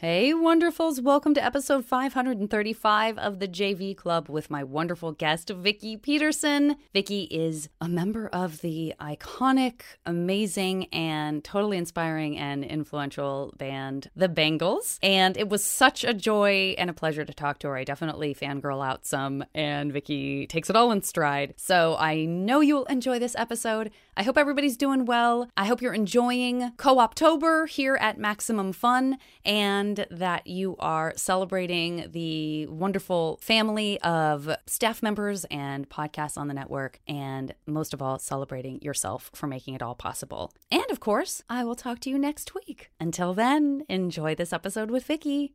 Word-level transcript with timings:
Hey, 0.00 0.32
wonderfuls. 0.32 1.02
Welcome 1.02 1.34
to 1.34 1.44
episode 1.44 1.84
535 1.84 3.18
of 3.18 3.40
the 3.40 3.48
JV 3.48 3.96
Club 3.96 4.28
with 4.28 4.48
my 4.48 4.62
wonderful 4.62 5.10
guest, 5.10 5.50
Vicki 5.50 5.96
Peterson. 5.96 6.76
Vicki 6.94 7.22
is 7.22 7.68
a 7.80 7.88
member 7.88 8.28
of 8.28 8.60
the 8.60 8.94
iconic, 9.00 9.80
amazing, 10.06 10.84
and 10.92 11.42
totally 11.42 11.78
inspiring 11.78 12.38
and 12.38 12.62
influential 12.62 13.52
band, 13.58 14.08
The 14.14 14.28
Bangles. 14.28 15.00
And 15.02 15.36
it 15.36 15.48
was 15.48 15.64
such 15.64 16.04
a 16.04 16.14
joy 16.14 16.76
and 16.78 16.88
a 16.88 16.92
pleasure 16.92 17.24
to 17.24 17.34
talk 17.34 17.58
to 17.58 17.66
her. 17.66 17.76
I 17.76 17.82
definitely 17.82 18.36
fangirl 18.36 18.86
out 18.86 19.04
some, 19.04 19.44
and 19.52 19.92
Vicki 19.92 20.46
takes 20.46 20.70
it 20.70 20.76
all 20.76 20.92
in 20.92 21.02
stride. 21.02 21.54
So 21.56 21.96
I 21.98 22.24
know 22.24 22.60
you'll 22.60 22.84
enjoy 22.84 23.18
this 23.18 23.34
episode. 23.34 23.90
I 24.16 24.22
hope 24.22 24.38
everybody's 24.38 24.76
doing 24.76 25.06
well. 25.06 25.48
I 25.56 25.64
hope 25.64 25.82
you're 25.82 25.92
enjoying 25.92 26.70
Co 26.76 26.98
Optober 26.98 27.68
here 27.68 27.96
at 28.00 28.16
Maximum 28.16 28.72
Fun 28.72 29.18
and 29.44 29.87
that 30.10 30.46
you 30.46 30.76
are 30.78 31.12
celebrating 31.16 32.06
the 32.10 32.66
wonderful 32.66 33.38
family 33.42 34.00
of 34.02 34.48
staff 34.66 35.02
members 35.02 35.44
and 35.50 35.88
podcasts 35.88 36.38
on 36.38 36.48
the 36.48 36.54
network, 36.54 37.00
and 37.06 37.54
most 37.66 37.94
of 37.94 38.02
all, 38.02 38.18
celebrating 38.18 38.80
yourself 38.82 39.30
for 39.34 39.46
making 39.46 39.74
it 39.74 39.82
all 39.82 39.94
possible. 39.94 40.52
And 40.70 40.84
of 40.90 41.00
course, 41.00 41.42
I 41.48 41.64
will 41.64 41.76
talk 41.76 42.00
to 42.00 42.10
you 42.10 42.18
next 42.18 42.54
week. 42.54 42.90
Until 43.00 43.34
then, 43.34 43.84
enjoy 43.88 44.34
this 44.34 44.52
episode 44.52 44.90
with 44.90 45.04
Vicki. 45.04 45.54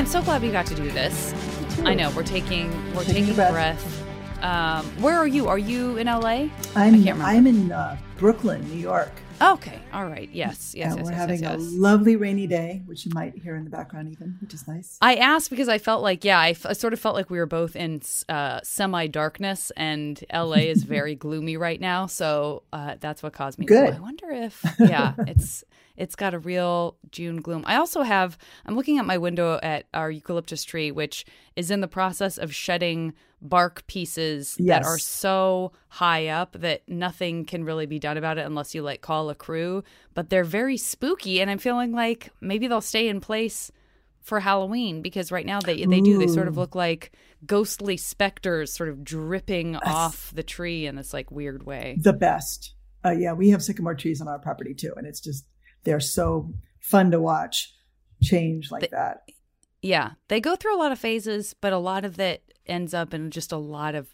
I'm 0.00 0.06
so 0.06 0.22
glad 0.22 0.40
we 0.40 0.50
got 0.50 0.64
to 0.64 0.74
do 0.74 0.90
this. 0.92 1.34
I 1.80 1.92
know 1.92 2.10
we're 2.12 2.22
taking 2.22 2.70
we're 2.94 3.04
taking, 3.04 3.26
taking 3.26 3.34
breath. 3.34 3.52
breath. 3.52 4.42
Um, 4.42 4.86
where 5.02 5.18
are 5.18 5.26
you? 5.26 5.46
Are 5.46 5.58
you 5.58 5.98
in 5.98 6.06
LA? 6.06 6.48
I'm 6.74 7.06
I'm 7.20 7.46
in 7.46 7.70
uh, 7.70 7.98
Brooklyn, 8.16 8.66
New 8.70 8.78
York. 8.78 9.12
Okay, 9.42 9.78
all 9.92 10.06
right. 10.06 10.30
Yes, 10.32 10.74
yes. 10.74 10.94
Yes 10.96 11.04
we're 11.04 11.10
yes, 11.10 11.20
having 11.20 11.42
yes, 11.42 11.54
a 11.54 11.58
lovely 11.58 12.16
rainy 12.16 12.46
day, 12.46 12.80
which 12.86 13.04
you 13.04 13.12
might 13.14 13.36
hear 13.36 13.56
in 13.56 13.64
the 13.64 13.70
background, 13.70 14.10
even, 14.10 14.38
which 14.40 14.54
is 14.54 14.66
nice. 14.66 14.96
I 15.02 15.16
asked 15.16 15.50
because 15.50 15.68
I 15.68 15.76
felt 15.76 16.02
like, 16.02 16.24
yeah, 16.24 16.38
I, 16.38 16.50
f- 16.50 16.64
I 16.64 16.72
sort 16.72 16.94
of 16.94 17.00
felt 17.00 17.14
like 17.14 17.28
we 17.28 17.36
were 17.38 17.44
both 17.44 17.76
in 17.76 18.00
uh, 18.30 18.60
semi 18.62 19.06
darkness, 19.06 19.70
and 19.76 20.24
LA 20.32 20.64
is 20.72 20.82
very 20.96 21.14
gloomy 21.14 21.58
right 21.58 21.80
now. 21.80 22.06
So 22.06 22.62
uh, 22.72 22.94
that's 23.00 23.22
what 23.22 23.34
caused 23.34 23.58
me. 23.58 23.66
Good. 23.66 23.90
To, 23.90 23.96
I 23.96 24.00
wonder 24.00 24.30
if, 24.30 24.64
yeah, 24.78 25.12
it's 25.26 25.62
it's 26.00 26.16
got 26.16 26.32
a 26.32 26.38
real 26.38 26.96
June 27.10 27.42
gloom. 27.42 27.62
I 27.66 27.76
also 27.76 28.00
have, 28.00 28.38
I'm 28.64 28.74
looking 28.74 28.98
at 28.98 29.04
my 29.04 29.18
window 29.18 29.60
at 29.62 29.84
our 29.92 30.10
eucalyptus 30.10 30.64
tree, 30.64 30.90
which 30.90 31.26
is 31.56 31.70
in 31.70 31.82
the 31.82 31.88
process 31.88 32.38
of 32.38 32.54
shedding 32.54 33.12
bark 33.42 33.86
pieces 33.86 34.56
yes. 34.58 34.82
that 34.82 34.88
are 34.88 34.98
so 34.98 35.72
high 35.88 36.28
up 36.28 36.52
that 36.58 36.88
nothing 36.88 37.44
can 37.44 37.64
really 37.64 37.84
be 37.84 37.98
done 37.98 38.16
about 38.16 38.38
it 38.38 38.46
unless 38.46 38.74
you 38.74 38.82
like 38.82 39.02
call 39.02 39.28
a 39.28 39.34
crew. 39.34 39.84
But 40.14 40.30
they're 40.30 40.42
very 40.42 40.78
spooky, 40.78 41.40
and 41.40 41.50
I'm 41.50 41.58
feeling 41.58 41.92
like 41.92 42.30
maybe 42.40 42.66
they'll 42.66 42.80
stay 42.80 43.06
in 43.06 43.20
place 43.20 43.70
for 44.22 44.40
Halloween 44.40 45.02
because 45.02 45.30
right 45.30 45.46
now 45.46 45.60
they 45.60 45.84
they 45.84 46.00
do 46.00 46.18
they 46.18 46.26
sort 46.26 46.48
of 46.48 46.56
look 46.56 46.74
like 46.74 47.12
ghostly 47.46 47.96
specters 47.96 48.72
sort 48.72 48.88
of 48.88 49.02
dripping 49.04 49.72
That's 49.72 49.86
off 49.86 50.32
the 50.34 50.42
tree 50.42 50.86
in 50.86 50.96
this 50.96 51.12
like 51.12 51.30
weird 51.30 51.62
way. 51.62 51.96
The 52.00 52.12
best. 52.12 52.74
Uh, 53.02 53.12
yeah, 53.12 53.32
we 53.32 53.50
have 53.50 53.62
sycamore 53.62 53.94
trees 53.94 54.20
on 54.20 54.28
our 54.28 54.38
property 54.38 54.74
too, 54.74 54.92
and 54.96 55.06
it's 55.06 55.20
just 55.20 55.46
they're 55.84 56.00
so 56.00 56.52
fun 56.80 57.10
to 57.10 57.20
watch 57.20 57.74
change 58.22 58.70
like 58.70 58.90
that. 58.90 59.22
Yeah, 59.82 60.12
they 60.28 60.40
go 60.40 60.56
through 60.56 60.76
a 60.76 60.78
lot 60.78 60.92
of 60.92 60.98
phases, 60.98 61.54
but 61.60 61.72
a 61.72 61.78
lot 61.78 62.04
of 62.04 62.20
it 62.20 62.42
ends 62.66 62.92
up 62.94 63.14
in 63.14 63.30
just 63.30 63.52
a 63.52 63.56
lot 63.56 63.94
of 63.94 64.08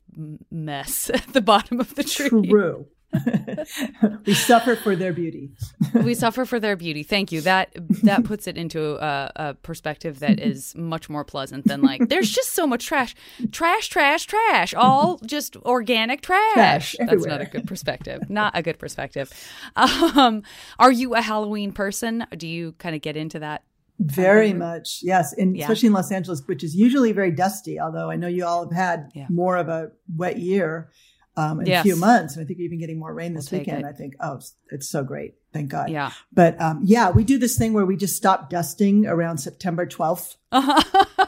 mess 0.50 1.10
at 1.15 1.32
the 1.32 1.41
bottom 1.41 1.81
of 1.81 1.94
the 1.94 2.05
tree. 2.05 2.28
True. 2.28 2.87
we 4.27 4.34
suffer 4.34 4.77
for 4.77 4.97
their 4.97 5.12
beauty. 5.12 5.50
we 5.94 6.15
suffer 6.15 6.44
for 6.44 6.60
their 6.60 6.77
beauty. 6.77 7.03
Thank 7.03 7.32
you. 7.32 7.41
That 7.41 7.71
that 8.03 8.25
puts 8.25 8.47
it 8.47 8.56
into 8.56 8.97
a, 9.03 9.32
a, 9.37 9.54
perspective 9.54 10.21
that 10.21 10.41
is 10.41 10.75
much 10.75 11.09
more 11.09 11.25
pleasant 11.25 11.66
than 11.66 11.82
like 11.82 12.09
there's 12.09 12.31
just 12.31 12.53
so 12.53 12.66
much 12.66 12.87
trash, 12.87 13.15
trash, 13.50 13.88
trash, 13.88 14.26
trash, 14.26 14.75
all 14.75 15.19
just 15.26 15.56
organic 15.59 16.22
trash. 16.22 16.55
trash 16.55 16.97
That's 16.99 17.26
not 17.26 17.41
a 17.41 17.47
good 17.47 17.66
perspective. 17.66 18.28
Not 18.28 18.53
a 18.56 18.62
good 18.62 18.78
perspective. 18.78 19.32
Um, 19.76 20.43
are 20.78 20.93
you 20.93 21.15
a 21.15 21.21
Halloween 21.21 21.72
person? 21.72 22.26
Do 22.37 22.47
you 22.47 22.72
kind 22.72 22.94
of 22.94 23.03
get 23.03 23.16
into 23.16 23.38
that 23.41 23.62
very 23.99 24.53
much, 24.53 25.00
yes, 25.03 25.32
and 25.32 25.56
yeah. 25.56 25.65
especially 25.65 25.87
in 25.87 25.93
Los 25.94 26.12
Angeles, 26.12 26.43
which 26.47 26.62
is 26.62 26.76
usually 26.76 27.12
very 27.12 27.31
dusty. 27.31 27.81
Although 27.81 28.10
I 28.10 28.16
know 28.16 28.28
you 28.28 28.44
all 28.44 28.65
have 28.65 28.72
had 28.72 29.10
yeah. 29.15 29.26
more 29.31 29.56
of 29.56 29.69
a 29.69 29.91
wet 30.15 30.38
year 30.38 30.91
um, 31.36 31.60
in 31.60 31.66
yes. 31.66 31.80
a 31.80 31.82
few 31.82 31.97
months, 31.97 32.36
and 32.36 32.44
I 32.44 32.47
think 32.47 32.58
you're 32.58 32.66
even 32.66 32.78
getting 32.78 32.98
more 32.98 33.12
rain 33.12 33.34
this 33.34 33.50
we'll 33.50 33.60
weekend. 33.60 33.86
I 33.86 33.92
think, 33.92 34.14
oh, 34.20 34.41
it's 34.70 34.88
so 34.88 35.04
great, 35.04 35.34
thank 35.52 35.70
God. 35.70 35.91
Yeah, 35.91 36.12
but 36.32 36.60
um, 36.60 36.80
yeah, 36.84 37.10
we 37.10 37.24
do 37.24 37.38
this 37.38 37.56
thing 37.56 37.72
where 37.72 37.86
we 37.86 37.97
just 37.97 38.16
stop 38.16 38.50
dusting 38.50 39.06
around 39.06 39.38
September 39.38 39.86
12th. 39.86 40.36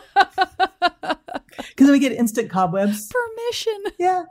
Because 1.79 1.87
then 1.87 1.93
we 1.93 2.01
get 2.01 2.13
instant 2.13 2.51
cobwebs. 2.51 3.09
Permission. 3.09 3.85
Yeah, 4.01 4.25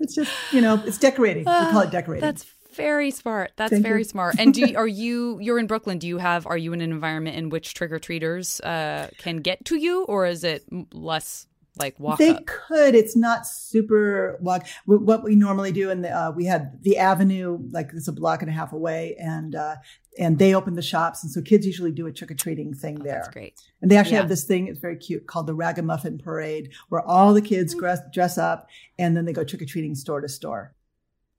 it's 0.00 0.14
just 0.14 0.32
you 0.52 0.60
know, 0.60 0.82
it's 0.84 0.98
decorating. 0.98 1.46
Uh, 1.46 1.66
we 1.66 1.72
call 1.72 1.82
it 1.82 1.90
decorating. 1.92 2.20
That's 2.20 2.44
very 2.74 3.12
smart. 3.12 3.52
That's 3.56 3.70
Thank 3.70 3.84
very 3.84 4.00
you. 4.00 4.04
smart. 4.04 4.34
And 4.38 4.52
do 4.52 4.60
you, 4.62 4.76
are 4.76 4.86
you 4.86 5.38
you're 5.40 5.58
in 5.58 5.66
Brooklyn? 5.66 5.98
Do 5.98 6.08
you 6.08 6.18
have 6.18 6.46
are 6.46 6.56
you 6.56 6.72
in 6.72 6.80
an 6.80 6.90
environment 6.90 7.36
in 7.36 7.48
which 7.48 7.74
trick 7.74 7.92
or 7.92 8.00
treaters 8.00 8.60
uh, 8.60 9.08
can 9.18 9.36
get 9.38 9.64
to 9.66 9.76
you, 9.76 10.02
or 10.04 10.26
is 10.26 10.42
it 10.44 10.64
less 10.92 11.46
like 11.78 11.98
walk? 11.98 12.18
They 12.18 12.30
up? 12.30 12.46
could. 12.46 12.94
It's 12.94 13.16
not 13.16 13.46
super 13.46 14.38
walk. 14.40 14.66
What 14.86 15.24
we 15.24 15.34
normally 15.34 15.72
do, 15.72 15.90
and 15.90 16.06
uh, 16.06 16.32
we 16.34 16.44
had 16.44 16.82
the 16.82 16.98
Avenue 16.98 17.58
like 17.70 17.90
it's 17.94 18.08
a 18.08 18.12
block 18.12 18.42
and 18.42 18.50
a 18.50 18.54
half 18.54 18.72
away, 18.72 19.16
and 19.18 19.54
uh, 19.54 19.76
and 20.18 20.38
they 20.38 20.54
open 20.54 20.74
the 20.74 20.82
shops, 20.82 21.22
and 21.22 21.32
so 21.32 21.42
kids 21.42 21.66
usually 21.66 21.90
do 21.90 22.06
a 22.06 22.12
trick 22.12 22.30
or 22.30 22.34
treating 22.34 22.74
thing 22.74 22.98
oh, 23.00 23.04
there. 23.04 23.14
That's 23.14 23.28
great. 23.28 23.60
And 23.82 23.90
they 23.90 23.96
actually 23.96 24.14
yeah. 24.14 24.20
have 24.20 24.28
this 24.28 24.44
thing. 24.44 24.68
It's 24.68 24.78
very 24.78 24.96
cute 24.96 25.26
called 25.26 25.46
the 25.46 25.54
Ragamuffin 25.54 26.18
Parade, 26.18 26.72
where 26.88 27.02
all 27.02 27.34
the 27.34 27.42
kids 27.42 27.72
mm-hmm. 27.72 27.80
dress, 27.80 28.00
dress 28.12 28.38
up, 28.38 28.68
and 28.98 29.16
then 29.16 29.24
they 29.24 29.32
go 29.32 29.44
trick 29.44 29.62
or 29.62 29.66
treating 29.66 29.94
store 29.94 30.20
to 30.20 30.28
store. 30.28 30.74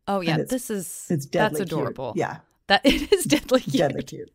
Oh 0.08 0.22
yeah, 0.22 0.38
this 0.38 0.70
is 0.70 1.08
it's 1.10 1.26
that's 1.26 1.60
adorable. 1.60 2.14
Cute. 2.14 2.22
Yeah, 2.22 2.38
that 2.68 2.82
it 2.86 3.12
is 3.12 3.26
deadly 3.26 3.62
cute. 3.62 3.78
Deadly 3.78 4.04
cute. 4.04 4.32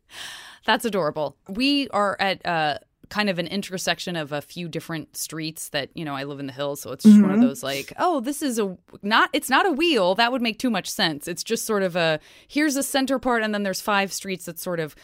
That's 0.65 0.85
adorable. 0.85 1.37
We 1.49 1.89
are 1.89 2.17
at 2.19 2.45
uh, 2.45 2.77
kind 3.11 3.29
of 3.29 3.37
an 3.37 3.45
intersection 3.45 4.15
of 4.15 4.31
a 4.31 4.41
few 4.41 4.67
different 4.67 5.15
streets 5.15 5.69
that 5.69 5.89
you 5.93 6.03
know 6.03 6.15
I 6.15 6.23
live 6.23 6.39
in 6.39 6.47
the 6.47 6.53
hills, 6.53 6.81
so 6.81 6.91
it's 6.91 7.05
mm-hmm. 7.05 7.21
one 7.21 7.31
of 7.31 7.37
mm-hmm. 7.37 7.47
those 7.47 7.61
like, 7.61 7.93
oh, 7.99 8.21
this 8.21 8.41
is 8.41 8.57
a 8.57 8.75
not. 9.03 9.29
It's 9.33 9.49
not 9.49 9.67
a 9.67 9.71
wheel. 9.71 10.15
That 10.15 10.31
would 10.31 10.41
make 10.41 10.57
too 10.57 10.71
much 10.71 10.89
sense. 10.89 11.27
It's 11.27 11.43
just 11.43 11.65
sort 11.65 11.83
of 11.83 11.95
a 11.95 12.19
here's 12.47 12.75
a 12.75 12.83
center 12.83 13.19
part, 13.19 13.43
and 13.43 13.53
then 13.53 13.61
there's 13.61 13.81
five 13.81 14.11
streets 14.11 14.45
that 14.45 14.57
sort 14.57 14.79
of 14.79 14.95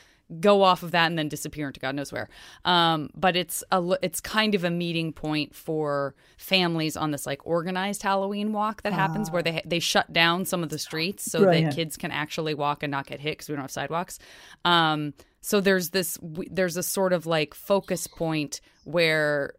go 0.42 0.62
off 0.62 0.84
of 0.84 0.92
that 0.92 1.08
and 1.08 1.18
then 1.18 1.30
disappear 1.30 1.68
into 1.68 1.80
God 1.80 1.96
knows 1.96 2.12
where. 2.12 2.28
Um, 2.66 3.10
but 3.16 3.36
it's 3.36 3.64
a 3.72 3.98
it's 4.02 4.20
kind 4.20 4.56
of 4.56 4.64
a 4.64 4.70
meeting 4.70 5.14
point 5.14 5.56
for 5.56 6.16
families 6.38 6.98
on 6.98 7.12
this 7.12 7.26
like 7.26 7.46
organized 7.46 8.04
Halloween 8.04 8.54
walk 8.54 8.84
that 8.84 8.94
happens 8.94 9.30
uh, 9.30 9.32
where 9.34 9.44
they 9.44 9.62
they 9.66 9.80
shut 9.80 10.12
down 10.14 10.46
some 10.46 10.64
of 10.64 10.70
the 10.70 10.80
streets 10.80 11.30
so 11.30 11.42
brilliant. 11.42 11.72
that 11.72 11.76
kids 11.76 11.98
can 11.98 12.12
actually 12.12 12.54
walk 12.54 12.84
and 12.84 12.92
not 12.92 13.06
get 13.06 13.20
hit 13.20 13.38
because 13.38 13.50
we 13.50 13.56
don't 13.56 13.64
have 13.64 13.72
sidewalks. 13.72 14.20
Um, 14.66 15.14
so 15.48 15.62
there's 15.62 15.92
this 15.92 16.20
there's 16.52 16.76
a 16.76 16.84
sort 16.84 17.14
of 17.14 17.26
like 17.26 17.54
focus 17.54 18.06
point 18.06 18.60
where 18.84 19.54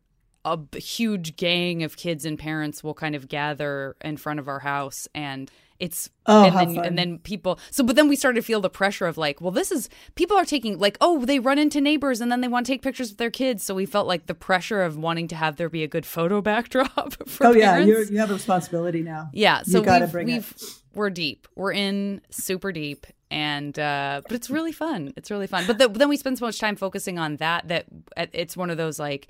a 0.44 0.58
huge 0.76 1.34
gang 1.36 1.82
of 1.82 1.96
kids 1.96 2.26
and 2.26 2.38
parents 2.38 2.84
will 2.84 2.92
kind 2.92 3.14
of 3.14 3.26
gather 3.26 3.96
in 4.02 4.18
front 4.18 4.38
of 4.38 4.48
our 4.48 4.58
house 4.58 5.08
and 5.14 5.50
it's 5.78 6.10
oh, 6.26 6.44
and 6.44 6.54
then 6.54 6.74
fun. 6.74 6.84
and 6.84 6.98
then 6.98 7.18
people 7.20 7.58
so 7.70 7.82
but 7.82 7.96
then 7.96 8.06
we 8.06 8.16
started 8.16 8.38
to 8.38 8.44
feel 8.44 8.60
the 8.60 8.68
pressure 8.68 9.06
of 9.06 9.16
like 9.16 9.40
well 9.40 9.50
this 9.50 9.72
is 9.72 9.88
people 10.14 10.36
are 10.36 10.44
taking 10.44 10.78
like 10.78 10.98
oh 11.00 11.24
they 11.24 11.38
run 11.38 11.58
into 11.58 11.80
neighbors 11.80 12.20
and 12.20 12.30
then 12.30 12.42
they 12.42 12.48
want 12.48 12.66
to 12.66 12.72
take 12.72 12.82
pictures 12.82 13.08
with 13.08 13.18
their 13.18 13.30
kids. 13.30 13.64
So 13.64 13.74
we 13.74 13.86
felt 13.86 14.06
like 14.06 14.26
the 14.26 14.34
pressure 14.34 14.82
of 14.82 14.98
wanting 14.98 15.28
to 15.28 15.36
have 15.36 15.56
there 15.56 15.70
be 15.70 15.84
a 15.84 15.88
good 15.88 16.04
photo 16.04 16.40
backdrop 16.42 17.14
for 17.26 17.46
oh 17.46 17.54
parents. 17.54 17.58
yeah 17.60 17.78
you 17.78 18.06
you 18.10 18.18
have 18.18 18.30
a 18.30 18.34
responsibility 18.34 19.00
now. 19.00 19.30
Yeah 19.32 19.62
so 19.62 19.80
we've, 19.80 20.12
we've 20.12 20.54
we're 20.92 21.10
deep. 21.10 21.48
We're 21.54 21.72
in 21.72 22.20
super 22.28 22.72
deep 22.72 23.06
and 23.30 23.78
uh 23.78 24.22
but 24.24 24.32
it's 24.32 24.48
really 24.48 24.72
fun 24.72 25.12
it's 25.16 25.30
really 25.30 25.46
fun 25.46 25.64
but 25.66 25.78
the, 25.78 25.88
then 25.88 26.08
we 26.08 26.16
spend 26.16 26.38
so 26.38 26.46
much 26.46 26.58
time 26.58 26.76
focusing 26.76 27.18
on 27.18 27.36
that 27.36 27.68
that 27.68 27.86
it's 28.32 28.56
one 28.56 28.70
of 28.70 28.76
those 28.76 28.98
like 28.98 29.28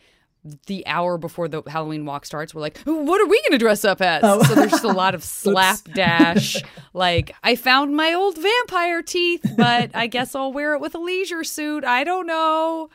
the 0.67 0.87
hour 0.87 1.19
before 1.19 1.49
the 1.49 1.63
Halloween 1.67 2.05
walk 2.05 2.25
starts, 2.25 2.55
we're 2.55 2.61
like, 2.61 2.79
what 2.85 3.21
are 3.21 3.27
we 3.27 3.41
going 3.43 3.53
to 3.53 3.59
dress 3.59 3.85
up 3.85 4.01
as? 4.01 4.23
Oh. 4.25 4.43
So 4.45 4.55
there's 4.55 4.71
just 4.71 4.85
a 4.85 4.89
lot 4.89 5.15
of 5.15 5.25
slapdash. 5.25 6.63
like, 6.93 7.35
I 7.43 7.57
found 7.57 7.97
my 7.97 8.15
old 8.15 8.39
vampire 8.39 9.03
teeth, 9.03 9.45
but 9.57 9.91
I 9.95 10.07
guess 10.07 10.35
I'll 10.35 10.53
wear 10.53 10.75
it 10.75 10.81
with 10.81 10.95
a 10.95 10.99
leisure 10.99 11.45
suit. 11.45 11.85
I 11.85 12.05
don't 12.05 12.27
know. 12.27 12.91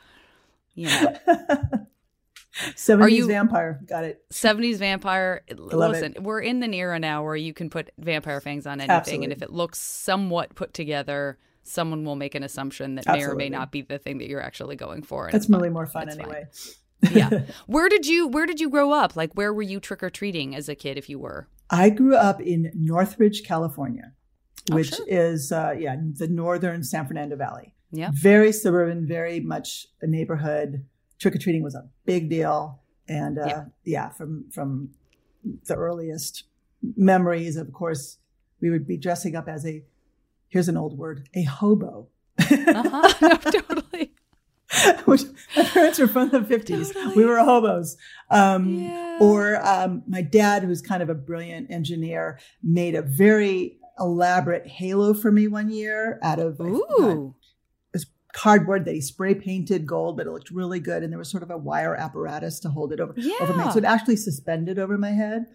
Yeah. 0.73 1.17
70s 2.53 3.11
you, 3.11 3.27
vampire. 3.27 3.79
Got 3.85 4.03
it. 4.03 4.23
70s 4.31 4.77
vampire. 4.77 5.43
Listen, 5.55 6.13
it. 6.15 6.23
we're 6.23 6.41
in 6.41 6.59
the 6.59 6.73
era 6.73 6.99
now 6.99 7.23
where 7.23 7.35
you 7.35 7.53
can 7.53 7.69
put 7.69 7.91
vampire 7.97 8.39
fangs 8.41 8.65
on 8.65 8.79
anything. 8.79 8.95
Absolutely. 8.95 9.25
And 9.25 9.33
if 9.33 9.41
it 9.41 9.51
looks 9.51 9.79
somewhat 9.79 10.55
put 10.55 10.73
together, 10.73 11.37
someone 11.63 12.05
will 12.05 12.15
make 12.15 12.35
an 12.35 12.43
assumption 12.43 12.95
that 12.95 13.07
Absolutely. 13.07 13.27
may 13.27 13.31
or 13.31 13.35
may 13.35 13.49
not 13.49 13.71
be 13.71 13.81
the 13.81 13.97
thing 13.97 14.19
that 14.19 14.27
you're 14.27 14.41
actually 14.41 14.75
going 14.75 15.03
for. 15.03 15.29
That's 15.31 15.49
really 15.49 15.69
more 15.69 15.87
fun 15.87 16.09
anyway. 16.09 16.45
yeah. 17.11 17.29
Where 17.67 17.89
did 17.89 18.05
you 18.05 18.27
Where 18.27 18.45
did 18.45 18.59
you 18.59 18.69
grow 18.69 18.91
up? 18.91 19.15
Like, 19.15 19.33
where 19.33 19.53
were 19.53 19.61
you 19.61 19.79
trick 19.79 20.03
or 20.03 20.09
treating 20.09 20.55
as 20.55 20.69
a 20.69 20.75
kid, 20.75 20.97
if 20.97 21.09
you 21.09 21.19
were? 21.19 21.47
I 21.69 21.89
grew 21.89 22.15
up 22.15 22.39
in 22.39 22.71
Northridge, 22.75 23.43
California, 23.43 24.13
oh, 24.71 24.75
which 24.75 24.93
sure. 24.95 25.05
is 25.07 25.51
uh, 25.51 25.73
yeah 25.77 25.95
the 25.97 26.27
northern 26.27 26.83
San 26.83 27.07
Fernando 27.07 27.35
Valley. 27.35 27.73
Yeah. 27.91 28.09
Very 28.13 28.51
suburban, 28.51 29.05
very 29.07 29.39
much 29.39 29.87
a 30.01 30.07
neighborhood. 30.07 30.85
Trick 31.23 31.35
or 31.35 31.37
treating 31.37 31.63
was 31.63 31.73
a 31.73 31.87
big 32.05 32.29
deal, 32.29 32.81
and 33.07 33.39
uh, 33.39 33.45
yeah. 33.47 33.63
yeah, 33.85 34.09
from 34.09 34.51
from 34.51 34.89
the 35.67 35.75
earliest 35.75 36.43
memories, 36.97 37.55
of 37.55 37.71
course, 37.71 38.17
we 38.59 38.69
would 38.69 38.85
be 38.85 38.97
dressing 38.97 39.33
up 39.33 39.47
as 39.47 39.65
a 39.65 39.83
here's 40.49 40.67
an 40.67 40.75
old 40.75 40.97
word, 40.97 41.29
a 41.33 41.43
hobo. 41.43 42.09
uh-huh. 42.37 43.13
no, 43.21 43.37
totally. 43.37 44.11
Which 45.05 45.21
my 45.55 45.63
parents 45.63 45.97
were 45.97 46.09
from 46.09 46.29
the 46.29 46.41
50s. 46.41 46.93
Totally. 46.93 47.15
We 47.15 47.23
were 47.23 47.39
hobos. 47.39 47.95
Um, 48.29 48.81
yeah. 48.81 49.17
Or 49.21 49.65
um, 49.65 50.03
my 50.07 50.21
dad, 50.21 50.63
who's 50.63 50.81
kind 50.81 51.01
of 51.01 51.09
a 51.09 51.15
brilliant 51.15 51.71
engineer, 51.71 52.37
made 52.61 52.95
a 52.95 53.01
very 53.01 53.77
elaborate 53.97 54.67
halo 54.67 55.13
for 55.13 55.31
me 55.31 55.47
one 55.47 55.69
year 55.69 56.19
out 56.21 56.39
of 56.39 56.59
Ooh. 56.59 57.35
Cardboard 58.33 58.85
that 58.85 58.95
he 58.95 59.01
spray 59.01 59.35
painted 59.35 59.85
gold, 59.85 60.17
but 60.17 60.27
it 60.27 60.31
looked 60.31 60.49
really 60.49 60.79
good. 60.79 61.03
And 61.03 61.11
there 61.11 61.19
was 61.19 61.29
sort 61.29 61.43
of 61.43 61.51
a 61.51 61.57
wire 61.57 61.95
apparatus 61.95 62.59
to 62.61 62.69
hold 62.69 62.91
it 62.91 62.99
over, 62.99 63.13
yeah. 63.15 63.35
over 63.41 63.53
me. 63.53 63.71
So 63.71 63.77
it 63.77 63.85
actually 63.85 64.15
suspended 64.17 64.79
over 64.79 64.97
my 64.97 65.11
head. 65.11 65.45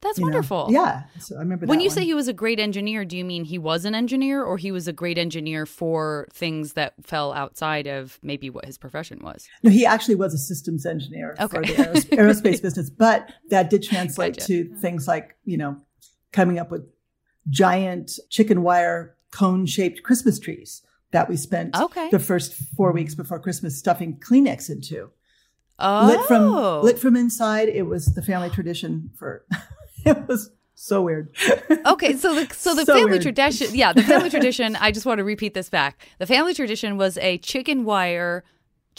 That's 0.00 0.18
wonderful. 0.18 0.70
Know? 0.70 0.80
Yeah. 0.80 1.02
So 1.18 1.36
I 1.36 1.40
remember 1.40 1.66
When 1.66 1.80
you 1.80 1.88
one. 1.88 1.94
say 1.96 2.04
he 2.04 2.14
was 2.14 2.28
a 2.28 2.32
great 2.32 2.58
engineer, 2.58 3.04
do 3.04 3.18
you 3.18 3.24
mean 3.24 3.44
he 3.44 3.58
was 3.58 3.84
an 3.84 3.94
engineer 3.94 4.42
or 4.42 4.56
he 4.56 4.72
was 4.72 4.88
a 4.88 4.92
great 4.92 5.18
engineer 5.18 5.66
for 5.66 6.26
things 6.32 6.72
that 6.72 6.94
fell 7.02 7.32
outside 7.32 7.86
of 7.86 8.18
maybe 8.22 8.48
what 8.48 8.64
his 8.64 8.78
profession 8.78 9.18
was? 9.22 9.46
No, 9.62 9.70
he 9.70 9.84
actually 9.84 10.14
was 10.14 10.32
a 10.32 10.38
systems 10.38 10.86
engineer 10.86 11.36
okay. 11.38 11.54
for 11.54 11.62
the 11.62 11.72
aeros- 11.82 12.08
aerospace 12.10 12.62
business, 12.62 12.88
but 12.88 13.30
that 13.50 13.68
did 13.68 13.82
translate 13.82 14.38
gotcha. 14.38 14.46
to 14.46 14.74
things 14.76 15.06
like, 15.06 15.36
you 15.44 15.58
know, 15.58 15.76
coming 16.32 16.58
up 16.58 16.70
with 16.70 16.88
giant 17.50 18.12
chicken 18.30 18.62
wire 18.62 19.16
cone 19.32 19.66
shaped 19.66 20.02
Christmas 20.02 20.38
trees 20.38 20.82
that 21.12 21.28
we 21.28 21.36
spent 21.36 21.76
okay. 21.76 22.08
the 22.10 22.18
first 22.18 22.54
four 22.54 22.92
weeks 22.92 23.14
before 23.14 23.38
Christmas 23.38 23.78
stuffing 23.78 24.18
Kleenex 24.18 24.70
into. 24.70 25.10
Oh. 25.78 26.06
Lit 26.06 26.26
from 26.26 26.42
oh. 26.42 26.80
lit 26.82 26.98
from 26.98 27.16
inside. 27.16 27.68
It 27.68 27.86
was 27.86 28.06
the 28.14 28.22
family 28.22 28.50
tradition 28.50 29.10
for 29.16 29.44
it 30.04 30.28
was 30.28 30.50
so 30.74 31.02
weird. 31.02 31.34
okay, 31.86 32.16
so 32.16 32.34
the 32.34 32.52
so 32.54 32.74
the 32.74 32.84
so 32.86 32.94
family 32.94 33.12
weird. 33.12 33.22
tradition, 33.22 33.68
yeah, 33.74 33.92
the 33.92 34.02
family 34.02 34.30
tradition. 34.36 34.76
I 34.76 34.92
just 34.92 35.06
want 35.06 35.18
to 35.18 35.24
repeat 35.24 35.54
this 35.54 35.68
back. 35.68 36.06
The 36.18 36.26
family 36.26 36.54
tradition 36.54 36.96
was 36.96 37.18
a 37.18 37.38
chicken 37.38 37.84
wire 37.84 38.44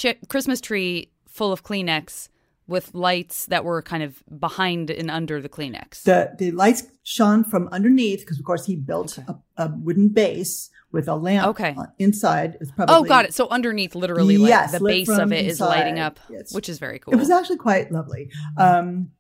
chi- 0.02 0.18
Christmas 0.28 0.60
tree 0.60 1.12
full 1.28 1.52
of 1.52 1.64
Kleenex 1.64 2.30
with 2.68 2.94
lights 2.94 3.46
that 3.48 3.66
were 3.66 3.82
kind 3.82 4.02
of 4.02 4.24
behind 4.40 4.90
and 4.90 5.12
under 5.12 5.42
the 5.42 5.50
Kleenex. 5.50 6.04
The 6.04 6.34
the 6.38 6.52
lights 6.52 6.84
shone 7.04 7.44
from 7.44 7.68
underneath 7.70 8.22
because, 8.22 8.40
of 8.40 8.46
course, 8.46 8.66
he 8.66 8.76
built 8.76 9.20
okay. 9.20 9.34
a, 9.58 9.66
a, 9.66 9.68
wooden 9.70 10.10
base 10.10 10.70
with 10.92 11.08
a 11.08 11.16
lamp 11.16 11.48
okay. 11.48 11.76
inside. 12.00 12.58
It's 12.60 12.72
probably 12.72 12.96
oh, 12.96 13.04
got 13.04 13.26
it. 13.26 13.34
So 13.34 13.48
underneath, 13.50 13.96
literally, 13.96 14.38
like 14.38 14.50
yes, 14.50 14.72
the 14.72 14.80
base 14.80 15.10
of 15.10 15.32
it 15.32 15.46
inside. 15.46 15.52
is 15.52 15.60
lighting 15.62 16.00
up, 16.00 16.20
yes. 16.30 16.54
which 16.54 16.70
is 16.70 16.80
very 16.80 17.00
cool. 17.00 17.14
It 17.14 17.18
was 17.18 17.30
actually 17.30 17.58
quite 17.58 17.92
lovely. 17.92 18.30
Um, 18.58 19.12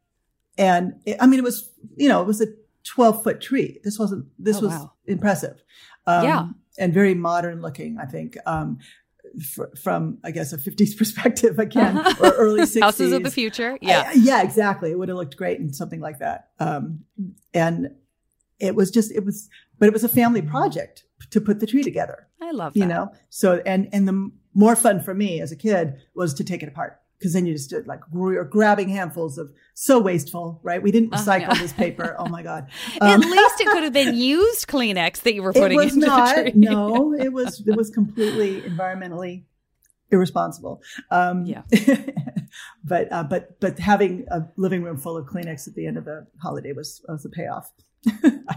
and 0.58 0.94
it, 1.06 1.18
I 1.20 1.28
mean, 1.28 1.40
it 1.40 1.44
was, 1.44 1.70
you 1.96 2.10
know, 2.10 2.22
it 2.22 2.28
was 2.28 2.42
a 2.42 2.48
12 2.84 3.24
foot 3.24 3.42
tree. 3.42 3.80
This 3.84 3.98
wasn't, 3.98 4.26
this 4.38 4.58
oh, 4.58 4.62
was 4.62 4.72
wow. 4.72 4.94
impressive. 5.06 5.64
Um, 6.06 6.24
yeah. 6.24 6.48
And 6.78 6.94
very 6.94 7.14
modern 7.14 7.62
looking, 7.62 7.98
I 8.00 8.06
think. 8.06 8.38
Um, 8.46 8.80
from 9.82 10.18
I 10.26 10.32
guess 10.32 10.52
a 10.52 10.58
50s 10.58 10.98
perspective 10.98 11.58
again 11.58 11.98
or 12.20 12.32
early 12.38 12.62
60s 12.62 12.82
houses 12.82 13.14
of 13.14 13.24
the 13.24 13.32
future 13.32 13.78
yeah 13.82 14.04
I, 14.08 14.14
yeah 14.14 14.44
exactly 14.44 14.92
it 14.92 15.00
would 15.00 15.08
have 15.08 15.18
looked 15.18 15.38
great 15.38 15.58
in 15.58 15.72
something 15.72 16.02
like 16.02 16.20
that 16.20 16.50
um, 16.60 17.06
and 17.54 17.92
it 18.60 18.76
was 18.76 18.92
just 18.92 19.10
it 19.12 19.24
was 19.24 19.48
but 19.80 19.88
it 19.88 19.94
was 19.94 20.04
a 20.04 20.10
family 20.10 20.42
project 20.42 21.06
to 21.30 21.42
put 21.42 21.60
the 21.60 21.68
tree 21.68 21.84
together 21.84 22.28
I 22.42 22.52
love 22.52 22.74
that. 22.74 22.80
you 22.80 22.86
know 22.86 23.12
so 23.30 23.62
and 23.66 23.90
and 23.92 24.08
the 24.08 24.32
more 24.54 24.76
fun 24.76 25.02
for 25.02 25.14
me 25.14 25.42
as 25.42 25.52
a 25.52 25.56
kid 25.56 25.96
was 26.14 26.34
to 26.36 26.44
take 26.44 26.64
it 26.64 26.68
apart 26.68 27.02
because 27.22 27.34
then 27.34 27.46
you 27.46 27.54
just 27.54 27.70
did 27.70 27.86
like 27.86 28.00
we 28.12 28.36
were 28.36 28.44
grabbing 28.44 28.90
handfuls 28.90 29.38
of 29.38 29.52
so 29.76 30.00
wasteful, 30.00 30.60
right? 30.64 30.82
We 30.82 30.92
didn't 30.92 31.12
recycle 31.12 31.50
uh, 31.50 31.54
yeah. 31.54 31.62
this 31.62 31.72
paper. 31.72 32.16
Oh 32.18 32.28
my 32.28 32.42
god! 32.42 32.68
Um, 33.02 33.22
At 33.22 33.30
least 33.30 33.62
it 33.62 33.68
could 33.68 33.84
have 33.84 33.94
been 33.94 34.16
used 34.16 34.68
Kleenex 34.68 35.22
that 35.22 35.36
you 35.36 35.44
were 35.44 35.54
putting 35.54 35.78
it 35.80 35.84
was 35.84 35.94
into 35.94 36.08
not, 36.08 36.36
the 36.36 36.52
tree. 36.52 36.54
No, 36.56 37.14
it 37.14 37.32
was 37.32 37.62
it 37.66 37.76
was 37.76 37.92
completely 37.92 38.62
environmentally 38.62 39.44
irresponsible. 40.10 40.82
Um, 41.10 41.46
yeah. 41.46 41.62
but 42.84 43.12
uh, 43.12 43.24
but 43.24 43.60
but 43.60 43.78
having 43.78 44.26
a 44.30 44.48
living 44.58 44.84
room 44.84 44.98
full 44.98 45.16
of 45.16 45.28
Kleenex 45.28 45.68
at 45.68 45.76
the 45.76 45.86
end 45.86 45.98
of 45.98 46.06
the 46.06 46.26
holiday 46.42 46.74
was 46.74 47.04
was 47.08 47.24
a 47.24 47.30
payoff. 47.30 47.72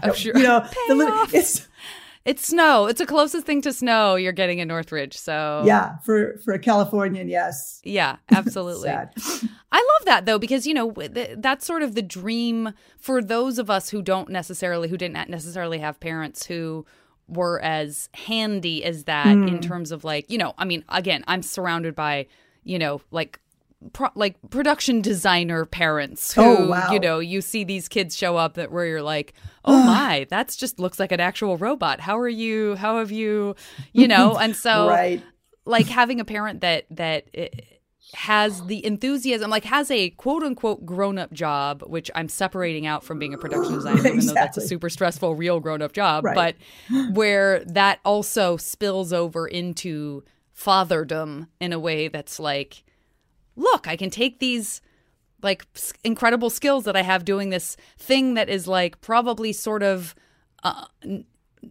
I'm 0.01 0.15
sure. 0.15 0.35
You 0.35 0.43
know, 0.43 0.61
payoff. 0.61 1.31
the, 1.31 1.37
it's 1.37 1.67
it's 2.25 2.47
snow. 2.47 2.87
It's 2.87 2.97
the 2.97 3.05
closest 3.05 3.45
thing 3.45 3.61
to 3.61 3.71
snow 3.71 4.15
you're 4.15 4.31
getting 4.31 4.57
in 4.57 4.67
Northridge. 4.67 5.15
So 5.15 5.63
yeah, 5.65 5.99
for 5.99 6.37
for 6.43 6.53
a 6.53 6.59
Californian, 6.59 7.29
yes. 7.29 7.79
Yeah, 7.83 8.17
absolutely. 8.31 8.89
I 8.89 9.05
love 9.73 10.05
that 10.05 10.25
though 10.25 10.39
because 10.39 10.65
you 10.65 10.73
know 10.73 10.91
that's 11.37 11.65
sort 11.65 11.83
of 11.83 11.93
the 11.93 12.01
dream 12.01 12.73
for 12.97 13.21
those 13.21 13.59
of 13.59 13.69
us 13.69 13.89
who 13.89 14.01
don't 14.01 14.29
necessarily 14.29 14.89
who 14.89 14.97
didn't 14.97 15.29
necessarily 15.29 15.77
have 15.77 15.99
parents 15.99 16.47
who 16.47 16.85
were 17.27 17.59
as 17.61 18.09
handy 18.13 18.83
as 18.83 19.05
that 19.05 19.27
mm. 19.27 19.47
in 19.47 19.59
terms 19.59 19.91
of 19.91 20.03
like 20.03 20.29
you 20.29 20.37
know 20.37 20.53
I 20.57 20.65
mean 20.65 20.83
again 20.89 21.23
I'm 21.27 21.43
surrounded 21.43 21.95
by 21.95 22.27
you 22.63 22.79
know 22.79 23.01
like 23.11 23.39
pro- 23.93 24.11
like 24.15 24.35
production 24.49 25.01
designer 25.01 25.65
parents 25.65 26.33
who 26.33 26.41
oh, 26.41 26.67
wow. 26.67 26.91
you 26.91 26.99
know 26.99 27.19
you 27.19 27.41
see 27.41 27.63
these 27.63 27.87
kids 27.87 28.15
show 28.15 28.37
up 28.37 28.55
that 28.55 28.71
where 28.71 28.85
you're 28.85 29.01
like 29.01 29.33
oh 29.65 29.83
my 29.83 30.27
that's 30.29 30.55
just 30.55 30.79
looks 30.79 30.99
like 30.99 31.11
an 31.11 31.19
actual 31.19 31.57
robot 31.57 31.99
how 31.99 32.17
are 32.17 32.29
you 32.29 32.75
how 32.75 32.99
have 32.99 33.11
you 33.11 33.55
you 33.93 34.07
know 34.07 34.37
and 34.37 34.55
so 34.55 34.87
right. 34.89 35.23
like 35.65 35.87
having 35.87 36.19
a 36.19 36.25
parent 36.25 36.61
that 36.61 36.85
that 36.89 37.27
eh, 37.33 37.49
has 38.15 38.65
the 38.65 38.83
enthusiasm, 38.85 39.49
like 39.49 39.65
has 39.65 39.91
a 39.91 40.09
quote 40.11 40.43
unquote 40.43 40.85
grown 40.85 41.17
up 41.17 41.31
job, 41.33 41.83
which 41.85 42.09
I'm 42.15 42.29
separating 42.29 42.87
out 42.87 43.03
from 43.03 43.19
being 43.19 43.33
a 43.33 43.37
production 43.37 43.73
designer, 43.75 43.97
exactly. 43.97 44.17
even 44.17 44.27
though 44.27 44.33
that's 44.33 44.57
a 44.57 44.61
super 44.61 44.89
stressful, 44.89 45.35
real 45.35 45.59
grown 45.59 45.81
up 45.81 45.91
job, 45.91 46.23
right. 46.23 46.55
but 46.89 47.11
where 47.13 47.63
that 47.65 47.99
also 48.05 48.57
spills 48.57 49.11
over 49.13 49.47
into 49.47 50.23
fatherdom 50.57 51.47
in 51.59 51.73
a 51.73 51.79
way 51.79 52.07
that's 52.07 52.39
like, 52.39 52.83
look, 53.55 53.87
I 53.87 53.95
can 53.95 54.09
take 54.09 54.39
these 54.39 54.81
like 55.41 55.65
incredible 56.03 56.49
skills 56.49 56.85
that 56.85 56.95
I 56.95 57.01
have 57.01 57.25
doing 57.25 57.49
this 57.49 57.77
thing 57.97 58.33
that 58.33 58.49
is 58.49 58.67
like 58.67 58.99
probably 59.01 59.53
sort 59.53 59.83
of 59.83 60.15
uh, 60.63 60.85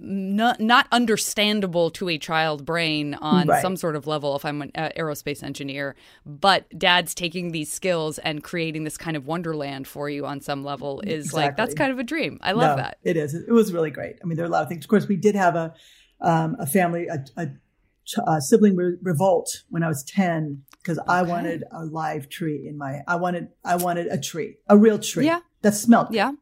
not 0.01 0.61
not 0.61 0.87
understandable 0.93 1.91
to 1.91 2.09
a 2.09 2.19
child 2.19 2.65
brain 2.65 3.15
on 3.15 3.49
right. 3.49 3.63
some 3.63 3.77
sort 3.77 3.97
of 3.97 4.07
level 4.07 4.35
if 4.37 4.45
I'm 4.45 4.63
an 4.63 4.71
uh, 4.75 4.91
aerospace 4.97 5.43
engineer 5.43 5.95
but 6.27 6.67
dad's 6.79 7.15
taking 7.15 7.53
these 7.53 7.71
skills 7.71 8.19
and 8.19 8.43
creating 8.43 8.85
this 8.85 8.97
kind 8.97 9.17
of 9.17 9.27
wonderland 9.27 9.87
for 9.87 10.09
you 10.09 10.27
on 10.27 10.41
some 10.41 10.65
level 10.65 11.01
is 11.01 11.27
exactly. 11.27 11.43
like 11.43 11.57
that's 11.57 11.75
kind 11.75 11.93
of 11.93 11.99
a 11.99 12.05
dream. 12.05 12.39
I 12.43 12.53
love 12.53 12.77
no, 12.77 12.83
that. 12.83 12.99
it 13.03 13.17
is. 13.17 13.35
It 13.35 13.51
was 13.51 13.73
really 13.73 13.91
great. 13.91 14.17
I 14.23 14.27
mean 14.27 14.37
there 14.37 14.45
are 14.45 14.49
a 14.49 14.53
lot 14.53 14.63
of 14.63 14.69
things. 14.69 14.85
Of 14.85 14.89
course 14.89 15.07
we 15.07 15.17
did 15.17 15.35
have 15.35 15.57
a 15.57 15.75
um, 16.21 16.57
a 16.59 16.67
family 16.67 17.09
a, 17.09 17.25
a, 17.37 17.49
a 18.27 18.41
sibling 18.41 18.77
re- 18.77 18.97
revolt 19.03 19.63
when 19.69 19.83
I 19.83 19.89
was 19.89 20.03
10 20.05 20.63
because 20.83 20.99
okay. 20.99 21.13
I 21.13 21.23
wanted 21.23 21.65
a 21.73 21.85
live 21.85 22.29
tree 22.29 22.67
in 22.69 22.77
my 22.77 23.01
I 23.09 23.17
wanted 23.17 23.49
I 23.65 23.77
wanted 23.77 24.07
a 24.09 24.19
tree, 24.19 24.57
a 24.69 24.77
real 24.77 24.99
tree. 24.99 25.27
Yeah. 25.27 25.41
That 25.63 25.75
smelled. 25.75 26.09
Yeah. 26.15 26.33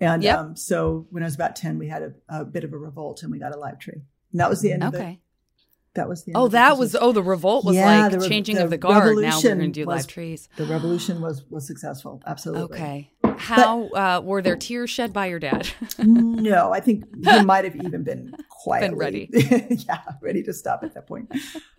And 0.00 0.22
yep. 0.22 0.38
um, 0.38 0.56
so 0.56 1.06
when 1.10 1.22
I 1.22 1.26
was 1.26 1.36
about 1.36 1.54
10, 1.54 1.78
we 1.78 1.88
had 1.88 2.02
a, 2.02 2.12
a, 2.28 2.44
bit 2.44 2.64
of 2.64 2.72
a 2.72 2.76
revolt 2.76 3.22
and 3.22 3.30
we 3.30 3.38
got 3.38 3.54
a 3.54 3.58
live 3.58 3.78
tree. 3.78 4.02
And 4.32 4.40
that 4.40 4.50
was 4.50 4.60
the 4.60 4.72
end 4.72 4.82
okay. 4.82 4.88
of 4.88 4.94
it. 4.94 5.04
Okay. 5.04 5.20
That 5.94 6.08
was 6.08 6.24
the 6.24 6.32
Oh, 6.34 6.48
that 6.48 6.78
was 6.78 6.96
oh 6.96 7.12
the 7.12 7.22
revolt 7.22 7.66
was 7.66 7.76
yeah, 7.76 8.04
like 8.04 8.12
the 8.12 8.18
re- 8.18 8.28
changing 8.28 8.56
the 8.56 8.64
of 8.64 8.70
the 8.70 8.78
guard. 8.78 9.18
Now 9.18 9.36
we're 9.36 9.42
going 9.42 9.58
to 9.60 9.68
do 9.68 9.84
live 9.84 10.06
trees. 10.06 10.48
The 10.56 10.64
revolution 10.64 11.20
was 11.20 11.44
was 11.50 11.66
successful. 11.66 12.22
Absolutely. 12.26 12.78
Okay. 12.78 13.10
How 13.38 13.88
but, 13.92 13.98
uh, 13.98 14.20
were 14.22 14.42
there 14.42 14.56
tears 14.56 14.90
shed 14.90 15.12
by 15.12 15.26
your 15.26 15.38
dad? 15.38 15.68
no, 15.98 16.72
I 16.72 16.80
think 16.80 17.04
he 17.24 17.42
might 17.42 17.64
have 17.64 17.76
even 17.76 18.02
been 18.02 18.34
quietly 18.48 18.88
been 18.88 18.98
ready. 18.98 19.28
yeah, 19.86 20.02
ready 20.20 20.42
to 20.42 20.52
stop 20.52 20.82
at 20.82 20.94
that 20.94 21.06
point. 21.06 21.32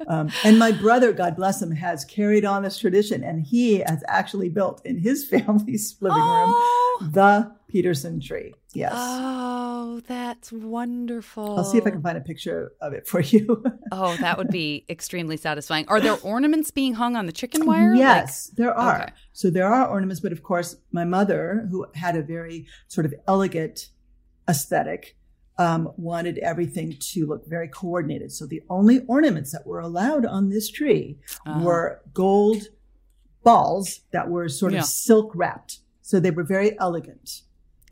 Um, 0.08 0.30
and 0.44 0.60
my 0.60 0.72
brother, 0.72 1.14
God 1.14 1.36
bless 1.36 1.62
him, 1.62 1.72
has 1.72 2.06
carried 2.06 2.46
on 2.46 2.64
this 2.64 2.78
tradition, 2.78 3.24
and 3.24 3.42
he 3.42 3.80
has 3.80 4.04
actually 4.08 4.50
built 4.50 4.86
in 4.86 4.98
his 4.98 5.26
family's 5.30 5.96
living 6.02 6.18
oh. 6.20 6.98
room 7.02 7.12
the 7.12 7.56
Peterson 7.68 8.20
tree. 8.20 8.54
Yes. 8.74 8.94
Oh, 8.96 10.02
that's 10.08 10.52
wonderful. 10.52 11.58
I'll 11.58 11.64
see 11.64 11.78
if 11.78 11.86
I 11.86 11.92
can 11.92 12.02
find 12.02 12.18
a 12.18 12.22
picture 12.22 12.74
of 12.82 12.94
it 12.94 13.08
for 13.08 13.22
you. 13.22 13.64
oh, 13.92 14.16
that 14.18 14.38
would 14.38 14.50
be 14.50 14.86
extremely 14.90 15.38
satisfying. 15.38 15.88
Are 15.88 16.02
there 16.02 16.18
ornaments 16.24 16.72
being 16.72 16.94
hung 16.96 17.16
on 17.16 17.26
the 17.26 17.32
chicken 17.32 17.66
wire? 17.66 17.94
Yes, 17.94 18.50
like, 18.50 18.58
there 18.58 18.74
are. 18.74 19.04
Okay. 19.04 19.14
So 19.34 19.50
there 19.50 19.72
are 19.72 19.88
ornaments, 19.88 20.20
but 20.20 20.32
of 20.32 20.44
course, 20.44 20.76
my 20.92 21.06
mother, 21.06 21.68
who 21.70 21.86
had 21.96 22.16
a 22.16 22.24
very 22.24 22.68
sort 22.88 23.06
of 23.06 23.14
elegant 23.28 23.90
aesthetic, 24.50 25.16
um, 25.58 25.92
wanted 25.98 26.40
everything 26.40 26.96
to 27.00 27.26
look 27.26 27.48
very 27.48 27.68
coordinated. 27.68 28.32
So 28.32 28.46
the 28.46 28.64
only 28.70 29.02
ornaments 29.08 29.52
that 29.52 29.68
were 29.68 29.80
allowed 29.80 30.26
on 30.26 30.50
this 30.50 30.70
tree 30.70 31.20
uh-huh. 31.46 31.64
were 31.64 32.02
gold 32.14 32.64
balls 33.44 34.02
that 34.12 34.30
were 34.30 34.50
sort 34.50 34.74
yeah. 34.74 34.80
of 34.80 34.86
silk 34.86 35.32
wrapped. 35.36 35.80
So 36.02 36.20
they 36.20 36.32
were 36.32 36.44
very 36.44 36.78
elegant. 36.80 37.44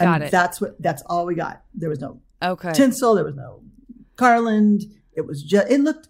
Got 0.02 0.16
and 0.16 0.24
it. 0.26 0.32
That's 0.32 0.60
what. 0.62 0.82
That's 0.82 1.02
all 1.04 1.26
we 1.26 1.36
got. 1.36 1.64
There 1.74 1.90
was 1.90 2.00
no 2.00 2.22
okay 2.42 2.74
tinsel. 2.74 3.16
There 3.16 3.26
was 3.26 3.36
no 3.36 3.62
garland. 4.16 4.84
It 5.14 5.26
was 5.26 5.44
just. 5.44 5.70
It 5.70 5.82
looked 5.82 6.08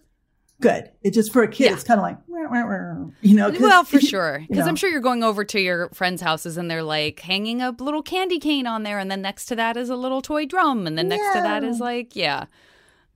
good. 0.61 0.91
It 1.01 1.11
just 1.11 1.33
for 1.33 1.43
a 1.43 1.47
kid, 1.47 1.65
yeah. 1.65 1.73
it's 1.73 1.83
kind 1.83 1.99
of 1.99 2.03
like, 2.03 2.17
you 3.21 3.35
know. 3.35 3.51
Well, 3.59 3.83
for 3.83 3.99
sure, 3.99 4.45
because 4.47 4.67
I'm 4.67 4.75
sure 4.77 4.89
you're 4.89 5.01
going 5.01 5.23
over 5.23 5.43
to 5.43 5.59
your 5.59 5.89
friends' 5.89 6.21
houses 6.21 6.55
and 6.55 6.71
they're 6.71 6.83
like 6.83 7.19
hanging 7.19 7.61
a 7.61 7.71
little 7.71 8.03
candy 8.03 8.39
cane 8.39 8.67
on 8.67 8.83
there, 8.83 8.99
and 8.99 9.11
then 9.11 9.21
next 9.21 9.45
to 9.47 9.55
that 9.55 9.75
is 9.75 9.89
a 9.89 9.95
little 9.95 10.21
toy 10.21 10.45
drum, 10.45 10.87
and 10.87 10.97
then 10.97 11.09
next 11.09 11.23
yeah. 11.33 11.41
to 11.41 11.41
that 11.41 11.63
is 11.63 11.79
like, 11.79 12.15
yeah, 12.15 12.45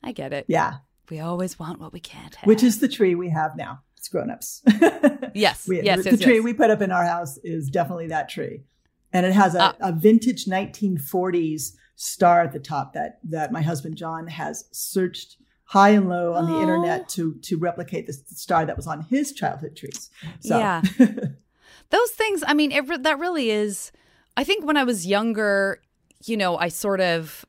I 0.03 0.11
get 0.11 0.33
it. 0.33 0.45
Yeah, 0.49 0.77
we 1.09 1.19
always 1.19 1.57
want 1.57 1.79
what 1.79 1.93
we 1.93 1.99
can't 1.99 2.35
have, 2.35 2.47
which 2.47 2.63
is 2.63 2.79
the 2.79 2.87
tree 2.87 3.15
we 3.15 3.29
have 3.29 3.55
now. 3.55 3.81
It's 3.97 4.09
grown-ups. 4.09 4.61
yes, 5.33 5.67
we, 5.67 5.81
yes, 5.81 6.03
the, 6.03 6.11
yes, 6.11 6.21
tree 6.21 6.35
yes. 6.35 6.43
we 6.43 6.53
put 6.53 6.69
up 6.69 6.81
in 6.81 6.91
our 6.91 7.05
house 7.05 7.37
is 7.43 7.69
definitely 7.69 8.07
that 8.07 8.29
tree, 8.29 8.63
and 9.15 9.25
it 9.25 9.31
has 9.31 9.55
a, 9.55 9.61
uh, 9.63 9.73
a 9.79 9.91
vintage 9.93 10.45
1940s 10.45 11.71
star 11.95 12.41
at 12.41 12.51
the 12.51 12.59
top 12.59 12.93
that 12.93 13.19
that 13.23 13.51
my 13.53 13.61
husband 13.61 13.95
John 13.95 14.27
has 14.27 14.65
searched 14.71 15.37
high 15.63 15.91
and 15.91 16.09
low 16.09 16.33
on 16.33 16.51
the 16.51 16.59
internet 16.59 17.07
to 17.09 17.35
to 17.35 17.57
replicate 17.57 18.07
the 18.07 18.13
star 18.13 18.65
that 18.65 18.75
was 18.75 18.87
on 18.87 19.03
his 19.03 19.31
childhood 19.31 19.77
trees. 19.77 20.09
So. 20.41 20.57
Yeah, 20.57 20.81
those 21.89 22.11
things. 22.11 22.43
I 22.45 22.53
mean, 22.53 22.73
it, 22.73 23.03
that 23.03 23.17
really 23.17 23.49
is. 23.49 23.93
I 24.35 24.43
think 24.43 24.65
when 24.65 24.75
I 24.75 24.83
was 24.83 25.07
younger, 25.07 25.81
you 26.25 26.35
know, 26.35 26.57
I 26.57 26.67
sort 26.67 26.99
of 26.99 27.45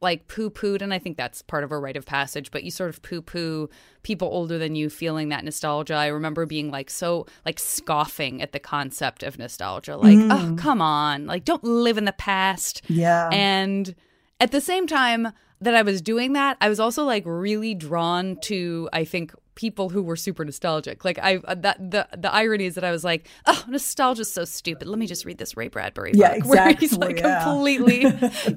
like 0.00 0.28
poo 0.28 0.50
pooed, 0.50 0.82
and 0.82 0.94
I 0.94 0.98
think 0.98 1.16
that's 1.16 1.42
part 1.42 1.64
of 1.64 1.72
a 1.72 1.78
rite 1.78 1.96
of 1.96 2.06
passage, 2.06 2.50
but 2.50 2.64
you 2.64 2.70
sort 2.70 2.90
of 2.90 3.02
poo 3.02 3.20
poo 3.20 3.68
people 4.02 4.28
older 4.28 4.58
than 4.58 4.74
you 4.74 4.88
feeling 4.88 5.28
that 5.28 5.44
nostalgia. 5.44 5.94
I 5.94 6.06
remember 6.06 6.46
being 6.46 6.70
like 6.70 6.90
so, 6.90 7.26
like 7.44 7.58
scoffing 7.58 8.40
at 8.40 8.52
the 8.52 8.60
concept 8.60 9.22
of 9.22 9.38
nostalgia. 9.38 9.96
Like, 9.96 10.16
mm. 10.16 10.30
oh, 10.30 10.56
come 10.56 10.80
on. 10.80 11.26
Like, 11.26 11.44
don't 11.44 11.64
live 11.64 11.98
in 11.98 12.06
the 12.06 12.12
past. 12.12 12.82
Yeah. 12.88 13.28
And 13.30 13.94
at 14.40 14.52
the 14.52 14.60
same 14.60 14.86
time, 14.86 15.32
that 15.60 15.74
I 15.74 15.82
was 15.82 16.00
doing 16.00 16.32
that, 16.32 16.56
I 16.60 16.68
was 16.68 16.80
also 16.80 17.04
like 17.04 17.22
really 17.26 17.74
drawn 17.74 18.36
to, 18.42 18.88
I 18.92 19.04
think, 19.04 19.34
people 19.60 19.90
who 19.90 20.02
were 20.02 20.16
super 20.16 20.42
nostalgic. 20.42 21.04
Like 21.04 21.18
I 21.18 21.36
uh, 21.44 21.54
that 21.56 21.90
the 21.90 22.08
the 22.16 22.32
irony 22.32 22.64
is 22.64 22.76
that 22.76 22.84
I 22.84 22.90
was 22.90 23.04
like, 23.04 23.28
oh, 23.44 23.62
nostalgia's 23.68 24.32
so 24.32 24.46
stupid. 24.46 24.88
Let 24.88 24.98
me 24.98 25.06
just 25.06 25.26
read 25.26 25.36
this 25.36 25.54
Ray 25.54 25.68
Bradbury 25.68 26.12
book. 26.12 26.20
Yeah, 26.20 26.32
exactly. 26.32 26.48
Where 26.48 26.74
he's 26.74 26.96
like 26.96 27.18
yeah. 27.18 27.44
completely, 27.44 28.06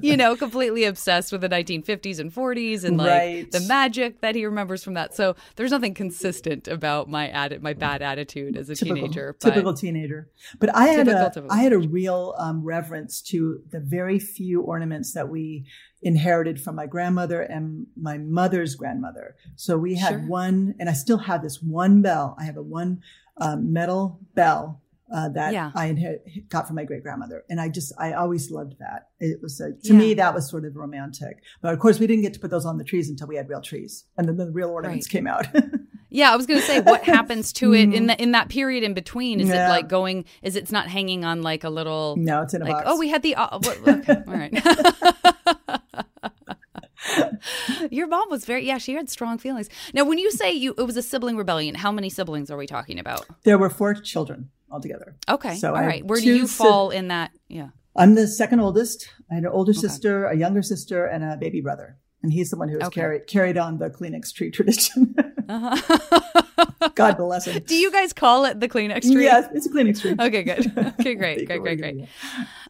you 0.00 0.16
know, 0.16 0.34
completely 0.34 0.84
obsessed 0.84 1.30
with 1.30 1.42
the 1.42 1.48
1950s 1.50 2.18
and 2.18 2.34
40s 2.34 2.84
and 2.84 2.96
like 2.96 3.08
right. 3.08 3.52
the 3.52 3.60
magic 3.60 4.22
that 4.22 4.34
he 4.34 4.46
remembers 4.46 4.82
from 4.82 4.94
that. 4.94 5.14
So 5.14 5.36
there's 5.56 5.70
nothing 5.70 5.92
consistent 5.92 6.68
about 6.68 7.10
my 7.10 7.28
atti- 7.28 7.60
my 7.60 7.74
bad 7.74 8.00
attitude 8.00 8.56
as 8.56 8.70
a 8.70 8.74
typical, 8.74 8.96
teenager. 8.96 9.36
But 9.42 9.50
typical 9.50 9.74
teenager. 9.74 10.30
But 10.58 10.74
I 10.74 10.86
had 10.86 11.04
typical, 11.04 11.26
a 11.26 11.30
typical. 11.30 11.52
I 11.52 11.62
had 11.62 11.74
a 11.74 11.78
real 11.78 12.34
um, 12.38 12.64
reverence 12.64 13.20
to 13.22 13.62
the 13.70 13.80
very 13.80 14.18
few 14.18 14.62
ornaments 14.62 15.12
that 15.12 15.28
we 15.28 15.66
inherited 16.04 16.60
from 16.60 16.76
my 16.76 16.86
grandmother 16.86 17.40
and 17.40 17.86
my 17.96 18.18
mother's 18.18 18.74
grandmother. 18.74 19.34
So 19.56 19.76
we 19.76 19.96
had 19.96 20.10
sure. 20.10 20.26
one, 20.26 20.74
and 20.78 20.88
I 20.88 20.92
still 20.92 21.18
have 21.18 21.42
this 21.42 21.60
one 21.60 22.02
bell. 22.02 22.36
I 22.38 22.44
have 22.44 22.56
a 22.56 22.62
one 22.62 23.00
um, 23.40 23.72
metal 23.72 24.20
bell 24.34 24.82
uh, 25.12 25.28
that 25.30 25.52
yeah. 25.52 25.72
I 25.74 25.86
inherit, 25.86 26.48
got 26.48 26.66
from 26.66 26.76
my 26.76 26.84
great 26.84 27.02
grandmother, 27.02 27.44
and 27.48 27.60
I 27.60 27.68
just 27.68 27.92
I 27.98 28.12
always 28.12 28.50
loved 28.50 28.74
that. 28.78 29.08
It 29.18 29.40
was 29.42 29.60
a, 29.60 29.72
to 29.72 29.92
yeah. 29.92 29.98
me 29.98 30.14
that 30.14 30.34
was 30.34 30.48
sort 30.48 30.64
of 30.64 30.76
romantic. 30.76 31.42
But 31.62 31.72
of 31.72 31.80
course, 31.80 31.98
we 31.98 32.06
didn't 32.06 32.22
get 32.22 32.34
to 32.34 32.40
put 32.40 32.50
those 32.50 32.66
on 32.66 32.78
the 32.78 32.84
trees 32.84 33.08
until 33.08 33.26
we 33.26 33.36
had 33.36 33.48
real 33.48 33.62
trees, 33.62 34.04
and 34.16 34.28
then 34.28 34.36
the 34.36 34.50
real 34.50 34.70
ornaments 34.70 35.06
right. 35.08 35.12
came 35.12 35.26
out. 35.26 35.46
Yeah, 36.14 36.32
I 36.32 36.36
was 36.36 36.46
going 36.46 36.60
to 36.60 36.66
say 36.66 36.80
what 36.80 37.02
happens 37.02 37.52
to 37.54 37.74
it 37.74 37.80
in 37.80 37.90
mm-hmm. 37.90 38.06
the 38.06 38.22
in 38.22 38.32
that 38.32 38.48
period 38.48 38.84
in 38.84 38.94
between. 38.94 39.40
Is 39.40 39.48
yeah. 39.48 39.66
it 39.66 39.68
like 39.68 39.88
going? 39.88 40.26
Is 40.42 40.54
it's 40.54 40.70
not 40.70 40.86
hanging 40.86 41.24
on 41.24 41.42
like 41.42 41.64
a 41.64 41.68
little? 41.68 42.14
No, 42.16 42.42
it's 42.42 42.54
in 42.54 42.62
a 42.62 42.66
like, 42.66 42.72
box. 42.72 42.84
Oh, 42.86 42.96
we 43.00 43.08
had 43.08 43.22
the. 43.22 43.34
Uh, 43.34 43.58
okay, 43.88 44.22
all 44.28 44.32
right. 44.32 45.80
Your 47.90 48.06
mom 48.06 48.28
was 48.30 48.44
very 48.44 48.66
yeah, 48.66 48.78
she 48.78 48.94
had 48.94 49.10
strong 49.10 49.38
feelings. 49.38 49.68
Now, 49.92 50.04
when 50.04 50.18
you 50.18 50.30
say 50.30 50.52
you 50.52 50.74
it 50.78 50.82
was 50.82 50.96
a 50.96 51.02
sibling 51.02 51.36
rebellion, 51.36 51.74
how 51.74 51.92
many 51.92 52.10
siblings 52.10 52.50
are 52.50 52.56
we 52.56 52.66
talking 52.66 52.98
about? 52.98 53.26
There 53.44 53.58
were 53.58 53.70
four 53.70 53.94
children 53.94 54.50
altogether. 54.70 55.16
Okay. 55.28 55.56
So 55.56 55.74
all 55.74 55.82
right. 55.82 56.04
Where 56.04 56.20
do 56.20 56.26
you 56.26 56.46
fall 56.46 56.90
si- 56.90 56.96
in 56.96 57.08
that? 57.08 57.30
Yeah. 57.48 57.68
I'm 57.96 58.14
the 58.14 58.26
second 58.26 58.60
oldest. 58.60 59.08
I 59.30 59.34
had 59.34 59.44
an 59.44 59.50
older 59.50 59.70
okay. 59.70 59.80
sister, 59.80 60.26
a 60.26 60.36
younger 60.36 60.62
sister, 60.62 61.06
and 61.06 61.22
a 61.22 61.36
baby 61.36 61.60
brother. 61.60 61.96
And 62.22 62.32
he's 62.32 62.50
the 62.50 62.56
one 62.56 62.68
who 62.68 62.78
has 62.78 62.88
okay. 62.88 63.00
carried 63.00 63.26
carried 63.26 63.58
on 63.58 63.78
the 63.78 63.90
Kleenex 63.90 64.32
tree 64.34 64.50
tradition. 64.58 65.14
uh-huh. 65.48 66.40
God 66.94 67.16
bless 67.16 67.46
him. 67.46 67.62
Do 67.64 67.74
you 67.74 67.90
guys 67.90 68.12
call 68.12 68.44
it 68.44 68.60
the 68.60 68.68
Kleenex 68.68 69.02
tree? 69.02 69.24
Yes, 69.24 69.48
it's 69.54 69.66
a 69.66 69.70
Kleenex 69.70 70.00
tree. 70.00 70.14
okay, 70.18 70.42
good. 70.42 70.72
Okay, 71.00 71.14
great, 71.14 71.46
great, 71.46 71.60
great, 71.60 71.78
great. 71.78 72.08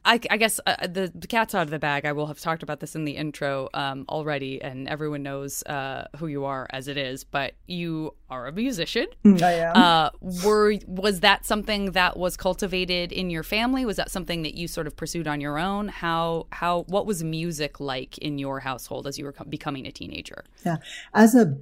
I, 0.05 0.21
I 0.31 0.37
guess 0.37 0.61
uh, 0.67 0.87
the, 0.87 1.11
the, 1.15 1.27
cat's 1.27 1.55
out 1.55 1.63
of 1.63 1.71
the 1.71 1.79
bag. 1.79 2.05
I 2.05 2.13
will 2.13 2.27
have 2.27 2.39
talked 2.39 2.63
about 2.63 2.81
this 2.81 2.95
in 2.95 3.05
the 3.05 3.13
intro 3.13 3.69
um, 3.73 4.05
already, 4.09 4.61
and 4.61 4.87
everyone 4.89 5.23
knows 5.23 5.63
uh, 5.63 6.09
who 6.19 6.27
you 6.27 6.45
are 6.45 6.67
as 6.71 6.89
it 6.89 6.97
is. 6.97 7.25
But 7.25 7.55
you 7.67 8.15
are 8.29 8.47
a 8.47 8.53
musician. 8.53 9.07
Mm, 9.25 9.43
I 9.43 9.53
am. 9.53 9.77
Uh, 9.77 10.11
were 10.45 10.75
was 10.87 11.21
that 11.21 11.47
something 11.47 11.93
that 11.93 12.19
was 12.19 12.37
cultivated 12.37 13.13
in 13.13 13.31
your 13.31 13.43
family? 13.43 13.87
Was 13.87 13.97
that 13.97 14.11
something 14.11 14.43
that 14.43 14.55
you 14.55 14.69
sort 14.69 14.87
of 14.87 14.95
pursued 14.97 15.27
on 15.27 15.41
your 15.41 15.59
own? 15.59 15.89
How 15.89 16.47
how 16.51 16.83
what 16.83 17.07
was 17.07 17.25
music 17.25 17.81
like 17.81 18.19
in 18.19 18.39
your 18.39 18.61
household 18.61 19.07
as 19.07 19.19
you 19.19 19.25
were 19.25 19.35
becoming 19.49 19.87
a 19.87 19.93
teenager? 19.93 20.45
Yeah, 20.67 20.77
as 21.15 21.35
a 21.35 21.57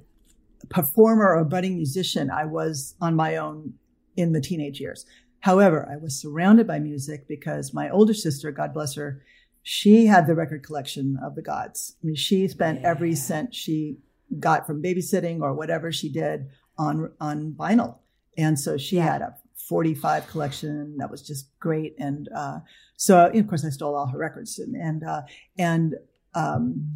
performer 0.69 1.35
or 1.35 1.43
budding 1.45 1.75
musician, 1.75 2.29
I 2.29 2.45
was 2.45 2.95
on 2.99 3.15
my 3.15 3.37
own 3.37 3.75
in 4.15 4.33
the 4.33 4.41
teenage 4.41 4.79
years. 4.79 5.05
However, 5.43 5.85
I 5.91 5.97
was 5.97 6.15
surrounded 6.15 6.67
by 6.67 6.79
music 6.79 7.27
because 7.27 7.73
my 7.73 7.89
older 7.89 8.13
sister, 8.13 8.49
God 8.49 8.73
bless 8.73 8.95
her, 8.95 9.21
she 9.61 10.05
had 10.05 10.25
the 10.25 10.35
record 10.35 10.63
collection 10.63 11.19
of 11.21 11.35
the 11.35 11.41
gods. 11.41 11.97
I 12.01 12.07
mean, 12.07 12.15
she 12.15 12.47
spent 12.47 12.79
yeah. 12.79 12.89
every 12.89 13.13
cent 13.13 13.53
she 13.53 13.97
got 14.39 14.65
from 14.65 14.81
babysitting 14.81 15.41
or 15.41 15.53
whatever 15.53 15.91
she 15.91 16.09
did 16.09 16.47
on 16.77 17.11
on 17.19 17.55
vinyl, 17.59 17.97
and 18.37 18.57
so 18.57 18.77
she 18.77 18.95
yeah. 18.95 19.11
had 19.11 19.21
a 19.21 19.35
45 19.57 20.27
collection 20.27 20.95
that 20.99 21.11
was 21.11 21.21
just 21.21 21.49
great. 21.59 21.93
And 21.99 22.29
uh, 22.33 22.59
so, 22.95 23.25
of 23.25 23.47
course, 23.47 23.65
I 23.65 23.69
stole 23.69 23.95
all 23.95 24.07
her 24.07 24.17
records, 24.17 24.59
and 24.59 24.77
and 24.77 25.03
uh, 25.03 25.23
and 25.57 25.95
um, 26.35 26.89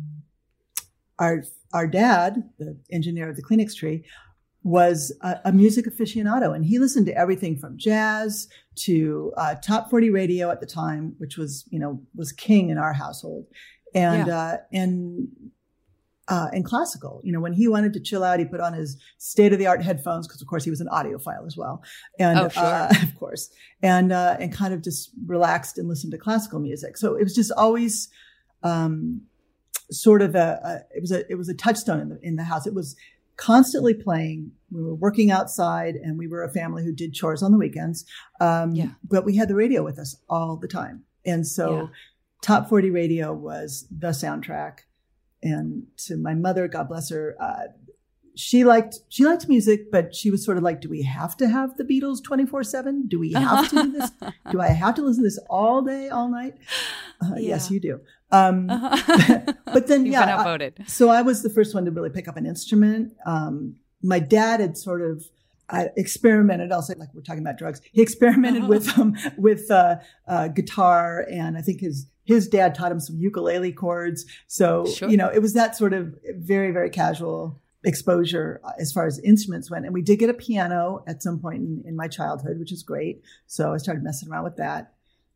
our 1.20 1.44
our 1.74 1.86
dad, 1.86 2.50
the 2.60 2.78
engineer 2.94 3.30
of 3.30 3.36
the 3.36 3.44
Kleenex 3.44 3.76
tree, 3.76 4.06
was 4.68 5.16
a, 5.22 5.40
a, 5.46 5.52
music 5.54 5.86
aficionado 5.86 6.54
and 6.54 6.66
he 6.66 6.78
listened 6.78 7.06
to 7.06 7.18
everything 7.18 7.58
from 7.58 7.78
jazz 7.78 8.50
to 8.76 9.32
uh, 9.38 9.56
top 9.56 9.90
40 9.90 10.10
radio 10.10 10.52
at 10.52 10.60
the 10.60 10.66
time 10.66 11.16
which 11.20 11.38
was 11.38 11.64
you 11.70 11.80
know 11.80 12.02
was 12.16 12.34
king 12.34 12.70
in 12.70 12.78
our 12.78 12.92
household 12.92 13.46
and 13.96 14.28
yeah. 14.28 14.38
uh, 14.38 14.58
and 14.74 15.30
uh, 16.28 16.50
and 16.52 16.66
classical 16.66 17.22
you 17.24 17.32
know 17.32 17.40
when 17.40 17.54
he 17.54 17.70
wanted 17.70 17.94
to 17.94 18.02
chill 18.02 18.26
out 18.26 18.40
he 18.40 18.46
put 18.46 18.60
on 18.60 18.74
his 18.74 19.02
state 19.18 19.54
of 19.54 19.60
the 19.60 19.68
art 19.68 19.82
headphones 19.82 20.28
because 20.28 20.42
of 20.42 20.48
course 20.50 20.66
he 20.66 20.70
was 20.70 20.82
an 20.82 20.88
audiophile 20.92 21.48
as 21.48 21.56
well 21.56 21.82
and 22.20 22.38
oh, 22.38 22.50
sure. 22.50 22.64
Uh, 22.64 22.90
of 23.04 23.18
course 23.18 23.50
and 23.82 24.12
uh, 24.12 24.36
and 24.38 24.52
kind 24.52 24.74
of 24.74 24.84
just 24.84 25.12
relaxed 25.26 25.78
and 25.78 25.88
listened 25.88 26.12
to 26.12 26.18
classical 26.18 26.60
music 26.60 26.98
so 26.98 27.16
it 27.16 27.24
was 27.24 27.34
just 27.34 27.54
always 27.54 28.10
um, 28.64 29.22
sort 29.92 30.22
of 30.22 30.36
a, 30.36 30.60
a, 30.64 30.98
it 30.98 31.02
was 31.02 31.12
a 31.12 31.32
it 31.32 31.36
was 31.36 31.50
a 31.50 31.54
touchstone 31.54 32.00
in 32.02 32.10
the 32.10 32.20
in 32.22 32.36
the 32.36 32.44
house. 32.44 32.68
It 32.68 32.74
was 32.74 32.96
constantly 33.38 33.94
playing. 33.94 34.52
We 34.72 34.84
were 34.84 34.96
working 34.96 35.32
outside, 35.32 35.96
and 35.96 36.18
we 36.18 36.28
were 36.28 36.44
a 36.44 36.52
family 36.52 36.84
who 36.84 36.92
did 36.92 37.14
chores 37.14 37.42
on 37.42 37.52
the 37.52 37.58
weekends. 37.58 38.06
Um, 38.42 38.76
yeah. 38.76 38.90
But 39.04 39.24
we 39.24 39.38
had 39.38 39.48
the 39.48 39.56
radio 39.56 39.84
with 39.84 39.98
us 39.98 40.18
all 40.30 40.58
the 40.58 40.68
time, 40.68 41.04
and 41.26 41.48
so 41.48 41.76
yeah. 41.76 41.88
Top 42.42 42.70
Forty 42.70 42.90
Radio 42.90 43.34
was 43.34 43.88
the 43.90 44.10
soundtrack. 44.10 44.80
And 45.44 45.84
to 45.98 46.18
my 46.18 46.34
mother, 46.34 46.68
God 46.68 46.90
bless 46.90 47.12
her, 47.12 47.36
uh, 47.40 47.68
she 48.38 48.64
liked 48.64 49.00
she 49.10 49.26
liked 49.26 49.50
music, 49.50 49.92
but 49.92 50.16
she 50.16 50.30
was 50.30 50.46
sort 50.46 50.58
of 50.58 50.64
like, 50.64 50.80
"Do 50.80 50.90
we 50.90 51.02
have 51.02 51.36
to 51.38 51.50
have 51.50 51.76
the 51.78 51.84
Beatles 51.84 52.24
twenty 52.24 52.46
four 52.46 52.64
seven? 52.64 53.08
Do 53.08 53.20
we 53.20 53.34
have 53.34 53.70
to 53.70 53.84
do 53.84 53.92
this? 53.92 54.12
Do 54.52 54.62
I 54.62 54.68
have 54.68 54.96
to 54.96 55.02
listen 55.02 55.24
to 55.24 55.28
this 55.28 55.40
all 55.50 55.82
day, 55.82 56.10
all 56.10 56.30
night?" 56.30 56.56
Uh, 57.22 57.36
yeah. 57.36 57.50
Yes, 57.50 57.72
you 57.72 57.80
do. 57.80 58.00
Um, 58.32 58.70
uh-huh. 58.70 59.54
but 59.66 59.88
then, 59.88 60.06
yeah, 60.06 60.38
outvoted. 60.38 60.76
I, 60.80 60.84
so 60.86 61.10
I 61.10 61.22
was 61.22 61.44
the 61.44 61.50
first 61.50 61.74
one 61.74 61.86
to 61.86 61.92
really 61.92 62.10
pick 62.10 62.28
up 62.28 62.38
an 62.38 62.46
instrument. 62.46 63.14
Um, 63.26 63.76
my 64.04 64.20
dad 64.20 64.60
had 64.60 64.78
sort 64.78 65.02
of 65.02 65.24
I 65.70 65.90
experimented. 65.98 66.72
I'll 66.72 66.82
say, 66.82 66.94
like 66.98 67.10
we're 67.14 67.22
talking 67.22 67.42
about 67.42 67.58
drugs. 67.58 67.82
He 67.92 68.02
experimented 68.02 68.64
uh-huh. 68.64 68.70
with 68.70 69.00
um, 69.00 69.18
with 69.38 69.70
uh, 69.70 69.98
uh, 70.28 70.48
guitar, 70.50 71.26
and 71.30 71.58
I 71.58 71.62
think 71.62 71.82
his 71.82 72.08
his 72.24 72.48
dad 72.48 72.76
taught 72.76 72.92
him 72.92 73.00
some 73.00 73.18
ukulele 73.18 73.72
chords. 73.74 74.26
So 74.48 74.86
sure. 74.86 75.10
you 75.10 75.18
know, 75.18 75.30
it 75.30 75.40
was 75.40 75.54
that 75.54 75.76
sort 75.76 75.94
of 75.94 76.16
very 76.36 76.72
very 76.72 76.90
casual 76.90 77.62
exposure 77.84 78.62
uh, 78.64 78.72
as 78.80 78.92
far 78.92 79.08
as 79.08 79.20
instruments 79.20 79.70
went. 79.70 79.86
And 79.86 79.94
we 79.94 80.02
did 80.02 80.18
get 80.18 80.30
a 80.30 80.34
piano 80.34 81.04
at 81.08 81.22
some 81.22 81.40
point 81.40 81.62
in, 81.62 81.84
in 81.86 81.96
my 81.96 82.08
childhood, 82.08 82.60
which 82.60 82.72
is 82.72 82.84
great. 82.84 83.22
So 83.46 83.74
I 83.74 83.78
started 83.78 84.04
messing 84.04 84.30
around 84.30 84.46
with 84.46 84.58
that. 84.58 84.94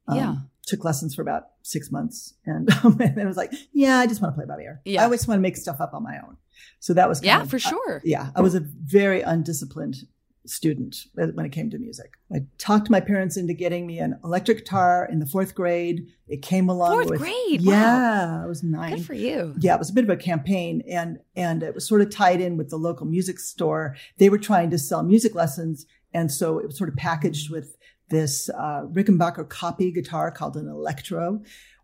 Um, 0.08 0.18
yeah 0.18 0.36
took 0.72 0.84
lessons 0.84 1.14
for 1.14 1.22
about 1.22 1.50
six 1.62 1.92
months, 1.92 2.34
and, 2.46 2.70
um, 2.84 3.00
and 3.00 3.22
I 3.22 3.26
was 3.26 3.38
like, 3.38 3.54
yeah, 3.74 4.00
I 4.00 4.08
just 4.08 4.22
want 4.22 4.34
to 4.34 4.38
play 4.38 4.48
by 4.48 4.62
ear. 4.62 4.82
Yeah. 4.86 5.02
I 5.02 5.06
always 5.06 5.28
want 5.28 5.38
to 5.38 5.42
make 5.42 5.58
stuff 5.58 5.80
up 5.80 5.94
on 5.94 6.02
my 6.02 6.18
own. 6.18 6.38
So 6.80 6.94
that 6.94 7.08
was 7.08 7.22
yeah, 7.24 7.42
of, 7.42 7.50
for 7.50 7.60
sure. 7.60 8.02
Yeah, 8.04 8.32
I 8.36 8.42
was 8.42 8.56
a 8.56 8.60
very 8.60 9.22
undisciplined 9.22 9.98
student 10.46 11.06
when 11.14 11.46
it 11.46 11.52
came 11.52 11.70
to 11.70 11.78
music. 11.78 12.14
I 12.34 12.46
talked 12.58 12.90
my 12.90 13.00
parents 13.00 13.38
into 13.38 13.54
getting 13.54 13.86
me 13.86 14.00
an 14.00 14.20
electric 14.24 14.60
guitar 14.60 15.08
in 15.12 15.20
the 15.20 15.26
fourth 15.26 15.54
grade. 15.54 16.08
It 16.28 16.42
came 16.42 16.70
along 16.70 16.94
fourth 16.94 17.10
with 17.10 17.20
grade. 17.20 17.62
Yeah, 17.62 18.38
wow. 18.38 18.44
I 18.44 18.48
was 18.48 18.64
nine. 18.64 18.96
Good 18.96 19.06
for 19.06 19.14
you. 19.14 19.54
Yeah, 19.60 19.76
it 19.76 19.80
was 19.80 19.90
a 19.90 19.94
bit 19.94 20.04
of 20.04 20.10
a 20.10 20.18
campaign, 20.18 20.82
and 20.90 21.20
and 21.36 21.62
it 21.62 21.76
was 21.76 21.88
sort 21.88 22.02
of 22.02 22.10
tied 22.10 22.42
in 22.42 22.58
with 22.58 22.70
the 22.70 22.78
local 22.78 23.06
music 23.06 23.40
store. 23.40 23.96
They 24.18 24.30
were 24.30 24.40
trying 24.40 24.72
to 24.72 24.78
sell 24.78 25.04
music 25.04 25.36
lessons, 25.36 25.86
and 26.14 26.32
so 26.32 26.60
it 26.60 26.66
was 26.66 26.78
sort 26.78 26.90
of 26.90 26.96
packaged 26.96 27.52
with 27.52 27.76
this 28.12 28.50
uh, 28.50 28.84
Rickenbacker 28.92 29.50
copy 29.50 29.92
guitar 29.92 30.30
called 30.30 30.56
an 30.56 30.68
Electro 30.68 31.42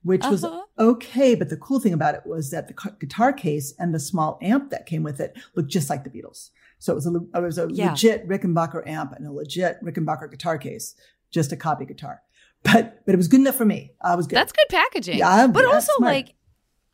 which 0.07 0.21
uh-huh. 0.21 0.31
was 0.31 0.45
okay. 0.79 1.35
But 1.35 1.49
the 1.49 1.57
cool 1.57 1.79
thing 1.79 1.93
about 1.93 2.15
it 2.15 2.21
was 2.25 2.49
that 2.51 2.67
the 2.69 2.95
guitar 2.99 3.33
case 3.33 3.73
and 3.77 3.93
the 3.93 3.99
small 3.99 4.39
amp 4.41 4.71
that 4.71 4.85
came 4.85 5.03
with 5.03 5.19
it 5.19 5.37
looked 5.53 5.69
just 5.69 5.89
like 5.89 6.05
the 6.05 6.09
Beatles. 6.09 6.51
So 6.79 6.93
it 6.93 6.95
was 6.95 7.07
a, 7.07 7.15
it 7.35 7.41
was 7.41 7.57
a 7.57 7.67
yeah. 7.69 7.89
legit 7.89 8.27
Rickenbacker 8.27 8.87
amp 8.87 9.11
and 9.13 9.27
a 9.27 9.31
legit 9.31 9.83
Rickenbacker 9.83 10.31
guitar 10.31 10.57
case, 10.57 10.95
just 11.29 11.51
a 11.51 11.57
copy 11.57 11.85
guitar. 11.85 12.21
But 12.63 13.05
but 13.05 13.13
it 13.13 13.17
was 13.17 13.27
good 13.27 13.41
enough 13.41 13.55
for 13.55 13.65
me. 13.65 13.91
I 14.01 14.15
was 14.15 14.27
good. 14.27 14.37
That's 14.37 14.51
good 14.51 14.67
packaging. 14.69 15.17
Yeah, 15.17 15.47
but 15.47 15.65
also 15.65 15.91
smart. 15.97 16.13
like, 16.13 16.33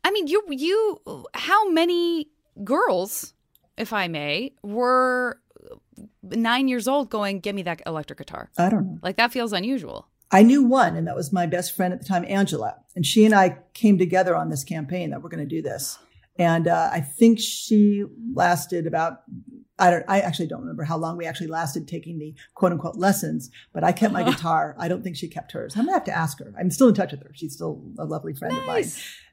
I 0.02 0.10
mean, 0.10 0.26
you 0.26 0.42
you 0.50 1.24
how 1.34 1.70
many 1.70 2.28
girls, 2.64 3.32
if 3.76 3.92
I 3.92 4.08
may, 4.08 4.52
were 4.62 5.40
nine 6.30 6.68
years 6.68 6.88
old 6.88 7.10
going, 7.10 7.40
"Give 7.40 7.54
me 7.54 7.62
that 7.62 7.82
electric 7.86 8.18
guitar." 8.18 8.50
I 8.58 8.70
don't 8.70 8.86
know. 8.86 8.98
Like 9.02 9.16
that 9.16 9.32
feels 9.32 9.52
unusual. 9.52 10.08
I 10.30 10.42
knew 10.42 10.64
one, 10.64 10.96
and 10.96 11.06
that 11.06 11.14
was 11.14 11.32
my 11.32 11.46
best 11.46 11.76
friend 11.76 11.92
at 11.92 12.00
the 12.00 12.06
time, 12.06 12.24
Angela. 12.28 12.76
And 12.96 13.06
she 13.06 13.24
and 13.24 13.34
I 13.34 13.58
came 13.72 13.98
together 13.98 14.34
on 14.34 14.48
this 14.48 14.64
campaign 14.64 15.10
that 15.10 15.22
we're 15.22 15.28
going 15.28 15.46
to 15.46 15.56
do 15.56 15.62
this. 15.62 15.98
And 16.36 16.66
uh, 16.66 16.90
I 16.92 17.00
think 17.00 17.38
she 17.38 18.04
lasted 18.34 18.86
about 18.86 19.22
I 19.78 19.90
don't 19.90 20.04
I 20.08 20.20
actually 20.20 20.46
don't 20.46 20.60
remember 20.60 20.84
how 20.84 20.96
long 20.96 21.16
we 21.16 21.26
actually 21.26 21.48
lasted 21.48 21.88
taking 21.88 22.18
the 22.18 22.34
quote 22.54 22.72
unquote 22.72 22.96
lessons, 22.96 23.50
but 23.72 23.84
I 23.84 23.92
kept 23.92 24.12
my 24.12 24.22
guitar. 24.30 24.76
I 24.78 24.88
don't 24.88 25.02
think 25.02 25.16
she 25.16 25.28
kept 25.28 25.52
hers. 25.52 25.76
I'm 25.76 25.84
gonna 25.84 25.96
have 25.96 26.04
to 26.04 26.16
ask 26.16 26.38
her. 26.40 26.52
I'm 26.58 26.70
still 26.70 26.88
in 26.88 26.94
touch 26.94 27.12
with 27.12 27.22
her. 27.22 27.30
She's 27.34 27.54
still 27.54 27.82
a 27.98 28.04
lovely 28.04 28.34
friend 28.34 28.54
nice. 28.54 28.60
of 28.60 28.66
mine. 28.66 28.84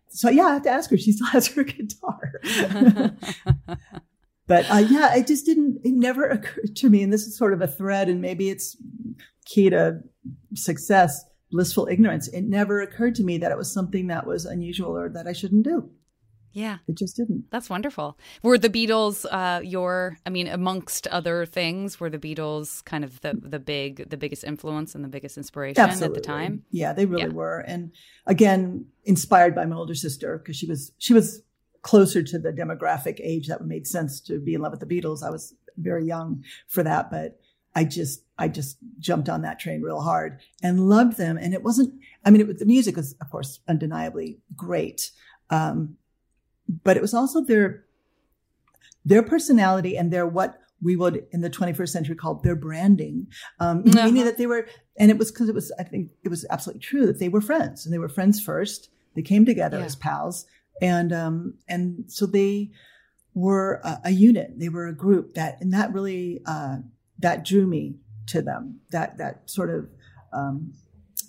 So 0.10 0.30
yeah, 0.30 0.46
I 0.46 0.54
have 0.54 0.64
to 0.64 0.70
ask 0.70 0.90
her. 0.90 0.98
She 0.98 1.12
still 1.12 1.28
has 1.32 1.48
her 1.48 1.64
guitar. 1.64 2.42
but 4.48 4.70
uh, 4.72 4.78
yeah, 4.78 5.16
it 5.16 5.28
just 5.28 5.46
didn't. 5.46 5.80
It 5.84 5.94
never 5.94 6.26
occurred 6.30 6.76
to 6.78 6.90
me, 6.90 7.04
and 7.04 7.12
this 7.12 7.26
is 7.26 7.38
sort 7.38 7.54
of 7.54 7.62
a 7.62 7.68
thread, 7.68 8.10
and 8.10 8.22
maybe 8.22 8.50
it's 8.50 8.78
key 9.46 9.70
to 9.70 10.00
success. 10.54 11.24
Blissful 11.52 11.88
ignorance. 11.88 12.30
It 12.30 12.44
never 12.44 12.80
occurred 12.80 13.16
to 13.16 13.24
me 13.24 13.38
that 13.40 13.52
it 13.52 13.58
was 13.58 13.74
something 13.74 14.08
that 14.08 14.26
was 14.26 14.46
unusual 14.46 14.98
or 14.98 15.10
that 15.10 15.28
I 15.28 15.34
shouldn't 15.34 15.66
do. 15.66 15.90
Yeah. 16.54 16.78
It 16.88 16.98
just 16.98 17.16
didn't. 17.16 17.46
That's 17.50 17.70
wonderful. 17.70 18.18
Were 18.44 18.58
the 18.58 18.70
Beatles 18.70 19.26
uh, 19.32 19.62
your 19.62 20.18
I 20.26 20.30
mean 20.30 20.48
amongst 20.48 21.08
other 21.08 21.46
things 21.46 22.00
were 22.00 22.10
the 22.10 22.20
Beatles 22.20 22.84
kind 22.86 23.04
of 23.04 23.22
the 23.22 23.40
the 23.42 23.60
big 23.60 24.10
the 24.10 24.18
biggest 24.18 24.44
influence 24.44 24.96
and 24.96 25.04
the 25.04 25.10
biggest 25.10 25.38
inspiration 25.38 25.82
Absolutely. 25.82 26.18
at 26.18 26.24
the 26.24 26.28
time? 26.28 26.64
Yeah, 26.72 26.94
they 26.94 27.06
really 27.06 27.24
yeah. 27.24 27.30
were. 27.30 27.60
And 27.60 27.92
again, 28.28 28.86
inspired 29.06 29.56
by 29.56 29.66
my 29.66 29.76
older 29.76 29.96
sister 29.96 30.38
because 30.38 30.58
she 30.58 30.68
was 30.68 30.92
she 30.98 31.14
was 31.14 31.42
closer 31.82 32.22
to 32.22 32.40
the 32.40 32.52
demographic 32.52 33.20
age 33.22 33.48
that 33.48 33.66
made 33.66 33.88
sense 33.88 34.20
to 34.22 34.40
be 34.40 34.54
in 34.54 34.62
love 34.62 34.72
with 34.72 34.82
the 34.82 34.86
Beatles. 34.86 35.24
I 35.24 35.30
was 35.30 35.56
very 35.78 36.06
young 36.06 36.44
for 36.68 36.84
that, 36.84 37.10
but 37.10 37.40
I 37.76 37.86
just 37.86 38.24
I 38.38 38.48
just 38.48 38.78
jumped 39.00 39.30
on 39.30 39.42
that 39.44 39.60
train 39.60 39.82
real 39.82 40.02
hard 40.02 40.40
and 40.62 40.90
loved 40.90 41.18
them. 41.18 41.38
And 41.38 41.54
it 41.54 41.64
wasn't 41.64 41.94
I 42.26 42.30
mean 42.30 42.42
it, 42.42 42.60
the 42.60 42.66
music 42.66 42.98
was 42.98 43.16
of 43.22 43.30
course 43.32 43.60
undeniably 43.68 44.40
great. 44.56 45.12
Um, 45.50 45.98
but 46.84 46.98
it 46.98 47.02
was 47.02 47.14
also 47.14 47.42
their 47.42 47.86
their 49.06 49.24
personality 49.24 49.98
and 49.98 50.12
their 50.12 50.28
what 50.28 50.62
we 50.82 50.96
would 50.96 51.26
in 51.32 51.42
the 51.42 51.50
21st 51.50 51.90
century 51.90 52.16
call 52.16 52.36
their 52.36 52.56
branding, 52.56 53.28
um, 53.60 53.84
uh-huh. 53.88 54.06
meaning 54.06 54.26
that 54.26 54.38
they 54.38 54.48
were, 54.48 54.68
and 54.98 55.12
it 55.12 55.18
was 55.18 55.32
because 55.32 55.48
it 55.48 55.56
was, 55.56 55.72
I 55.80 55.84
think 55.84 56.10
it 56.24 56.30
was 56.30 56.46
absolutely 56.50 56.82
true 56.82 57.06
that 57.06 57.20
they 57.20 57.30
were 57.30 57.42
friends 57.42 57.86
and 57.86 57.94
they 57.94 58.00
were 58.00 58.10
friends 58.10 58.42
first. 58.42 58.90
They 59.16 59.22
came 59.22 59.46
together 59.46 59.78
yeah. 59.78 59.86
as 59.86 59.96
pals, 59.96 60.46
and 60.82 61.14
um, 61.14 61.54
and 61.68 62.06
so 62.08 62.26
they 62.26 62.72
were 63.34 63.80
a, 63.84 64.02
a, 64.06 64.12
unit. 64.12 64.54
They 64.58 64.68
were 64.68 64.88
a 64.88 64.96
group 64.96 65.36
that, 65.36 65.58
and 65.62 65.72
that 65.74 65.94
really 65.94 66.42
uh, 66.46 66.78
that 67.20 67.46
drew 67.46 67.66
me 67.68 67.96
to 68.28 68.42
them. 68.42 68.82
That 68.92 69.18
that 69.20 69.50
sort 69.50 69.70
of 69.70 69.88
um, 70.34 70.74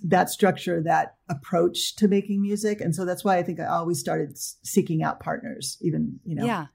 that 0.02 0.30
structure, 0.30 0.82
that 0.82 1.14
approach 1.28 1.94
to 1.96 2.08
making 2.08 2.42
music. 2.42 2.80
And 2.80 2.94
so 2.94 3.04
that's 3.04 3.24
why 3.24 3.38
I 3.38 3.42
think 3.42 3.60
I 3.60 3.66
always 3.66 4.00
started 4.00 4.36
seeking 4.36 5.02
out 5.02 5.20
partners, 5.20 5.78
even, 5.80 6.18
you 6.24 6.34
know, 6.34 6.44
yeah. 6.44 6.66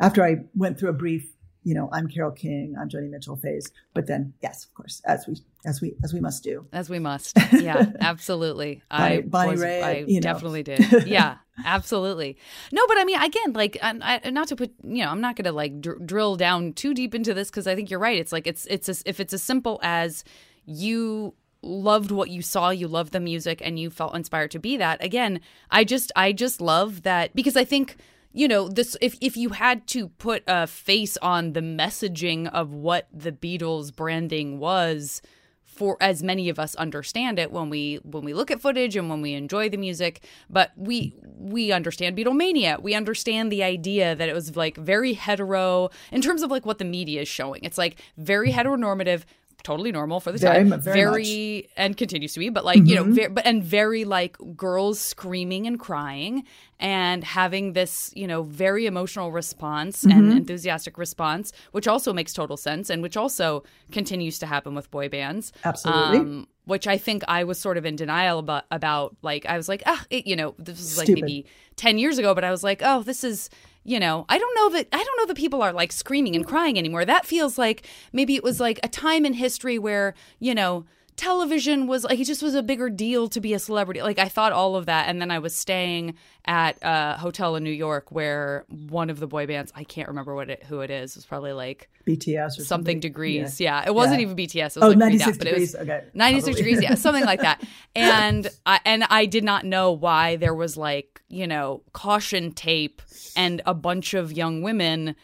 after 0.00 0.24
I 0.24 0.36
went 0.54 0.78
through 0.78 0.90
a 0.90 0.94
brief, 0.94 1.24
you 1.66 1.74
know, 1.74 1.88
I'm 1.92 2.06
Carole 2.06 2.30
King, 2.30 2.76
I'm 2.80 2.88
Joni 2.88 3.10
Mitchell 3.10 3.34
phase. 3.34 3.72
But 3.92 4.06
then, 4.06 4.34
yes, 4.40 4.64
of 4.64 4.72
course, 4.74 5.02
as 5.04 5.26
we, 5.26 5.36
as 5.64 5.80
we, 5.80 5.96
as 6.04 6.14
we 6.14 6.20
must 6.20 6.44
do. 6.44 6.64
As 6.72 6.88
we 6.88 7.00
must. 7.00 7.36
Yeah, 7.52 7.86
absolutely. 7.98 8.82
I, 8.88 9.22
Bonnie 9.22 9.52
was, 9.52 9.62
Ray, 9.62 9.82
I 9.82 9.92
you 10.06 10.20
know. 10.20 10.32
definitely 10.32 10.62
did. 10.62 10.78
Yeah, 11.08 11.38
absolutely. 11.64 12.36
No, 12.70 12.86
but 12.86 12.98
I 12.98 13.04
mean, 13.04 13.20
again, 13.20 13.52
like, 13.52 13.76
I, 13.82 14.30
not 14.30 14.46
to 14.48 14.56
put, 14.56 14.74
you 14.84 15.02
know, 15.04 15.10
I'm 15.10 15.20
not 15.20 15.34
going 15.34 15.46
to 15.46 15.52
like 15.52 15.80
dr- 15.80 16.06
drill 16.06 16.36
down 16.36 16.72
too 16.72 16.94
deep 16.94 17.16
into 17.16 17.34
this 17.34 17.50
because 17.50 17.66
I 17.66 17.74
think 17.74 17.90
you're 17.90 17.98
right. 17.98 18.18
It's 18.18 18.30
like, 18.30 18.46
it's, 18.46 18.66
it's, 18.66 19.02
if 19.04 19.18
it's 19.18 19.32
as 19.32 19.42
simple 19.42 19.80
as 19.82 20.22
you 20.66 21.34
loved 21.62 22.12
what 22.12 22.30
you 22.30 22.42
saw 22.42 22.70
you 22.70 22.86
loved 22.86 23.12
the 23.12 23.18
music 23.18 23.60
and 23.64 23.76
you 23.76 23.90
felt 23.90 24.14
inspired 24.14 24.52
to 24.52 24.58
be 24.58 24.76
that 24.76 25.02
again 25.02 25.40
i 25.68 25.82
just 25.82 26.12
i 26.14 26.30
just 26.30 26.60
love 26.60 27.02
that 27.02 27.34
because 27.34 27.56
i 27.56 27.64
think 27.64 27.96
you 28.36 28.46
know 28.46 28.68
this 28.68 28.96
if 29.00 29.16
if 29.20 29.36
you 29.36 29.50
had 29.50 29.86
to 29.86 30.08
put 30.08 30.42
a 30.46 30.66
face 30.66 31.16
on 31.18 31.54
the 31.54 31.60
messaging 31.60 32.48
of 32.52 32.72
what 32.72 33.08
the 33.12 33.32
beatles 33.32 33.94
branding 33.94 34.58
was 34.58 35.22
for 35.64 35.96
as 36.00 36.22
many 36.22 36.48
of 36.48 36.58
us 36.58 36.74
understand 36.76 37.38
it 37.38 37.50
when 37.50 37.70
we 37.70 37.96
when 38.02 38.24
we 38.24 38.34
look 38.34 38.50
at 38.50 38.60
footage 38.60 38.94
and 38.94 39.08
when 39.08 39.22
we 39.22 39.32
enjoy 39.32 39.68
the 39.68 39.76
music 39.78 40.22
but 40.50 40.70
we 40.76 41.14
we 41.38 41.72
understand 41.72 42.16
beatlemania. 42.16 42.82
We 42.82 42.94
understand 42.94 43.52
the 43.52 43.62
idea 43.62 44.14
that 44.14 44.28
it 44.28 44.34
was 44.34 44.56
like 44.56 44.76
very 44.76 45.14
hetero 45.14 45.90
in 46.10 46.20
terms 46.20 46.42
of 46.42 46.50
like 46.50 46.66
what 46.66 46.78
the 46.78 46.84
media 46.84 47.22
is 47.22 47.28
showing. 47.28 47.62
It's 47.62 47.78
like 47.78 48.00
very 48.16 48.50
mm-hmm. 48.50 48.60
heteronormative 48.60 49.22
totally 49.66 49.90
normal 49.90 50.20
for 50.20 50.30
the 50.30 50.38
very, 50.38 50.68
time. 50.68 50.80
Very, 50.80 50.94
very 50.94 51.68
and 51.76 51.96
continues 51.96 52.32
to 52.34 52.38
be, 52.38 52.50
but 52.50 52.64
like, 52.64 52.78
mm-hmm. 52.78 52.86
you 52.86 52.94
know, 52.94 53.02
mm-hmm. 53.02 53.14
very, 53.14 53.28
but 53.28 53.44
and 53.44 53.64
very 53.64 54.04
like 54.04 54.36
girls 54.56 55.00
screaming 55.00 55.66
and 55.66 55.80
crying 55.80 56.44
and 56.78 57.24
having 57.24 57.72
this, 57.72 58.12
you 58.14 58.28
know, 58.28 58.44
very 58.44 58.86
emotional 58.86 59.32
response 59.32 60.04
mm-hmm. 60.04 60.16
and 60.16 60.32
enthusiastic 60.32 60.96
response, 60.98 61.52
which 61.72 61.88
also 61.88 62.12
makes 62.12 62.32
total 62.32 62.56
sense 62.56 62.88
and 62.90 63.02
which 63.02 63.16
also 63.16 63.64
continues 63.90 64.38
to 64.38 64.46
happen 64.46 64.74
with 64.76 64.88
boy 64.92 65.08
bands. 65.08 65.52
Absolutely. 65.64 66.18
Um, 66.18 66.46
which 66.66 66.86
I 66.86 66.98
think 66.98 67.22
I 67.28 67.44
was 67.44 67.58
sort 67.58 67.76
of 67.76 67.84
in 67.84 67.96
denial 67.96 68.38
about. 68.38 68.64
About 68.70 69.16
like 69.22 69.46
I 69.46 69.56
was 69.56 69.68
like, 69.68 69.82
ah, 69.86 70.04
it, 70.10 70.26
you 70.26 70.36
know, 70.36 70.54
this 70.58 70.78
was 70.78 70.98
like 70.98 71.06
Stupid. 71.06 71.22
maybe 71.22 71.46
ten 71.76 71.98
years 71.98 72.18
ago, 72.18 72.34
but 72.34 72.44
I 72.44 72.50
was 72.50 72.62
like, 72.62 72.82
oh, 72.84 73.02
this 73.02 73.24
is 73.24 73.50
you 73.86 74.00
know, 74.00 74.26
I 74.28 74.38
don't 74.38 74.54
know 74.56 74.70
that 74.70 74.88
I 74.92 75.02
don't 75.02 75.16
know 75.18 75.26
that 75.26 75.36
people 75.36 75.62
are 75.62 75.72
like 75.72 75.92
screaming 75.92 76.34
and 76.34 76.46
crying 76.46 76.76
anymore. 76.76 77.04
That 77.04 77.24
feels 77.24 77.56
like 77.56 77.86
maybe 78.12 78.34
it 78.34 78.42
was 78.42 78.58
like 78.58 78.80
a 78.82 78.88
time 78.88 79.24
in 79.24 79.34
history 79.34 79.78
where, 79.78 80.14
you 80.40 80.54
know, 80.54 80.84
television 81.16 81.86
was 81.86 82.04
like 82.04 82.20
it 82.20 82.24
just 82.24 82.42
was 82.42 82.54
a 82.54 82.62
bigger 82.62 82.90
deal 82.90 83.28
to 83.28 83.40
be 83.40 83.54
a 83.54 83.58
celebrity. 83.58 84.02
Like 84.02 84.18
I 84.18 84.28
thought 84.28 84.52
all 84.52 84.76
of 84.76 84.86
that 84.86 85.08
and 85.08 85.20
then 85.20 85.30
I 85.30 85.38
was 85.38 85.54
staying 85.54 86.14
at 86.44 86.78
a 86.82 87.16
hotel 87.18 87.56
in 87.56 87.64
New 87.64 87.70
York 87.70 88.12
where 88.12 88.64
one 88.68 89.10
of 89.10 89.18
the 89.18 89.26
boy 89.26 89.46
bands, 89.46 89.72
I 89.74 89.84
can't 89.84 90.08
remember 90.08 90.34
what 90.34 90.50
it 90.50 90.64
who 90.64 90.80
it 90.80 90.90
is, 90.90 91.16
was 91.16 91.24
probably 91.24 91.52
like 91.52 91.88
BTS 92.06 92.46
or 92.46 92.50
something, 92.50 92.66
something. 92.66 93.00
degrees. 93.00 93.60
Yeah. 93.60 93.80
yeah. 93.80 93.88
It 93.88 93.94
wasn't 93.94 94.20
yeah. 94.20 94.26
even 94.26 94.36
BTS. 94.36 94.56
It 94.56 94.76
was 94.76 94.82
oh, 94.82 94.88
like 94.88 94.98
96 94.98 95.38
but 95.38 95.44
degrees. 95.44 95.74
It 95.74 95.78
was 95.78 95.88
okay. 95.88 96.04
96 96.14 96.44
probably. 96.44 96.62
degrees, 96.62 96.82
yeah, 96.82 96.94
something 96.94 97.24
like 97.24 97.40
that. 97.40 97.62
And 97.96 98.48
I 98.66 98.80
and 98.84 99.04
I 99.04 99.24
did 99.24 99.42
not 99.42 99.64
know 99.64 99.90
why 99.90 100.36
there 100.36 100.54
was 100.54 100.76
like, 100.76 101.22
you 101.28 101.46
know, 101.46 101.82
caution 101.94 102.52
tape 102.52 103.00
and 103.34 103.62
a 103.64 103.72
bunch 103.72 104.12
of 104.12 104.32
young 104.32 104.60
women 104.60 105.16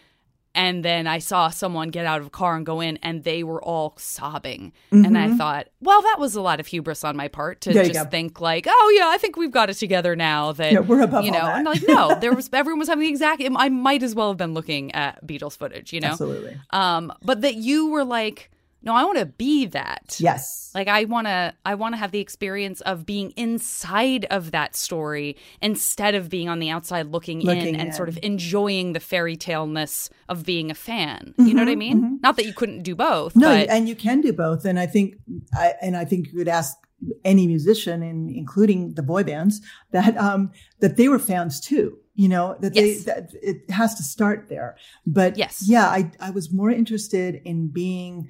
and 0.55 0.85
then 0.85 1.07
I 1.07 1.19
saw 1.19 1.49
someone 1.49 1.89
get 1.89 2.05
out 2.05 2.21
of 2.21 2.27
a 2.27 2.31
car 2.31 2.57
and 2.57 2.67
go 2.67 2.81
in, 2.81 2.99
and 3.03 3.25
they 3.25 3.43
were 3.43 3.63
all 3.63 3.95
sobbing. 3.97 4.73
Mm-hmm. 4.93 5.05
And 5.05 5.19
I 5.19 5.29
mm-hmm. 5.29 5.37
thought, 5.37 5.69
well, 5.81 6.03
that 6.03 6.17
was 6.19 6.35
a 6.35 6.43
lot 6.43 6.61
of 6.61 6.67
hubris 6.67 7.05
on 7.05 7.17
my 7.17 7.29
part 7.29 7.63
to 7.63 7.73
just 7.73 8.11
think 8.11 8.41
like, 8.41 8.67
oh 8.69 8.95
yeah, 8.97 9.09
I 9.09 9.19
think 9.19 9.37
we've 9.37 9.51
got 9.51 9.71
it 9.71 9.75
together 9.75 10.15
now. 10.15 10.53
That 10.53 10.73
yeah, 10.73 10.81
we're 10.81 11.01
above 11.01 11.25
you 11.25 11.31
know. 11.31 11.41
I'm 11.41 11.65
like, 11.65 11.83
no, 11.87 12.15
there 12.21 12.35
was 12.35 12.51
everyone 12.53 12.81
was 12.81 12.89
having 12.89 13.03
the 13.03 13.09
exact. 13.09 13.43
I 13.57 13.69
might 13.69 14.03
as 14.03 14.15
well 14.15 14.29
have 14.29 14.39
been 14.39 14.55
looking 14.55 14.93
at 14.93 15.27
Beatles 15.27 15.57
footage, 15.57 15.93
you 15.93 16.01
know. 16.01 16.09
Absolutely. 16.09 16.59
Um, 16.71 17.13
but 17.23 17.41
that 17.41 17.55
you 17.55 17.89
were 17.89 18.05
like 18.05 18.51
no 18.83 18.95
i 18.95 19.05
want 19.05 19.19
to 19.19 19.27
be 19.27 19.67
that 19.67 20.17
yes 20.19 20.71
like 20.75 20.89
i 20.89 21.05
want 21.05 21.27
to 21.27 21.53
i 21.65 21.75
want 21.75 21.93
to 21.93 21.97
have 21.97 22.11
the 22.11 22.21
experience 22.21 22.81
of 22.83 23.07
being 23.07 23.31
inside 23.37 24.25
of 24.27 24.51
that 24.51 24.75
story 24.77 25.37
instead 25.61 26.15
of 26.15 26.29
being 26.29 26.49
on 26.49 26.59
the 26.59 26.71
outside 26.71 27.07
looking, 27.07 27.41
looking 27.41 27.75
in 27.75 27.81
and 27.81 27.89
in. 27.89 27.93
sort 27.93 28.09
of 28.09 28.19
enjoying 28.23 28.93
the 28.93 29.01
fairy 29.01 29.37
tale-ness 29.37 30.11
of 30.29 30.45
being 30.45 30.71
a 30.71 30.75
fan 30.75 31.35
mm-hmm, 31.39 31.47
you 31.47 31.55
know 31.55 31.63
what 31.63 31.69
i 31.69 31.73
mm-hmm, 31.73 31.79
mean 31.79 32.03
mm-hmm. 32.03 32.17
not 32.23 32.37
that 32.37 32.47
you 32.47 32.53
couldn't 32.53 32.83
do 32.83 32.95
both 32.95 33.35
no 33.37 33.49
but... 33.49 33.69
and 33.69 33.89
you 33.89 33.95
can 33.95 34.21
do 34.21 34.33
both 34.33 34.65
and 34.65 34.79
i 34.79 34.87
think 34.87 35.17
I, 35.55 35.75
and 35.81 35.97
i 35.97 36.05
think 36.05 36.29
you 36.29 36.39
could 36.39 36.49
ask 36.49 36.77
any 37.25 37.47
musician, 37.47 38.03
and 38.03 38.31
including 38.31 38.95
the 38.95 39.03
boy 39.03 39.25
bands, 39.25 39.61
that 39.91 40.17
um, 40.17 40.51
that 40.81 40.97
they 40.97 41.09
were 41.09 41.19
fans 41.19 41.61
too. 41.61 41.99
You 42.15 42.29
know 42.29 42.57
that 42.61 42.75
yes. 42.75 43.05
they 43.05 43.13
that 43.13 43.31
it 43.43 43.71
has 43.71 43.95
to 43.97 44.03
start 44.03 44.47
there. 44.49 44.77
But 45.07 45.37
yes, 45.37 45.65
yeah, 45.67 45.87
I 45.87 46.11
I 46.21 46.31
was 46.31 46.53
more 46.53 46.71
interested 46.71 47.41
in 47.45 47.69
being 47.69 48.29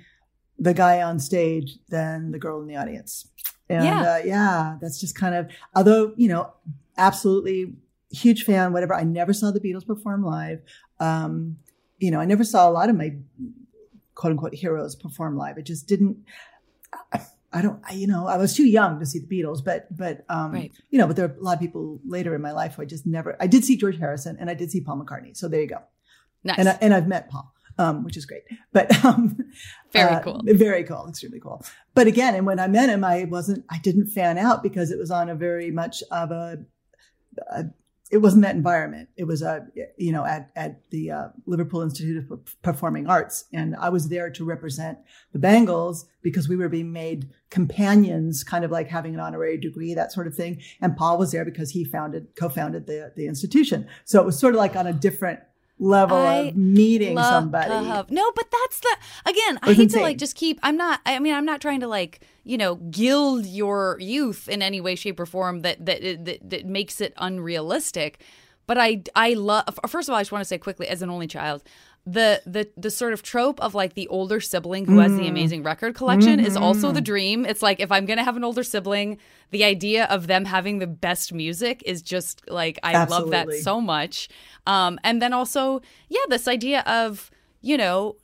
the 0.63 0.75
guy 0.75 1.03
on 1.03 1.19
stage 1.19 1.79
than 1.89 2.31
the 2.31 2.39
girl 2.39 2.61
in 2.61 2.67
the 2.67 2.77
audience. 2.77 3.29
And 3.69 3.85
yeah, 3.85 4.03
uh, 4.03 4.21
yeah 4.25 4.77
that's 4.81 5.01
just 5.01 5.15
kind 5.15 5.35
of 5.35 5.49
although 5.75 6.13
you 6.17 6.29
know 6.29 6.53
absolutely 6.97 7.75
huge 8.11 8.45
fan. 8.45 8.73
Whatever. 8.73 8.95
I 8.95 9.05
never 9.05 9.33
saw 9.33 9.51
the 9.51 9.61
Beatles 9.61 9.87
perform 9.87 10.23
live. 10.23 10.61
Um, 11.01 11.57
you 11.99 12.11
know, 12.11 12.21
I 12.21 12.25
never 12.25 12.45
saw 12.45 12.69
a 12.69 12.73
lot 12.73 12.89
of 12.89 12.97
my 12.97 13.17
quote 14.15 14.33
unquote 14.33 14.55
heroes 14.55 14.95
perform 14.95 15.37
live. 15.37 15.59
It 15.59 15.67
just 15.67 15.87
didn't. 15.89 16.19
I 17.55 17.61
don't, 17.61 17.83
I, 17.87 17.93
you 17.93 18.07
know, 18.07 18.27
I 18.27 18.39
was 18.39 18.55
too 18.55 18.67
young 18.67 18.99
to 19.01 19.05
see 19.05 19.19
the 19.19 19.27
Beatles, 19.27 19.63
but, 19.63 19.95
but, 19.95 20.25
um, 20.31 20.53
right. 20.53 20.73
you 20.91 20.99
know, 20.99 21.07
but 21.07 21.17
there 21.17 21.27
are 21.27 21.37
a 21.39 21.43
lot 21.43 21.55
of 21.55 21.61
people 21.61 22.01
later 22.07 22.35
in 22.35 22.41
my 22.41 22.53
life 22.53 22.77
who 22.77 22.83
I 22.83 22.87
just 22.87 23.07
never, 23.07 23.37
I 23.41 23.47
did 23.47 23.63
see 23.63 23.77
George 23.77 23.99
Harrison 23.99 24.39
and 24.41 24.49
I 24.49 24.55
did 24.55 24.71
see 24.71 24.81
Paul 24.81 25.05
McCartney. 25.05 25.37
So 25.37 25.49
there 25.49 25.61
you 25.61 25.67
go. 25.67 25.83
Nice. 26.45 26.59
And, 26.59 26.69
I, 26.71 26.79
and 26.81 26.95
I've 26.95 27.07
met 27.07 27.29
Paul, 27.29 27.53
um, 27.79 28.05
which 28.05 28.17
is 28.17 28.27
great, 28.27 28.43
but, 28.73 29.05
um, 29.05 29.39
very 29.93 30.15
uh, 30.15 30.21
cool. 30.21 30.41
Very 30.45 30.85
cool. 30.85 31.07
Extremely 31.09 31.41
cool. 31.41 31.65
But 31.95 32.07
again, 32.07 32.35
and 32.35 32.47
when 32.47 32.59
I 32.59 32.69
met 32.69 32.89
him, 32.89 33.05
I 33.05 33.25
wasn't, 33.25 33.65
I 33.71 33.79
didn't 33.79 34.09
fan 34.09 34.39
out 34.39 34.63
because 34.63 34.91
it 34.91 34.99
was 34.99 35.11
on 35.11 35.29
a 35.29 35.35
very 35.35 35.71
much 35.71 36.03
of 36.11 36.31
a, 36.31 36.65
a 37.51 37.65
it 38.13 38.19
wasn't 38.19 38.43
that 38.43 38.55
environment. 38.55 39.09
It 39.17 39.25
was 39.25 39.41
a, 39.41 39.67
you 39.97 40.13
know, 40.13 40.23
at, 40.27 40.51
at 40.55 40.83
the 40.91 41.11
uh, 41.11 41.29
Liverpool 41.47 41.81
Institute 41.81 42.31
of 42.31 42.63
Performing 42.63 43.07
Arts. 43.07 43.47
And 43.55 43.75
I 43.75 43.89
was 43.89 44.11
there 44.11 44.29
to 44.29 44.45
represent 44.45 44.99
the 45.33 45.39
Bangles 45.39 46.07
because 46.21 46.47
we 46.47 46.57
were 46.57 46.69
being 46.69 46.93
made 46.93 47.31
companions, 47.49 48.45
kind 48.45 48.67
of 48.67 48.71
like 48.71 48.89
having 48.89 49.15
an 49.15 49.21
honorary 49.21 49.57
degree, 49.57 49.95
that 49.95 50.13
sort 50.13 50.27
of 50.27 50.35
thing. 50.35 50.61
And 50.83 50.95
Paul 50.95 51.17
was 51.17 51.33
there 51.33 51.47
because 51.47 51.71
he 51.71 51.87
founded, 51.87 52.27
co-founded 52.37 52.87
the, 52.87 53.15
the 53.17 53.27
institution. 53.27 53.89
So 54.05 54.21
it 54.21 54.27
was 54.27 54.39
sort 54.39 54.55
of 54.55 54.59
like 54.59 54.77
on 54.77 54.87
a 54.87 54.93
different 54.93 55.41
level 55.83 56.17
I 56.17 56.35
of 56.35 56.57
meeting 56.57 57.19
somebody. 57.19 57.71
No, 58.11 58.33
but 58.35 58.47
that's 58.51 58.81
the 58.81 58.97
again. 59.27 59.59
I 59.63 59.73
hate 59.73 59.85
insane. 59.85 60.01
to 60.01 60.05
like 60.05 60.19
just 60.19 60.37
keep. 60.37 60.59
I'm 60.63 60.77
not. 60.77 61.01
I 61.05 61.19
mean, 61.19 61.35
I'm 61.35 61.45
not 61.45 61.61
trying 61.61 61.81
to 61.81 61.89
like 61.89 62.21
you 62.45 62.57
know 62.57 62.77
gild 62.77 63.47
your 63.47 63.99
youth 64.01 64.49
in 64.49 64.63
any 64.63 64.81
way, 64.81 64.95
shape, 64.95 65.19
or 65.21 65.27
form 65.27 65.61
that 65.61 65.85
that 65.85 66.25
that, 66.25 66.51
that 66.51 66.67
makes 66.67 67.01
it 67.01 67.13
unrealistic. 67.17 68.21
But 68.67 68.79
I 68.79 69.03
I 69.15 69.35
love. 69.35 69.65
First 69.89 70.09
of 70.09 70.13
all, 70.13 70.19
I 70.19 70.23
just 70.23 70.33
want 70.33 70.43
to 70.43 70.49
say 70.49 70.59
quickly, 70.59 70.89
as 70.89 71.03
an 71.03 71.11
only 71.11 71.27
child, 71.27 71.63
the 72.05 72.43
the 72.45 72.69
the 72.77 72.91
sort 72.91 73.13
of 73.13 73.23
trope 73.23 73.61
of 73.61 73.75
like 73.75 73.95
the 73.95 74.09
older 74.09 74.41
sibling 74.41 74.87
who 74.87 74.97
mm. 74.97 75.03
has 75.03 75.13
the 75.13 75.23
mm. 75.23 75.29
amazing 75.29 75.63
record 75.63 75.95
collection 75.95 76.39
mm-hmm. 76.39 76.47
is 76.47 76.57
also 76.57 76.91
the 76.91 77.01
dream. 77.01 77.47
It's 77.47 77.63
like 77.63 77.79
if 77.79 77.93
I'm 77.93 78.07
gonna 78.07 78.25
have 78.25 78.37
an 78.37 78.43
older 78.43 78.65
sibling, 78.65 79.19
the 79.51 79.63
idea 79.63 80.07
of 80.07 80.27
them 80.27 80.45
having 80.45 80.81
the 80.81 80.87
best 80.89 81.33
music 81.33 81.81
is 81.87 82.03
just 82.03 82.49
like 82.51 82.81
I 82.83 82.95
Absolutely. 82.95 83.37
love 83.37 83.49
that 83.49 83.55
so 83.59 83.81
much. 83.81 84.29
Um, 84.67 84.99
and 85.05 85.23
then 85.23 85.33
also, 85.33 85.81
yeah, 86.09 86.21
this 86.29 86.49
idea 86.49 86.81
of 86.87 87.31
you 87.61 87.77
know, 87.77 88.17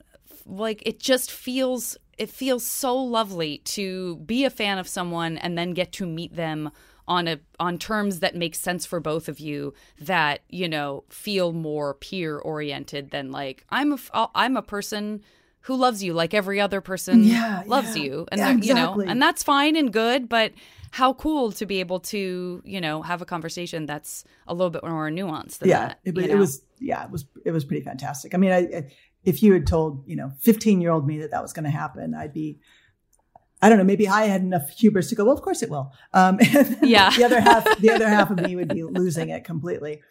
like 0.45 0.83
it 0.85 0.99
just 0.99 1.31
feels 1.31 1.97
it 2.17 2.29
feels 2.29 2.65
so 2.65 2.97
lovely 2.97 3.59
to 3.59 4.17
be 4.17 4.43
a 4.43 4.49
fan 4.49 4.77
of 4.77 4.89
someone 4.89 5.37
and 5.37 5.57
then 5.57 5.71
get 5.71 5.93
to 5.93 6.05
meet 6.05 6.35
them 6.35 6.69
on 7.09 7.27
a 7.27 7.39
on 7.59 7.77
terms 7.77 8.19
that 8.19 8.35
make 8.35 8.55
sense 8.55 8.85
for 8.85 8.99
both 8.99 9.27
of 9.27 9.39
you 9.39 9.73
that 9.99 10.41
you 10.47 10.69
know 10.69 11.03
feel 11.09 11.51
more 11.51 11.95
peer 11.95 12.37
oriented 12.37 13.09
than 13.09 13.31
like 13.31 13.65
I'm 13.69 13.93
a 13.93 14.29
I'm 14.35 14.55
a 14.55 14.61
person 14.61 15.21
who 15.61 15.75
loves 15.75 16.03
you 16.03 16.13
like 16.13 16.33
every 16.33 16.61
other 16.61 16.79
person 16.79 17.23
yeah, 17.23 17.63
loves 17.65 17.97
yeah. 17.97 18.03
you 18.03 18.27
and 18.31 18.39
yeah, 18.39 18.51
exactly. 18.51 18.67
you 18.67 18.73
know 18.75 19.01
and 19.01 19.21
that's 19.21 19.43
fine 19.43 19.75
and 19.75 19.91
good 19.91 20.29
but 20.29 20.53
how 20.91 21.13
cool 21.13 21.51
to 21.51 21.65
be 21.65 21.79
able 21.79 21.99
to 21.99 22.61
you 22.63 22.79
know 22.79 23.01
have 23.01 23.21
a 23.21 23.25
conversation 23.25 23.87
that's 23.87 24.23
a 24.47 24.53
little 24.53 24.69
bit 24.69 24.83
more 24.83 25.09
nuanced 25.09 25.65
yeah 25.65 25.87
that, 25.87 25.99
it, 26.05 26.17
it 26.17 26.37
was 26.37 26.61
yeah 26.79 27.03
it 27.03 27.11
was 27.11 27.25
it 27.43 27.51
was 27.51 27.65
pretty 27.65 27.83
fantastic 27.83 28.35
i 28.35 28.37
mean 28.37 28.51
I, 28.51 28.85
if 29.25 29.43
you 29.43 29.51
had 29.53 29.67
told 29.67 30.07
you 30.07 30.15
know 30.15 30.31
15 30.39 30.79
year 30.79 30.91
old 30.91 31.07
me 31.07 31.17
that 31.19 31.31
that 31.31 31.41
was 31.41 31.53
going 31.53 31.65
to 31.65 31.71
happen 31.71 32.13
i'd 32.13 32.33
be 32.33 32.59
I 33.61 33.69
don't 33.69 33.77
know. 33.77 33.83
Maybe 33.83 34.07
I 34.07 34.25
had 34.25 34.41
enough 34.41 34.69
hubris 34.69 35.09
to 35.09 35.15
go. 35.15 35.25
Well, 35.25 35.33
of 35.33 35.41
course 35.41 35.61
it 35.61 35.69
will. 35.69 35.93
Um, 36.13 36.39
yeah. 36.81 37.09
the 37.15 37.23
other 37.23 37.41
half, 37.41 37.77
the 37.79 37.91
other 37.91 38.07
half 38.07 38.31
of 38.31 38.39
me 38.39 38.55
would 38.55 38.69
be 38.69 38.83
losing 38.83 39.29
it 39.29 39.43
completely. 39.43 40.01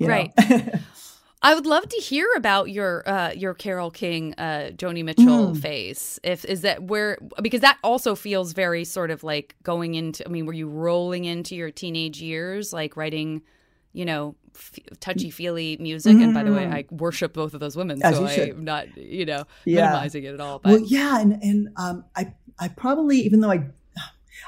right. 0.00 0.32
I 1.40 1.54
would 1.54 1.66
love 1.66 1.88
to 1.88 1.96
hear 1.98 2.26
about 2.36 2.68
your 2.70 3.08
uh, 3.08 3.30
your 3.30 3.54
Carole 3.54 3.92
King, 3.92 4.34
uh, 4.38 4.70
Joni 4.74 5.04
Mitchell 5.04 5.52
mm. 5.52 5.60
phase. 5.60 6.18
If 6.24 6.44
is 6.44 6.62
that 6.62 6.82
where 6.82 7.16
because 7.40 7.60
that 7.60 7.78
also 7.84 8.16
feels 8.16 8.52
very 8.54 8.84
sort 8.84 9.12
of 9.12 9.22
like 9.22 9.54
going 9.62 9.94
into. 9.94 10.26
I 10.26 10.30
mean, 10.30 10.46
were 10.46 10.52
you 10.52 10.68
rolling 10.68 11.26
into 11.26 11.54
your 11.54 11.70
teenage 11.70 12.20
years, 12.20 12.72
like 12.72 12.96
writing, 12.96 13.42
you 13.92 14.04
know, 14.04 14.34
f- 14.54 14.78
touchy 15.00 15.30
feely 15.30 15.76
music? 15.80 16.16
Mm. 16.16 16.24
And 16.24 16.34
by 16.34 16.44
the 16.44 16.52
way, 16.52 16.64
mm. 16.64 16.72
I 16.72 16.84
worship 16.90 17.32
both 17.32 17.54
of 17.54 17.60
those 17.60 17.76
women, 17.76 18.02
As 18.02 18.16
so 18.16 18.26
I'm 18.26 18.64
not 18.64 18.96
you 18.96 19.26
know 19.26 19.44
yeah. 19.64 19.86
minimizing 19.86 20.24
it 20.24 20.34
at 20.34 20.40
all. 20.40 20.58
But. 20.58 20.72
Well, 20.72 20.80
yeah, 20.80 21.20
and 21.20 21.42
and 21.42 21.68
um, 21.76 22.04
I 22.16 22.32
I 22.58 22.68
probably, 22.68 23.18
even 23.18 23.40
though 23.40 23.50
I, 23.50 23.66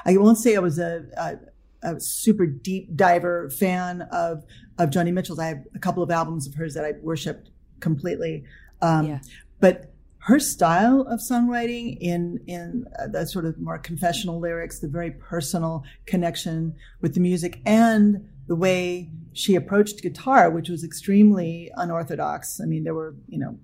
I 0.05 0.17
won't 0.17 0.37
say 0.37 0.55
I 0.55 0.59
was 0.59 0.79
a, 0.79 1.05
a, 1.17 1.93
a 1.95 1.99
super 1.99 2.45
deep 2.45 2.95
diver 2.95 3.49
fan 3.49 4.03
of 4.11 4.43
of 4.77 4.89
Joni 4.89 5.13
Mitchell's. 5.13 5.39
I 5.39 5.47
have 5.47 5.63
a 5.75 5.79
couple 5.79 6.03
of 6.03 6.11
albums 6.11 6.47
of 6.47 6.55
hers 6.55 6.73
that 6.73 6.85
I 6.85 6.93
worshipped 7.01 7.49
completely. 7.79 8.43
Um, 8.81 9.07
yeah. 9.07 9.19
But 9.59 9.93
her 10.19 10.39
style 10.39 11.01
of 11.01 11.19
songwriting 11.19 11.97
in 11.99 12.39
in 12.47 12.85
uh, 12.99 13.07
the 13.07 13.25
sort 13.25 13.45
of 13.45 13.59
more 13.59 13.77
confessional 13.77 14.39
lyrics, 14.39 14.79
the 14.79 14.87
very 14.87 15.11
personal 15.11 15.83
connection 16.05 16.75
with 17.01 17.13
the 17.13 17.19
music, 17.19 17.59
and 17.65 18.27
the 18.47 18.55
way 18.55 19.09
she 19.33 19.55
approached 19.55 20.01
guitar, 20.01 20.49
which 20.49 20.69
was 20.69 20.83
extremely 20.83 21.71
unorthodox. 21.75 22.59
I 22.61 22.65
mean, 22.65 22.83
there 22.83 22.93
were 22.93 23.15
you 23.27 23.39
know 23.39 23.57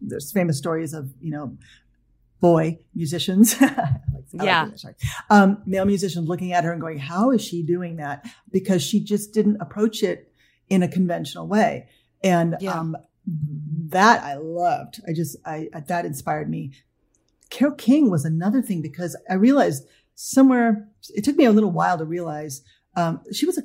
there's 0.00 0.32
famous 0.32 0.58
stories 0.58 0.94
of 0.94 1.10
you 1.20 1.30
know 1.30 1.56
boy 2.40 2.78
musicians. 2.94 3.56
yeah. 4.32 4.68
Um, 5.30 5.62
male 5.66 5.84
musicians 5.84 6.28
looking 6.28 6.52
at 6.52 6.64
her 6.64 6.72
and 6.72 6.80
going, 6.80 6.98
how 6.98 7.30
is 7.30 7.42
she 7.42 7.62
doing 7.62 7.96
that? 7.96 8.26
Because 8.50 8.82
she 8.82 9.00
just 9.00 9.32
didn't 9.32 9.60
approach 9.60 10.02
it 10.02 10.32
in 10.68 10.82
a 10.82 10.88
conventional 10.88 11.46
way. 11.46 11.88
And, 12.22 12.56
yeah. 12.60 12.78
um, 12.78 12.96
that 13.26 14.22
I 14.22 14.34
loved. 14.36 15.00
I 15.06 15.12
just, 15.12 15.36
I, 15.44 15.68
that 15.86 16.04
inspired 16.04 16.48
me. 16.48 16.72
Carole 17.50 17.74
King 17.74 18.10
was 18.10 18.24
another 18.24 18.62
thing 18.62 18.82
because 18.82 19.16
I 19.28 19.34
realized 19.34 19.86
somewhere, 20.14 20.88
it 21.14 21.24
took 21.24 21.36
me 21.36 21.44
a 21.44 21.50
little 21.50 21.70
while 21.70 21.98
to 21.98 22.04
realize, 22.04 22.62
um, 22.96 23.20
she 23.32 23.46
was 23.46 23.58
a 23.58 23.62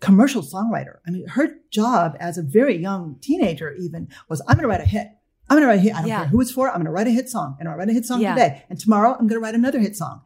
commercial 0.00 0.42
songwriter. 0.42 0.98
I 1.06 1.10
mean, 1.10 1.26
her 1.28 1.56
job 1.70 2.16
as 2.20 2.38
a 2.38 2.42
very 2.42 2.76
young 2.76 3.16
teenager 3.20 3.74
even 3.74 4.08
was, 4.28 4.40
I'm 4.42 4.56
going 4.56 4.62
to 4.62 4.68
write 4.68 4.80
a 4.80 4.84
hit. 4.84 5.08
I'm 5.48 5.56
going 5.56 5.62
to 5.62 5.68
write 5.68 5.78
a 5.78 5.82
hit. 5.82 5.94
I 5.94 6.00
don't 6.00 6.08
yeah. 6.08 6.18
care 6.18 6.26
who 6.26 6.40
it's 6.40 6.50
for. 6.50 6.68
I'm 6.68 6.76
going 6.76 6.86
to 6.86 6.90
write 6.90 7.06
a 7.06 7.10
hit 7.10 7.28
song 7.28 7.56
and 7.60 7.68
I'll 7.68 7.76
write 7.76 7.88
a 7.88 7.92
hit 7.92 8.04
song 8.04 8.20
yeah. 8.20 8.34
today. 8.34 8.64
And 8.68 8.78
tomorrow 8.78 9.12
I'm 9.12 9.26
going 9.28 9.40
to 9.40 9.40
write 9.40 9.54
another 9.54 9.78
hit 9.78 9.96
song. 9.96 10.22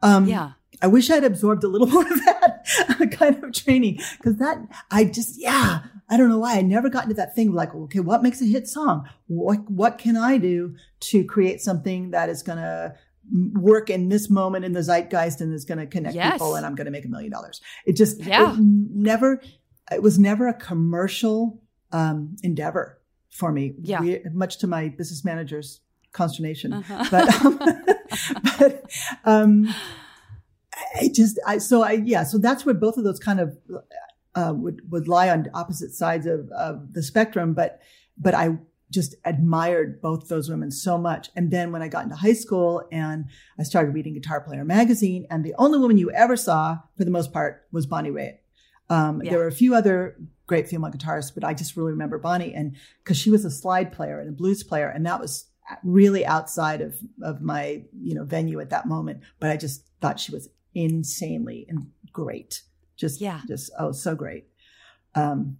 Um, 0.00 0.26
yeah. 0.26 0.52
I 0.80 0.86
wish 0.86 1.10
I'd 1.10 1.24
absorbed 1.24 1.62
a 1.62 1.68
little 1.68 1.86
more 1.88 2.02
of 2.02 2.24
that 2.24 3.12
kind 3.18 3.42
of 3.42 3.52
training 3.52 4.00
because 4.16 4.38
that 4.38 4.58
I 4.90 5.04
just, 5.04 5.40
yeah, 5.40 5.82
I 6.08 6.16
don't 6.16 6.28
know 6.28 6.38
why 6.38 6.56
I 6.56 6.62
never 6.62 6.88
got 6.88 7.04
into 7.04 7.14
that 7.16 7.34
thing 7.34 7.52
like, 7.52 7.74
okay, 7.74 8.00
what 8.00 8.22
makes 8.22 8.40
a 8.40 8.46
hit 8.46 8.66
song? 8.66 9.08
What, 9.26 9.70
what 9.70 9.98
can 9.98 10.16
I 10.16 10.38
do 10.38 10.74
to 11.00 11.24
create 11.24 11.60
something 11.60 12.10
that 12.10 12.28
is 12.28 12.42
going 12.42 12.58
to 12.58 12.94
work 13.30 13.90
in 13.90 14.08
this 14.08 14.28
moment 14.28 14.64
in 14.64 14.72
the 14.72 14.82
zeitgeist 14.82 15.40
and 15.40 15.52
is 15.54 15.64
going 15.64 15.78
to 15.78 15.86
connect 15.86 16.14
yes. 16.14 16.32
people 16.34 16.54
and 16.54 16.66
I'm 16.66 16.74
going 16.74 16.86
to 16.86 16.90
make 16.90 17.04
a 17.04 17.08
million 17.08 17.30
dollars. 17.30 17.60
It 17.86 17.96
just, 17.96 18.20
yeah. 18.20 18.52
It 18.52 18.58
never, 18.58 19.40
it 19.90 20.02
was 20.02 20.18
never 20.18 20.48
a 20.48 20.54
commercial, 20.54 21.62
um, 21.92 22.36
endeavor 22.42 23.00
for 23.30 23.52
me. 23.52 23.74
Yeah. 23.80 24.00
We, 24.00 24.20
much 24.32 24.58
to 24.58 24.66
my 24.66 24.88
business 24.88 25.24
manager's 25.24 25.80
consternation. 26.12 26.72
Uh-huh. 26.72 27.04
But, 27.10 27.44
um, 27.44 27.58
but 28.58 28.90
um, 29.24 29.74
I 31.00 31.08
just, 31.14 31.40
I, 31.46 31.56
so 31.56 31.82
I, 31.82 31.92
yeah, 31.92 32.24
so 32.24 32.36
that's 32.36 32.66
where 32.66 32.74
both 32.74 32.98
of 32.98 33.04
those 33.04 33.18
kind 33.18 33.40
of 33.40 33.56
uh, 34.34 34.52
would, 34.54 34.90
would 34.90 35.08
lie 35.08 35.30
on 35.30 35.48
opposite 35.54 35.92
sides 35.92 36.26
of, 36.26 36.50
of 36.50 36.92
the 36.92 37.02
spectrum. 37.02 37.54
But, 37.54 37.80
but 38.18 38.34
I 38.34 38.58
just 38.92 39.14
admired 39.24 40.00
both 40.00 40.28
those 40.28 40.48
women 40.48 40.70
so 40.70 40.98
much. 40.98 41.30
And 41.34 41.50
then 41.50 41.72
when 41.72 41.82
I 41.82 41.88
got 41.88 42.04
into 42.04 42.14
high 42.14 42.34
school 42.34 42.86
and 42.92 43.24
I 43.58 43.62
started 43.62 43.94
reading 43.94 44.14
Guitar 44.14 44.40
Player 44.40 44.64
magazine, 44.64 45.26
and 45.30 45.44
the 45.44 45.54
only 45.58 45.78
woman 45.78 45.98
you 45.98 46.10
ever 46.10 46.36
saw, 46.36 46.78
for 46.96 47.04
the 47.04 47.10
most 47.10 47.32
part, 47.32 47.66
was 47.72 47.86
Bonnie 47.86 48.10
Raitt. 48.10 48.38
Um, 48.90 49.22
yeah. 49.22 49.30
There 49.30 49.38
were 49.40 49.46
a 49.46 49.52
few 49.52 49.74
other 49.74 50.16
great 50.46 50.68
female 50.68 50.90
guitarist, 50.90 51.34
but 51.34 51.44
I 51.44 51.54
just 51.54 51.76
really 51.76 51.92
remember 51.92 52.18
Bonnie 52.18 52.52
and 52.52 52.76
because 53.02 53.16
she 53.16 53.30
was 53.30 53.44
a 53.44 53.50
slide 53.50 53.92
player 53.92 54.20
and 54.20 54.28
a 54.28 54.32
blues 54.32 54.62
player, 54.62 54.88
and 54.88 55.06
that 55.06 55.20
was 55.20 55.46
really 55.82 56.26
outside 56.26 56.80
of 56.80 56.96
of 57.22 57.40
my 57.40 57.84
you 57.98 58.14
know 58.14 58.24
venue 58.24 58.60
at 58.60 58.70
that 58.70 58.86
moment. 58.86 59.20
But 59.40 59.50
I 59.50 59.56
just 59.56 59.88
thought 60.00 60.20
she 60.20 60.32
was 60.32 60.48
insanely 60.74 61.64
and 61.68 61.90
great, 62.12 62.62
just 62.96 63.20
yeah, 63.20 63.40
just 63.48 63.70
oh 63.78 63.92
so 63.92 64.14
great. 64.14 64.48
Um, 65.14 65.58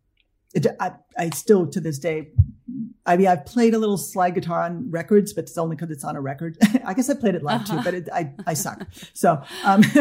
it, 0.55 0.67
I 0.81 0.93
I 1.19 1.31
still 1.31 1.67
to 1.69 1.81
this 1.81 1.99
day 1.99 2.33
I 3.05 3.17
mean, 3.17 3.27
I've 3.27 3.45
played 3.47 3.75
a 3.75 3.79
little 3.79 3.99
slide 3.99 4.35
guitar 4.35 4.63
on 4.63 4.91
records, 4.91 5.33
but 5.33 5.45
it's 5.45 5.59
only 5.59 5.77
because 5.77 5.91
it's 5.91 6.05
on 6.05 6.17
a 6.17 6.21
record. 6.21 6.57
I 6.85 6.95
guess 6.95 7.11
I 7.11 7.15
played 7.15 7.35
it 7.35 7.43
live 7.43 7.63
uh-huh. 7.63 7.79
too, 7.79 7.85
but 7.85 7.95
it, 7.95 8.09
I, 8.13 8.33
I 8.47 8.55
suck. 8.55 8.87
So, 9.13 9.43
um, 9.65 9.83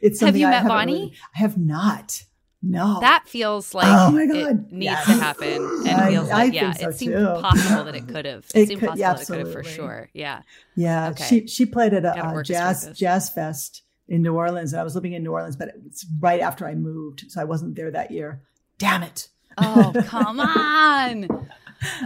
it's 0.00 0.20
something 0.20 0.26
have 0.26 0.36
you 0.36 0.46
I 0.46 0.50
met 0.50 0.68
Bonnie? 0.68 0.92
Really, 0.92 1.16
I 1.34 1.38
have 1.38 1.56
not. 1.56 2.24
No. 2.66 2.98
That 3.00 3.28
feels 3.28 3.74
like 3.74 3.86
oh 3.86 4.10
my 4.10 4.26
God. 4.26 4.68
it 4.68 4.72
needs 4.72 4.84
yes. 4.84 5.04
to 5.04 5.12
happen. 5.12 5.82
And 5.86 6.00
I, 6.00 6.10
feels 6.10 6.28
like, 6.28 6.36
I 6.36 6.44
yeah, 6.44 6.72
so 6.72 6.88
it 6.88 6.94
seemed 6.94 7.14
too. 7.14 7.26
possible 7.26 7.84
that 7.84 7.94
it 7.94 8.08
could 8.08 8.24
have. 8.24 8.46
It, 8.54 8.60
it 8.62 8.68
seemed 8.68 8.80
could, 8.80 8.88
possible 8.88 9.00
yeah, 9.00 9.12
that 9.12 9.22
it 9.22 9.26
could 9.26 9.38
have 9.40 9.52
for 9.52 9.64
sure. 9.64 10.10
Yeah. 10.14 10.42
Yeah. 10.74 11.10
Okay. 11.10 11.24
She 11.24 11.46
she 11.46 11.66
played 11.66 11.92
at 11.92 12.06
a, 12.06 12.38
a 12.38 12.42
jazz 12.42 12.90
jazz 12.94 13.28
fest 13.28 13.82
in 14.08 14.22
New 14.22 14.34
Orleans. 14.34 14.72
And 14.72 14.80
I 14.80 14.84
was 14.84 14.94
living 14.94 15.12
in 15.12 15.22
New 15.22 15.32
Orleans, 15.32 15.56
but 15.56 15.72
it's 15.84 16.06
right 16.20 16.40
after 16.40 16.66
I 16.66 16.74
moved. 16.74 17.26
So 17.28 17.38
I 17.38 17.44
wasn't 17.44 17.76
there 17.76 17.90
that 17.90 18.10
year. 18.10 18.40
Damn 18.78 19.02
it. 19.02 19.28
Oh, 19.58 19.92
come 20.06 20.40
on. 20.40 21.48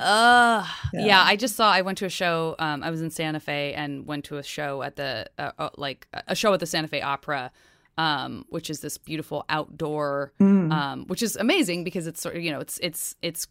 Uh, 0.03 0.67
yeah. 0.93 1.07
yeah. 1.07 1.23
I 1.23 1.37
just 1.37 1.57
saw. 1.57 1.71
I 1.71 1.83
went 1.83 1.99
to 1.99 2.07
a 2.07 2.11
show. 2.11 2.57
Um, 2.59 2.83
I 2.83 2.91
was 2.91 3.01
in 3.01 3.11
Santa 3.11 3.41
Fe 3.41 3.75
and 3.75 4.07
went 4.07 4.25
to 4.27 4.37
a 4.37 4.43
show 4.43 4.83
at 4.83 4.97
the 4.97 5.27
uh, 5.39 5.53
uh, 5.59 5.71
like 5.77 6.09
a 6.13 6.35
show 6.35 6.53
at 6.53 6.61
the 6.61 6.67
Santa 6.67 6.89
Fe 6.89 7.01
Opera, 7.01 7.51
um, 7.97 8.45
which 8.49 8.71
is 8.71 8.81
this 8.81 8.99
beautiful 8.99 9.45
outdoor, 9.49 10.33
mm. 10.41 10.73
um, 10.73 11.07
which 11.07 11.23
is 11.23 11.37
amazing 11.37 11.85
because 11.85 12.07
it's 12.07 12.21
sort 12.21 12.37
of 12.37 12.43
you 12.43 12.51
know 12.51 12.61
it's 12.61 12.79
it's 12.83 13.15
it's 13.23 13.47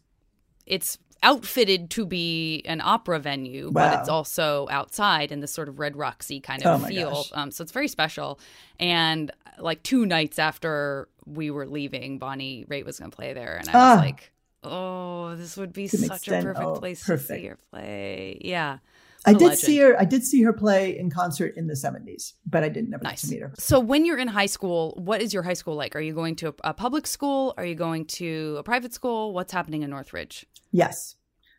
it's 0.66 0.98
outfitted 1.22 1.90
to 1.90 2.06
be 2.06 2.62
an 2.64 2.80
opera 2.80 3.18
venue, 3.18 3.66
wow. 3.66 3.72
but 3.72 4.00
it's 4.00 4.08
also 4.08 4.68
outside 4.70 5.32
in 5.32 5.40
this 5.40 5.52
sort 5.52 5.68
of 5.68 5.78
Red 5.78 5.96
Roxy 5.96 6.40
kind 6.40 6.64
of 6.64 6.82
oh 6.82 6.86
feel. 6.86 7.24
Um, 7.32 7.50
so 7.50 7.62
it's 7.62 7.72
very 7.72 7.88
special. 7.88 8.38
And 8.78 9.32
like 9.58 9.82
two 9.82 10.06
nights 10.06 10.38
after 10.38 11.08
we 11.28 11.50
were 11.50 11.66
leaving, 11.66 12.18
Bonnie 12.18 12.64
Raitt 12.68 12.84
was 12.84 12.98
going 12.98 13.10
to 13.10 13.16
play 13.16 13.32
there, 13.32 13.56
and 13.56 13.68
I 13.68 13.72
was 13.72 13.98
ah. 13.98 14.00
like, 14.00 14.32
"Oh, 14.62 15.34
this 15.36 15.56
would 15.56 15.72
be 15.72 15.88
such 15.88 16.10
extent, 16.10 16.44
a 16.44 16.48
perfect 16.48 16.66
oh, 16.66 16.74
place 16.78 17.04
perfect. 17.04 17.28
to 17.28 17.34
see 17.34 17.46
her 17.46 17.58
play." 17.70 18.40
Yeah. 18.44 18.78
I 19.26 19.32
did 19.32 19.42
legend. 19.42 19.58
see 19.58 19.78
her. 19.78 20.00
I 20.00 20.04
did 20.04 20.24
see 20.24 20.42
her 20.42 20.52
play 20.52 20.96
in 20.96 21.10
concert 21.10 21.54
in 21.56 21.66
the 21.66 21.76
seventies, 21.76 22.34
but 22.46 22.62
I 22.62 22.68
didn't 22.68 22.94
ever 22.94 23.02
nice. 23.02 23.22
get 23.22 23.28
to 23.28 23.34
meet 23.34 23.42
her. 23.42 23.52
So, 23.58 23.80
when 23.80 24.06
you're 24.06 24.16
in 24.16 24.28
high 24.28 24.46
school, 24.46 24.94
what 24.96 25.20
is 25.20 25.34
your 25.34 25.42
high 25.42 25.54
school 25.54 25.74
like? 25.74 25.96
Are 25.96 26.00
you 26.00 26.14
going 26.14 26.36
to 26.36 26.48
a, 26.48 26.54
a 26.64 26.74
public 26.74 27.06
school? 27.06 27.52
Are 27.58 27.64
you 27.64 27.74
going 27.74 28.04
to 28.06 28.56
a 28.58 28.62
private 28.62 28.94
school? 28.94 29.34
What's 29.34 29.52
happening 29.52 29.82
in 29.82 29.90
Northridge? 29.90 30.46
Yes, 30.70 31.16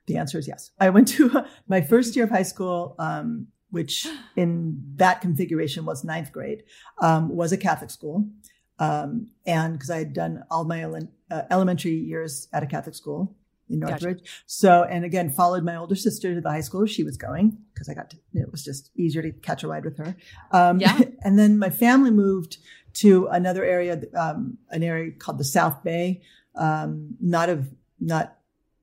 the 0.08 0.18
answer 0.18 0.40
is 0.40 0.48
yes. 0.48 0.72
I 0.80 0.90
went 0.90 1.08
to 1.10 1.46
my 1.68 1.82
first 1.82 2.16
year 2.16 2.26
of 2.26 2.32
high 2.32 2.44
school, 2.44 2.96
um, 2.98 3.48
which 3.72 4.08
in 4.36 4.82
that 4.96 5.22
configuration 5.22 5.86
was 5.86 6.04
ninth 6.04 6.32
grade, 6.32 6.64
um, 7.00 7.30
was 7.30 7.52
a 7.52 7.58
Catholic 7.58 7.92
school, 7.92 8.28
um, 8.80 9.28
and 9.46 9.74
because 9.74 9.90
I 9.90 10.00
had 10.00 10.14
done 10.14 10.44
all 10.50 10.64
my 10.64 10.82
ele- 10.82 11.12
uh, 11.30 11.44
elementary 11.52 11.94
years 11.94 12.48
at 12.54 12.64
a 12.64 12.66
Catholic 12.66 12.96
school 12.96 13.36
in 13.70 13.80
Northridge. 13.80 14.20
Gotcha. 14.20 14.32
So, 14.48 14.84
and 14.84 15.06
again, 15.06 15.30
followed 15.30 15.64
my 15.64 15.76
older 15.76 15.96
sister 15.96 16.34
to 16.34 16.42
the 16.42 16.50
high 16.50 16.62
school 16.62 16.86
she 16.86 17.04
was 17.04 17.18
going 17.18 17.58
because 17.74 17.90
I 17.90 17.94
got 17.94 18.10
to, 18.12 18.18
it 18.34 18.52
was 18.52 18.64
just 18.64 18.90
easier 18.96 19.22
to 19.22 19.32
catch 19.32 19.64
a 19.64 19.68
ride 19.68 19.86
with 19.86 19.98
her. 19.98 20.16
Um, 20.52 20.80
yeah. 20.80 21.00
and 21.24 21.38
then 21.38 21.60
my 21.60 21.70
family 21.70 22.10
moved 22.10 22.58
to 22.96 23.28
another 23.28 23.64
area, 23.64 24.02
um, 24.18 24.58
an 24.72 24.82
area 24.82 25.12
called 25.12 25.38
the 25.38 25.44
South 25.44 25.84
Bay, 25.84 26.22
um, 26.56 27.16
not 27.22 27.50
of, 27.50 27.68
not 28.00 28.38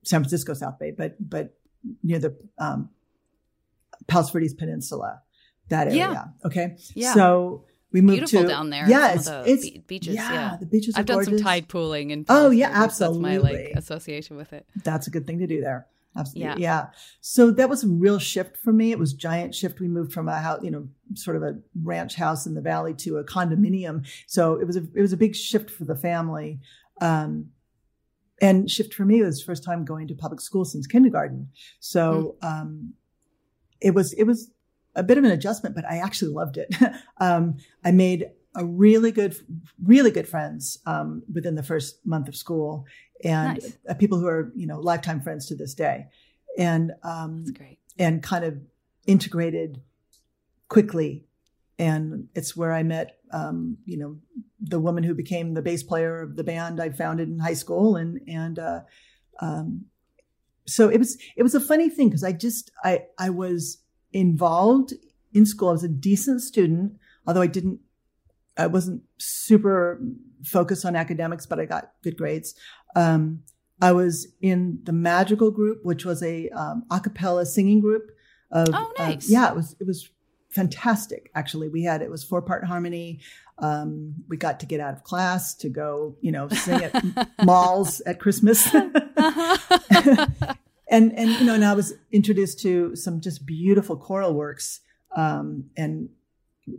San 0.04 0.20
Francisco 0.20 0.54
South 0.54 0.78
Bay, 0.78 0.92
but, 0.92 1.16
but 1.18 1.54
near 2.02 2.18
the, 2.18 2.36
um, 2.58 2.90
Palos 4.06 4.30
Verdes 4.30 4.54
Peninsula, 4.54 5.22
that 5.68 5.88
area. 5.88 5.96
Yeah. 5.96 6.24
Okay. 6.44 6.76
Yeah. 6.94 7.14
So, 7.14 7.64
we 7.96 8.02
moved 8.02 8.18
Beautiful 8.18 8.42
to 8.42 8.48
down 8.48 8.68
there. 8.68 8.86
Yeah, 8.86 9.14
it's, 9.14 9.26
it's 9.26 9.70
beaches. 9.86 10.16
Yeah, 10.16 10.30
yeah, 10.30 10.56
the 10.60 10.66
beaches. 10.66 10.96
I've 10.96 11.06
gorgeous. 11.06 11.28
done 11.28 11.38
some 11.38 11.44
tide 11.46 11.66
pooling 11.66 12.12
and 12.12 12.26
oh 12.28 12.50
yeah, 12.50 12.70
absolutely. 12.70 13.30
That's 13.30 13.42
my 13.42 13.50
like 13.50 13.72
association 13.74 14.36
with 14.36 14.52
it. 14.52 14.66
That's 14.84 15.06
a 15.06 15.10
good 15.10 15.26
thing 15.26 15.38
to 15.38 15.46
do 15.46 15.62
there. 15.62 15.86
Absolutely. 16.14 16.62
Yeah. 16.62 16.82
yeah. 16.82 16.86
So 17.22 17.50
that 17.52 17.70
was 17.70 17.84
a 17.84 17.88
real 17.88 18.18
shift 18.18 18.58
for 18.58 18.70
me. 18.70 18.92
It 18.92 18.98
was 18.98 19.14
giant 19.14 19.54
shift. 19.54 19.80
We 19.80 19.88
moved 19.88 20.12
from 20.12 20.28
a 20.28 20.36
house, 20.36 20.60
you 20.62 20.70
know, 20.70 20.88
sort 21.14 21.38
of 21.38 21.42
a 21.42 21.58
ranch 21.82 22.16
house 22.16 22.44
in 22.44 22.52
the 22.52 22.60
valley 22.60 22.92
to 22.96 23.16
a 23.16 23.24
condominium. 23.24 24.06
So 24.26 24.60
it 24.60 24.66
was 24.66 24.76
a 24.76 24.86
it 24.94 25.00
was 25.00 25.14
a 25.14 25.16
big 25.16 25.34
shift 25.34 25.70
for 25.70 25.86
the 25.86 25.96
family. 25.96 26.60
Um, 27.00 27.46
and 28.42 28.70
shift 28.70 28.92
for 28.92 29.06
me 29.06 29.22
was 29.22 29.42
first 29.42 29.64
time 29.64 29.86
going 29.86 30.06
to 30.08 30.14
public 30.14 30.42
school 30.42 30.66
since 30.66 30.86
kindergarten. 30.86 31.48
So 31.80 32.36
mm. 32.42 32.46
um, 32.46 32.92
it 33.80 33.94
was 33.94 34.12
it 34.12 34.24
was 34.24 34.50
a 34.96 35.02
bit 35.02 35.18
of 35.18 35.24
an 35.24 35.30
adjustment, 35.30 35.74
but 35.74 35.84
I 35.84 35.98
actually 35.98 36.32
loved 36.32 36.56
it. 36.56 36.74
um, 37.20 37.58
I 37.84 37.92
made 37.92 38.26
a 38.56 38.64
really 38.64 39.12
good, 39.12 39.36
really 39.84 40.10
good 40.10 40.26
friends 40.26 40.78
um, 40.86 41.22
within 41.32 41.54
the 41.54 41.62
first 41.62 42.04
month 42.04 42.26
of 42.26 42.34
school, 42.34 42.86
and 43.22 43.60
nice. 43.62 43.78
uh, 43.88 43.94
people 43.94 44.18
who 44.18 44.26
are 44.26 44.52
you 44.56 44.66
know 44.66 44.80
lifetime 44.80 45.20
friends 45.20 45.46
to 45.46 45.54
this 45.54 45.74
day, 45.74 46.06
and 46.58 46.92
um, 47.02 47.44
and 47.98 48.22
kind 48.22 48.44
of 48.44 48.58
integrated 49.06 49.80
quickly. 50.68 51.24
And 51.78 52.28
it's 52.34 52.56
where 52.56 52.72
I 52.72 52.82
met, 52.82 53.18
um, 53.32 53.76
you 53.84 53.98
know, 53.98 54.16
the 54.58 54.80
woman 54.80 55.04
who 55.04 55.14
became 55.14 55.52
the 55.52 55.60
bass 55.60 55.82
player 55.82 56.22
of 56.22 56.34
the 56.34 56.44
band 56.44 56.80
I 56.80 56.88
founded 56.88 57.28
in 57.28 57.38
high 57.38 57.54
school, 57.54 57.96
and 57.96 58.20
and 58.26 58.58
uh, 58.58 58.80
um, 59.40 59.84
so 60.66 60.88
it 60.88 60.98
was 60.98 61.18
it 61.36 61.42
was 61.42 61.54
a 61.54 61.60
funny 61.60 61.90
thing 61.90 62.08
because 62.08 62.24
I 62.24 62.32
just 62.32 62.70
I 62.82 63.04
I 63.18 63.28
was 63.28 63.78
involved 64.16 64.94
in 65.32 65.46
school. 65.46 65.68
I 65.68 65.72
was 65.72 65.84
a 65.84 65.88
decent 65.88 66.40
student, 66.40 66.94
although 67.26 67.42
I 67.42 67.46
didn't, 67.46 67.80
I 68.56 68.66
wasn't 68.66 69.02
super 69.18 70.00
focused 70.42 70.84
on 70.84 70.96
academics, 70.96 71.44
but 71.46 71.60
I 71.60 71.66
got 71.66 71.92
good 72.02 72.16
grades. 72.16 72.54
Um, 72.94 73.42
I 73.80 73.92
was 73.92 74.26
in 74.40 74.80
the 74.84 74.92
Madrigal 74.92 75.50
Group, 75.50 75.84
which 75.84 76.06
was 76.06 76.22
a 76.22 76.48
um, 76.50 76.84
a 76.90 76.98
cappella 76.98 77.44
singing 77.44 77.80
group. 77.80 78.10
Of, 78.50 78.70
oh, 78.72 78.92
nice. 78.98 79.28
Uh, 79.28 79.32
yeah, 79.32 79.50
it 79.50 79.54
was 79.54 79.76
it 79.78 79.86
was 79.86 80.08
fantastic. 80.48 81.30
Actually, 81.34 81.68
we 81.68 81.82
had 81.82 82.00
it 82.00 82.10
was 82.10 82.24
four 82.24 82.40
part 82.40 82.64
harmony. 82.64 83.20
Um, 83.58 84.14
we 84.28 84.38
got 84.38 84.60
to 84.60 84.66
get 84.66 84.80
out 84.80 84.94
of 84.94 85.04
class 85.04 85.54
to 85.56 85.68
go, 85.68 86.16
you 86.22 86.32
know, 86.32 86.48
sing 86.48 86.82
at 86.82 87.28
malls 87.44 88.00
at 88.02 88.18
Christmas. 88.18 88.66
and 90.88 91.16
and 91.18 91.30
you 91.30 91.44
know, 91.44 91.54
and 91.54 91.64
I 91.64 91.74
was 91.74 91.94
introduced 92.12 92.60
to 92.60 92.94
some 92.94 93.20
just 93.20 93.44
beautiful 93.44 93.96
choral 93.96 94.34
works, 94.34 94.80
um, 95.16 95.70
and 95.76 96.08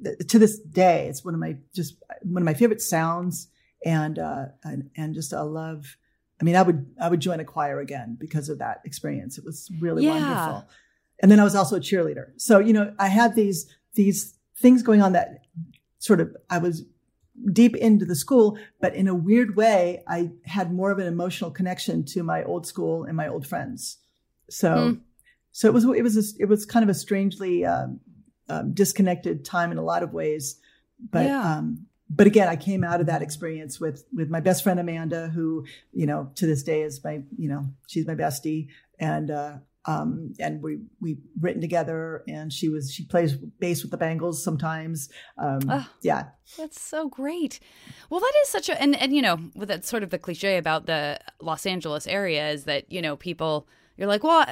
th- 0.04 0.17
to 0.30 0.39
this 0.39 0.60
day, 0.60 1.08
it's 1.08 1.26
one 1.26 1.34
of 1.34 1.39
my 1.39 1.58
just 1.76 1.96
one 2.24 2.41
of 2.41 2.46
my 2.46 2.54
favorite 2.54 2.82
sounds, 2.82 3.50
and 3.86 4.17
uh, 4.17 4.46
and 4.63 4.89
and 4.96 5.13
just 5.13 5.34
a 5.34 5.43
love. 5.43 5.98
I 6.39 6.43
mean, 6.43 6.56
I 6.56 6.62
would 6.62 6.86
I 7.02 7.10
would 7.10 7.20
join 7.20 7.39
a 7.39 7.46
choir 7.46 7.80
again 7.80 8.15
because 8.20 8.50
of 8.50 8.60
that 8.60 8.82
experience. 8.86 9.38
It 9.38 9.43
was 9.43 9.70
really 9.80 10.06
yeah. 10.06 10.12
wonderful. 10.12 10.70
And 11.20 11.32
then 11.32 11.39
I 11.39 11.43
was 11.43 11.56
also 11.56 11.78
a 11.78 11.80
cheerleader, 11.80 12.28
so 12.38 12.60
you 12.60 12.74
know, 12.74 12.93
I 13.00 13.08
had 13.08 13.36
these 13.36 13.67
these 13.96 14.38
things 14.60 14.84
going 14.84 15.02
on 15.02 15.13
that 15.13 15.39
sort 16.00 16.22
of 16.22 16.36
I 16.50 16.60
was 16.60 16.84
deep 17.52 17.76
into 17.76 18.06
the 18.06 18.15
school, 18.15 18.58
but 18.82 18.95
in 18.95 19.08
a 19.08 19.15
weird 19.15 19.56
way, 19.56 20.04
I 20.08 20.32
had 20.45 20.73
more 20.73 20.91
of 20.91 21.00
an 21.00 21.08
emotional 21.08 21.52
connection 21.52 22.04
to 22.06 22.23
my 22.23 22.43
old 22.43 22.65
school 22.65 23.04
and 23.04 23.15
my 23.15 23.28
old 23.28 23.45
friends. 23.45 23.97
So, 24.50 24.69
mm. 24.69 25.02
so 25.52 25.67
it 25.67 25.73
was 25.73 25.86
it 25.86 26.04
was 26.04 26.17
a, 26.17 26.41
it 26.41 26.45
was 26.45 26.65
kind 26.65 26.84
of 26.84 26.89
a 26.89 26.93
strangely 26.93 27.65
um, 27.65 28.00
um, 28.50 28.73
disconnected 28.73 29.45
time 29.45 29.71
in 29.71 29.78
a 29.78 29.84
lot 29.84 30.04
of 30.04 30.13
ways, 30.13 30.60
but 31.12 31.26
yeah. 31.26 31.58
um, 31.58 31.88
but 32.10 32.28
again, 32.28 32.47
I 32.47 32.56
came 32.56 32.84
out 32.84 33.02
of 33.02 33.08
that 33.08 33.21
experience 33.21 33.80
with 33.80 34.06
with 34.13 34.30
my 34.30 34.39
best 34.39 34.63
friend 34.63 34.80
Amanda, 34.80 35.28
who 35.30 35.65
you 35.91 36.06
know 36.06 36.32
to 36.36 36.45
this 36.45 36.63
day 36.63 36.82
is 36.82 37.04
my 37.04 37.21
you 37.38 37.50
know 37.50 37.65
she's 37.88 38.08
my 38.08 38.15
bestie, 38.15 38.69
and 39.00 39.30
uh, 39.30 39.54
um, 39.88 40.34
and 40.39 40.62
we 40.62 40.80
we 41.00 41.17
written 41.39 41.62
together, 41.62 42.23
and 42.28 42.52
she 42.52 42.69
was 42.69 42.91
she 42.91 43.06
plays 43.06 43.36
bass 43.36 43.82
with 43.82 43.91
the 43.91 43.97
Bangles 43.97 44.43
sometimes. 44.43 45.10
Um, 45.38 45.62
oh, 45.69 45.89
yeah, 46.02 46.26
that's 46.58 46.82
so 46.82 47.08
great. 47.08 47.60
Well, 48.10 48.19
that 48.19 48.34
is 48.43 48.50
such 48.50 48.69
a 48.69 48.80
and 48.82 48.95
and 48.95 49.15
you 49.15 49.21
know 49.21 49.39
with 49.56 49.69
that 49.69 49.86
sort 49.86 50.04
of 50.04 50.10
the 50.10 50.19
cliche 50.19 50.58
about 50.58 50.86
the 50.86 51.19
Los 51.41 51.65
Angeles 51.65 52.06
area 52.06 52.50
is 52.50 52.65
that 52.65 52.91
you 52.91 53.02
know 53.02 53.15
people 53.15 53.67
you're 53.95 54.08
like 54.08 54.23
well 54.23 54.45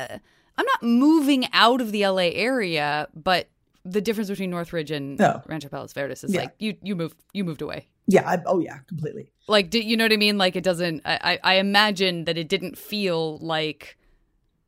I'm 0.58 0.65
not 0.65 0.84
moving 0.84 1.48
out 1.54 1.82
of 1.82 1.91
the 1.91 2.08
LA 2.08 2.30
area, 2.34 3.08
but 3.13 3.50
the 3.84 4.02
difference 4.02 4.30
between 4.30 4.50
Northridge 4.50 4.91
and. 4.91 5.19
Rancho 5.48 5.69
Palos 5.69 5.93
Verdes 5.93 6.24
is 6.24 6.34
yeah. 6.34 6.41
like 6.41 6.56
you 6.60 6.76
you 6.82 6.95
moved 6.95 7.17
you 7.34 7.43
moved 7.43 7.62
away. 7.62 7.88
Yeah. 8.08 8.28
I, 8.28 8.41
oh 8.45 8.60
yeah, 8.60 8.78
completely. 8.88 9.32
Like, 9.48 9.69
do 9.69 9.80
you 9.80 9.98
know 9.98 10.06
what 10.06 10.13
I 10.13 10.17
mean? 10.17 10.38
Like, 10.38 10.56
it 10.56 10.63
doesn't. 10.63 11.02
I 11.06 11.39
I 11.43 11.56
imagine 11.56 12.26
that 12.26 12.38
it 12.38 12.48
didn't 12.48 12.78
feel 12.78 13.38
like 13.39 13.98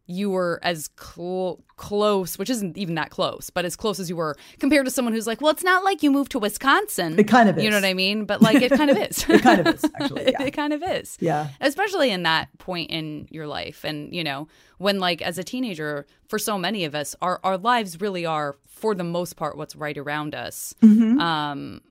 you 0.08 0.30
were 0.30 0.60
as 0.64 0.90
cl- 1.00 1.60
close, 1.76 2.40
which 2.40 2.50
isn't 2.50 2.78
even 2.78 2.96
that 2.96 3.10
close, 3.10 3.50
but 3.50 3.66
as 3.66 3.76
close 3.76 4.00
as 4.00 4.10
you 4.10 4.16
were 4.16 4.36
compared 4.60 4.86
to 4.86 4.92
someone 4.92 5.14
who's 5.14 5.28
like, 5.28 5.42
well, 5.42 5.52
it's 5.52 5.64
not 5.64 5.84
like 5.84 6.02
you 6.02 6.10
moved 6.10 6.32
to 6.32 6.40
Wisconsin. 6.40 7.20
It 7.20 7.28
kind 7.28 7.50
of 7.50 7.58
is. 7.58 7.64
You 7.64 7.70
know 7.70 7.78
what 7.78 7.86
I 7.86 7.94
mean? 7.94 8.26
But 8.26 8.42
like, 8.42 8.62
it 8.62 8.72
kind 8.72 8.90
of 8.90 8.98
is. 8.98 9.26
it 9.30 9.42
kind 9.42 9.60
of 9.60 9.76
is, 9.76 9.84
actually. 10.02 10.32
Yeah. 10.32 10.44
it 10.44 10.52
kind 10.52 10.74
of 10.74 10.82
is. 10.82 11.18
Yeah. 11.20 11.50
Especially 11.60 12.10
in 12.10 12.24
that 12.24 12.58
point 12.58 12.90
in 12.90 13.28
your 13.30 13.48
life. 13.48 13.84
And, 13.84 14.14
you 14.16 14.24
know, 14.24 14.48
when 14.78 15.00
like 15.00 15.22
as 15.22 15.38
a 15.38 15.44
teenager, 15.44 16.08
for 16.28 16.40
so 16.40 16.58
many 16.58 16.86
of 16.86 16.96
us, 16.96 17.16
our, 17.22 17.40
our 17.44 17.58
lives 17.58 18.00
really 18.02 18.26
are, 18.26 18.56
for 18.66 18.96
the 18.96 19.04
most 19.04 19.36
part, 19.36 19.58
what's 19.58 19.76
right 19.76 19.98
around 19.98 20.36
us. 20.36 20.74
Mm-hmm. 20.82 21.20
Um, 21.20 21.82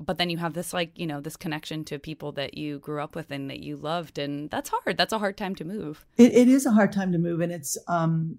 but 0.00 0.18
then 0.18 0.30
you 0.30 0.38
have 0.38 0.54
this 0.54 0.72
like 0.72 0.96
you 0.98 1.06
know 1.06 1.20
this 1.20 1.36
connection 1.36 1.84
to 1.84 1.98
people 1.98 2.32
that 2.32 2.56
you 2.56 2.78
grew 2.78 3.02
up 3.02 3.14
with 3.14 3.30
and 3.30 3.50
that 3.50 3.60
you 3.60 3.76
loved 3.76 4.18
and 4.18 4.50
that's 4.50 4.70
hard. 4.70 4.96
That's 4.96 5.12
a 5.12 5.18
hard 5.18 5.36
time 5.36 5.54
to 5.56 5.64
move. 5.64 6.04
It, 6.16 6.32
it 6.32 6.48
is 6.48 6.66
a 6.66 6.70
hard 6.70 6.92
time 6.92 7.12
to 7.12 7.18
move 7.18 7.40
and 7.40 7.52
it's 7.52 7.76
um 7.88 8.38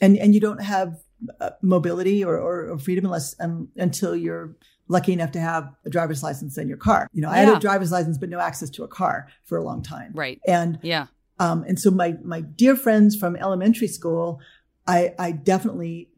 and 0.00 0.16
and 0.16 0.34
you 0.34 0.40
don't 0.40 0.62
have 0.62 1.00
uh, 1.40 1.50
mobility 1.62 2.24
or, 2.24 2.36
or, 2.36 2.70
or, 2.70 2.78
freedom 2.78 3.06
unless 3.06 3.34
um, 3.40 3.68
until 3.76 4.14
you're 4.14 4.54
lucky 4.88 5.12
enough 5.12 5.30
to 5.30 5.40
have 5.40 5.72
a 5.86 5.90
driver's 5.90 6.22
license 6.22 6.58
in 6.58 6.68
your 6.68 6.76
car. 6.76 7.08
You 7.12 7.22
know 7.22 7.30
i 7.30 7.36
yeah. 7.40 7.46
had 7.46 7.56
a 7.56 7.60
driver's 7.60 7.90
license 7.90 8.18
but 8.18 8.28
no 8.28 8.38
access 8.38 8.70
to 8.70 8.84
a 8.84 8.88
car 8.88 9.28
for 9.44 9.58
a 9.58 9.64
long 9.64 9.82
time. 9.82 10.12
Right. 10.14 10.40
And 10.46 10.78
yeah. 10.82 11.06
um 11.40 11.64
and 11.66 11.78
so 11.80 11.90
my 11.90 12.16
my 12.22 12.42
dear 12.42 12.76
friends 12.76 13.16
from 13.16 13.36
elementary 13.36 13.88
school 13.88 14.40
i 14.86 15.14
i 15.18 15.32
definitely 15.32 16.10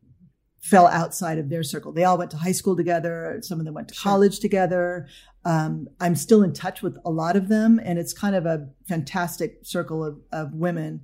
fell 0.67 0.89
outside 0.89 1.39
of 1.39 1.49
their 1.49 1.63
circle. 1.63 1.93
They 1.93 2.03
all 2.03 2.19
went 2.19 2.33
to 2.33 2.37
high 2.37 2.53
school 2.53 2.77
together. 2.77 3.39
Some 3.43 3.61
of 3.61 3.65
them 3.65 3.75
went 3.75 3.89
to 3.89 3.95
sure. 3.95 4.11
college 4.11 4.41
together. 4.41 5.07
Um, 5.45 5.87
I'm 6.01 6.17
still 6.17 6.43
in 6.43 6.53
touch 6.53 6.83
with 6.83 6.99
a 7.05 7.11
lot 7.11 7.37
of 7.37 7.49
them, 7.49 7.81
and 7.85 8.01
it's 8.01 8.13
kind 8.13 8.35
of 8.35 8.47
a 8.47 8.69
fantastic 8.89 9.61
circle 9.63 10.05
of, 10.05 10.19
of 10.33 10.55
women. 10.55 11.03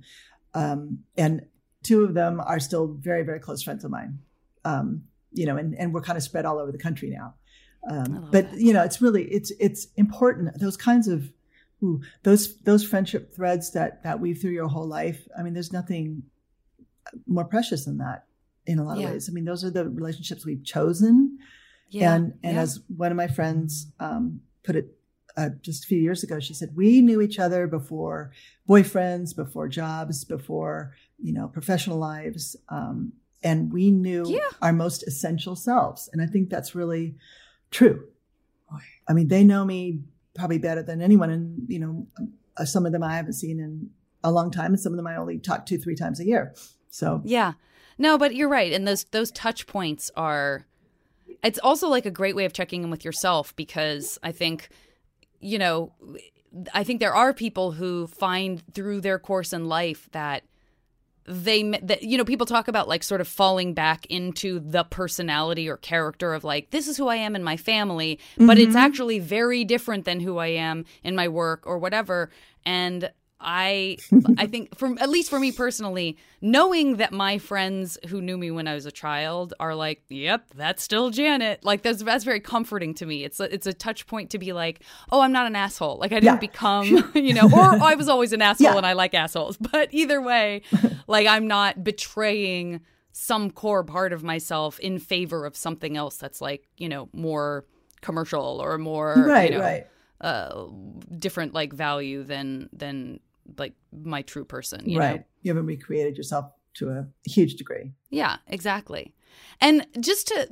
Um, 0.53 0.99
and 1.17 1.45
two 1.81 2.03
of 2.03 2.13
them 2.13 2.41
are 2.41 2.59
still 2.59 2.97
very, 2.99 3.23
very 3.23 3.39
close 3.39 3.63
friends 3.63 3.85
of 3.85 3.91
mine. 3.91 4.19
Um, 4.65 5.03
you 5.31 5.45
know, 5.45 5.55
and, 5.55 5.75
and 5.75 5.93
we're 5.93 6.01
kind 6.01 6.17
of 6.17 6.23
spread 6.23 6.45
all 6.45 6.59
over 6.59 6.71
the 6.71 6.77
country 6.77 7.09
now. 7.09 7.35
Um, 7.89 8.27
but 8.31 8.51
that. 8.51 8.59
you 8.59 8.73
know, 8.73 8.83
it's 8.83 9.01
really 9.01 9.23
it's 9.25 9.51
it's 9.59 9.87
important. 9.95 10.59
Those 10.59 10.77
kinds 10.77 11.07
of 11.07 11.31
ooh, 11.81 12.01
those 12.23 12.57
those 12.61 12.83
friendship 12.83 13.33
threads 13.33 13.71
that 13.71 14.03
that 14.03 14.19
weave 14.19 14.39
through 14.39 14.51
your 14.51 14.67
whole 14.67 14.87
life. 14.87 15.25
I 15.37 15.41
mean, 15.41 15.53
there's 15.53 15.73
nothing 15.73 16.23
more 17.27 17.43
precious 17.45 17.85
than 17.85 17.97
that 17.97 18.25
in 18.65 18.79
a 18.79 18.83
lot 18.83 18.99
yeah. 18.99 19.07
of 19.07 19.13
ways. 19.13 19.29
I 19.29 19.33
mean, 19.33 19.45
those 19.45 19.63
are 19.63 19.69
the 19.69 19.89
relationships 19.89 20.45
we've 20.45 20.63
chosen. 20.63 21.37
Yeah. 21.89 22.15
And 22.15 22.33
and 22.43 22.55
yeah. 22.55 22.61
as 22.61 22.81
one 22.95 23.11
of 23.11 23.17
my 23.17 23.27
friends 23.27 23.87
um, 23.99 24.41
put 24.63 24.75
it 24.75 24.97
uh, 25.35 25.49
just 25.61 25.83
a 25.83 25.87
few 25.87 25.99
years 25.99 26.23
ago, 26.23 26.39
she 26.39 26.53
said, 26.53 26.75
"We 26.75 27.01
knew 27.01 27.21
each 27.21 27.39
other 27.39 27.67
before 27.67 28.31
boyfriends, 28.67 29.35
before 29.35 29.67
jobs, 29.67 30.23
before 30.23 30.93
you 31.21 31.33
know 31.33 31.47
professional 31.47 31.97
lives, 31.97 32.55
um, 32.69 33.13
and 33.43 33.71
we 33.71 33.91
knew 33.91 34.23
yeah. 34.27 34.49
our 34.61 34.73
most 34.73 35.03
essential 35.03 35.55
selves." 35.55 36.09
And 36.13 36.21
I 36.21 36.25
think 36.25 36.49
that's 36.49 36.75
really 36.75 37.15
true. 37.71 38.05
I 39.07 39.13
mean, 39.13 39.27
they 39.27 39.43
know 39.43 39.65
me 39.65 39.99
probably 40.35 40.57
better 40.57 40.81
than 40.81 41.01
anyone, 41.01 41.29
and 41.29 41.65
you 41.67 41.79
know, 41.79 42.07
uh, 42.57 42.65
some 42.65 42.85
of 42.85 42.91
them 42.91 43.03
I 43.03 43.15
haven't 43.15 43.33
seen 43.33 43.59
in 43.59 43.89
a 44.23 44.31
long 44.31 44.51
time, 44.51 44.73
and 44.73 44.79
some 44.79 44.93
of 44.93 44.97
them 44.97 45.07
I 45.07 45.15
only 45.15 45.37
talk 45.37 45.65
to 45.67 45.77
three 45.77 45.95
times 45.95 46.19
a 46.19 46.25
year. 46.25 46.55
So 46.89 47.21
yeah, 47.25 47.53
no, 47.97 48.17
but 48.17 48.35
you're 48.35 48.49
right. 48.49 48.73
And 48.73 48.87
those 48.87 49.05
those 49.05 49.31
touch 49.31 49.67
points 49.67 50.11
are 50.15 50.65
it's 51.43 51.59
also 51.59 51.87
like 51.87 52.05
a 52.05 52.11
great 52.11 52.35
way 52.35 52.45
of 52.45 52.53
checking 52.53 52.83
in 52.83 52.89
with 52.89 53.05
yourself 53.05 53.55
because 53.55 54.17
I 54.23 54.31
think 54.31 54.69
you 55.39 55.59
know, 55.59 55.91
I 56.73 56.83
think 56.83 56.99
there 56.99 57.15
are 57.15 57.33
people 57.33 57.73
who 57.73 58.07
find 58.07 58.63
through 58.73 59.01
their 59.01 59.19
course 59.19 59.51
in 59.53 59.65
life 59.65 60.07
that 60.11 60.43
they 61.25 61.63
that 61.81 62.03
you 62.03 62.17
know 62.17 62.25
people 62.25 62.45
talk 62.45 62.67
about 62.67 62.87
like 62.87 63.01
sort 63.01 63.21
of 63.21 63.27
falling 63.27 63.73
back 63.73 64.05
into 64.07 64.59
the 64.59 64.83
personality 64.83 65.69
or 65.69 65.77
character 65.77 66.33
of 66.33 66.43
like 66.43 66.71
this 66.71 66.87
is 66.87 66.97
who 66.97 67.07
I 67.07 67.15
am 67.15 67.35
in 67.35 67.43
my 67.43 67.55
family 67.55 68.19
mm-hmm. 68.33 68.45
but 68.45 68.57
it's 68.57 68.69
mm-hmm. 68.69 68.77
actually 68.77 69.19
very 69.19 69.63
different 69.63 70.03
than 70.03 70.19
who 70.19 70.37
I 70.37 70.47
am 70.47 70.83
in 71.01 71.15
my 71.15 71.29
work 71.29 71.65
or 71.65 71.77
whatever 71.77 72.29
and 72.65 73.09
I 73.43 73.97
I 74.37 74.47
think 74.47 74.75
from 74.77 74.97
at 74.99 75.09
least 75.09 75.29
for 75.29 75.39
me 75.39 75.51
personally, 75.51 76.17
knowing 76.41 76.97
that 76.97 77.11
my 77.11 77.37
friends 77.37 77.97
who 78.07 78.21
knew 78.21 78.37
me 78.37 78.51
when 78.51 78.67
I 78.67 78.73
was 78.73 78.85
a 78.85 78.91
child 78.91 79.53
are 79.59 79.75
like, 79.75 80.03
"Yep, 80.09 80.53
that's 80.55 80.81
still 80.81 81.09
Janet." 81.09 81.63
Like 81.63 81.81
that's 81.81 82.01
that's 82.03 82.23
very 82.23 82.39
comforting 82.39 82.93
to 82.95 83.05
me. 83.05 83.23
It's 83.23 83.39
a, 83.39 83.53
it's 83.53 83.67
a 83.67 83.73
touch 83.73 84.07
point 84.07 84.29
to 84.31 84.39
be 84.39 84.53
like, 84.53 84.81
"Oh, 85.11 85.21
I'm 85.21 85.31
not 85.31 85.47
an 85.47 85.55
asshole." 85.55 85.97
Like 85.97 86.11
I 86.11 86.15
didn't 86.15 86.35
yeah. 86.35 86.39
become, 86.39 87.11
you 87.15 87.33
know, 87.33 87.49
or 87.51 87.61
I 87.83 87.95
was 87.95 88.09
always 88.09 88.33
an 88.33 88.41
asshole 88.41 88.71
yeah. 88.71 88.77
and 88.77 88.85
I 88.85 88.93
like 88.93 89.13
assholes. 89.13 89.57
But 89.57 89.89
either 89.91 90.21
way, 90.21 90.61
like 91.07 91.27
I'm 91.27 91.47
not 91.47 91.83
betraying 91.83 92.81
some 93.13 93.51
core 93.51 93.83
part 93.83 94.11
of 94.11 94.23
myself 94.23 94.79
in 94.79 94.99
favor 94.99 95.45
of 95.45 95.55
something 95.55 95.95
else 95.95 96.17
that's 96.17 96.41
like, 96.41 96.67
you 96.77 96.89
know, 96.89 97.09
more 97.13 97.65
commercial 98.01 98.59
or 98.61 98.77
more 98.77 99.15
right, 99.25 99.51
you 99.51 99.57
know, 99.57 99.63
right. 99.63 99.87
Uh, 100.19 100.67
different 101.17 101.53
like 101.53 101.73
value 101.73 102.23
than 102.23 102.69
than 102.73 103.19
like 103.57 103.73
my 103.91 104.21
true 104.21 104.45
person. 104.45 104.89
You 104.89 104.99
right. 104.99 105.17
Know? 105.17 105.23
You 105.41 105.51
haven't 105.51 105.65
recreated 105.65 106.17
yourself 106.17 106.51
to 106.75 106.89
a 106.89 107.07
huge 107.25 107.55
degree. 107.55 107.91
Yeah, 108.09 108.37
exactly. 108.47 109.13
And 109.61 109.85
just 109.99 110.27
to, 110.27 110.47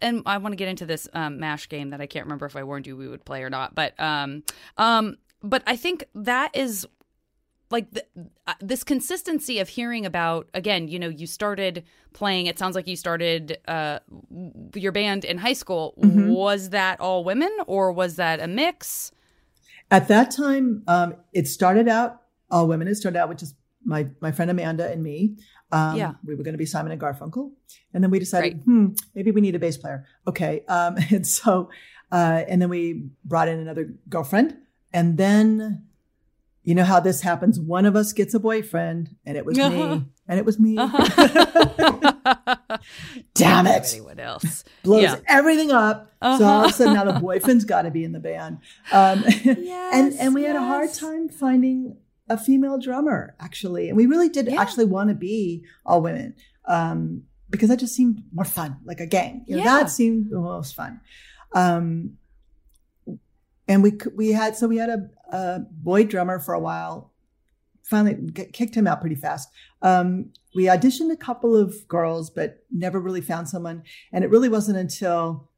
and 0.00 0.22
I 0.26 0.38
want 0.38 0.52
to 0.52 0.56
get 0.56 0.68
into 0.68 0.86
this 0.86 1.08
um, 1.12 1.38
mash 1.38 1.68
game 1.68 1.90
that 1.90 2.00
I 2.00 2.06
can't 2.06 2.26
remember 2.26 2.46
if 2.46 2.56
I 2.56 2.64
warned 2.64 2.86
you 2.86 2.96
we 2.96 3.08
would 3.08 3.24
play 3.24 3.42
or 3.42 3.50
not, 3.50 3.74
but 3.74 3.98
um, 3.98 4.42
um, 4.76 5.16
but 5.42 5.62
I 5.66 5.76
think 5.76 6.04
that 6.14 6.54
is 6.54 6.86
like 7.70 7.90
the, 7.90 8.04
uh, 8.46 8.54
this 8.60 8.82
consistency 8.82 9.58
of 9.58 9.68
hearing 9.68 10.06
about 10.06 10.48
again 10.54 10.88
you 10.88 10.98
know 10.98 11.08
you 11.08 11.26
started 11.26 11.84
playing 12.12 12.46
it 12.46 12.58
sounds 12.58 12.74
like 12.74 12.86
you 12.86 12.96
started 12.96 13.58
uh, 13.68 13.98
your 14.74 14.92
band 14.92 15.24
in 15.24 15.38
high 15.38 15.52
school 15.52 15.94
mm-hmm. 15.98 16.28
was 16.28 16.70
that 16.70 16.98
all 17.00 17.24
women 17.24 17.54
or 17.66 17.92
was 17.92 18.16
that 18.16 18.40
a 18.40 18.46
mix 18.46 19.12
at 19.90 20.08
that 20.08 20.30
time 20.30 20.82
um, 20.88 21.14
it 21.34 21.46
started 21.46 21.88
out 21.88 22.22
all 22.50 22.66
women. 22.66 22.88
It 22.88 22.98
turned 23.02 23.16
out 23.16 23.28
which 23.28 23.42
is 23.42 23.54
my 23.84 24.08
my 24.20 24.32
friend 24.32 24.50
Amanda 24.50 24.90
and 24.90 25.02
me. 25.02 25.36
Um, 25.70 25.96
yeah. 25.96 26.12
We 26.24 26.34
were 26.34 26.42
going 26.42 26.54
to 26.54 26.58
be 26.58 26.66
Simon 26.66 26.92
and 26.92 27.00
Garfunkel, 27.00 27.50
and 27.92 28.02
then 28.02 28.10
we 28.10 28.18
decided, 28.18 28.54
right. 28.54 28.62
hmm, 28.62 28.86
maybe 29.14 29.30
we 29.30 29.40
need 29.40 29.54
a 29.54 29.58
bass 29.58 29.76
player. 29.76 30.06
Okay, 30.26 30.64
um, 30.68 30.96
and 31.10 31.26
so, 31.26 31.70
uh, 32.10 32.42
and 32.48 32.62
then 32.62 32.68
we 32.68 33.08
brought 33.24 33.48
in 33.48 33.58
another 33.58 33.92
girlfriend, 34.08 34.56
and 34.92 35.18
then, 35.18 35.84
you 36.64 36.74
know 36.74 36.84
how 36.84 37.00
this 37.00 37.20
happens. 37.20 37.60
One 37.60 37.84
of 37.84 37.96
us 37.96 38.12
gets 38.12 38.32
a 38.32 38.40
boyfriend, 38.40 39.14
and 39.26 39.36
it 39.36 39.44
was 39.44 39.58
uh-huh. 39.58 39.96
me, 39.96 40.04
and 40.28 40.38
it 40.38 40.46
was 40.46 40.58
me. 40.58 40.78
Uh-huh. 40.78 42.14
Damn 43.34 43.66
it! 43.66 43.92
Anyone 43.92 44.20
else 44.20 44.64
blows 44.82 45.02
yeah. 45.02 45.16
everything 45.26 45.70
up. 45.70 46.12
Uh-huh. 46.22 46.38
So 46.38 46.44
all 46.46 46.64
of 46.64 46.70
a 46.70 46.72
sudden 46.72 46.94
now 46.94 47.04
the 47.04 47.20
boyfriend's 47.20 47.64
got 47.64 47.82
to 47.82 47.90
be 47.90 48.04
in 48.04 48.12
the 48.12 48.20
band, 48.20 48.58
um, 48.90 49.22
yes, 49.26 49.94
and 49.94 50.14
and 50.14 50.34
we 50.34 50.42
yes. 50.42 50.54
had 50.54 50.62
a 50.62 50.64
hard 50.64 50.94
time 50.94 51.28
finding 51.28 51.96
a 52.28 52.38
female 52.38 52.78
drummer 52.78 53.34
actually, 53.40 53.88
and 53.88 53.96
we 53.96 54.06
really 54.06 54.28
did 54.28 54.46
yeah. 54.46 54.60
actually 54.60 54.84
want 54.84 55.08
to 55.08 55.14
be 55.14 55.64
all 55.84 56.02
women 56.02 56.34
um, 56.66 57.22
because 57.50 57.68
that 57.68 57.78
just 57.78 57.94
seemed 57.94 58.22
more 58.32 58.44
fun, 58.44 58.78
like 58.84 59.00
a 59.00 59.06
gang. 59.06 59.44
You 59.46 59.56
know, 59.56 59.64
yeah. 59.64 59.78
that 59.78 59.90
seemed 59.90 60.30
the 60.30 60.40
most 60.40 60.74
fun. 60.74 61.00
Um, 61.54 62.18
and 63.66 63.82
we 63.82 63.92
we 64.14 64.32
had 64.32 64.56
so 64.56 64.66
we 64.66 64.76
had 64.78 64.90
a, 64.90 65.10
a 65.36 65.60
boy 65.60 66.04
drummer 66.04 66.38
for 66.38 66.54
a 66.54 66.60
while. 66.60 67.12
Finally, 67.84 68.30
kicked 68.52 68.74
him 68.74 68.86
out 68.86 69.00
pretty 69.00 69.16
fast. 69.16 69.48
Um, 69.80 70.30
we 70.54 70.64
auditioned 70.64 71.10
a 71.10 71.16
couple 71.16 71.56
of 71.56 71.88
girls, 71.88 72.28
but 72.28 72.64
never 72.70 73.00
really 73.00 73.22
found 73.22 73.48
someone. 73.48 73.82
And 74.12 74.24
it 74.24 74.30
really 74.30 74.50
wasn't 74.50 74.76
until 74.76 75.48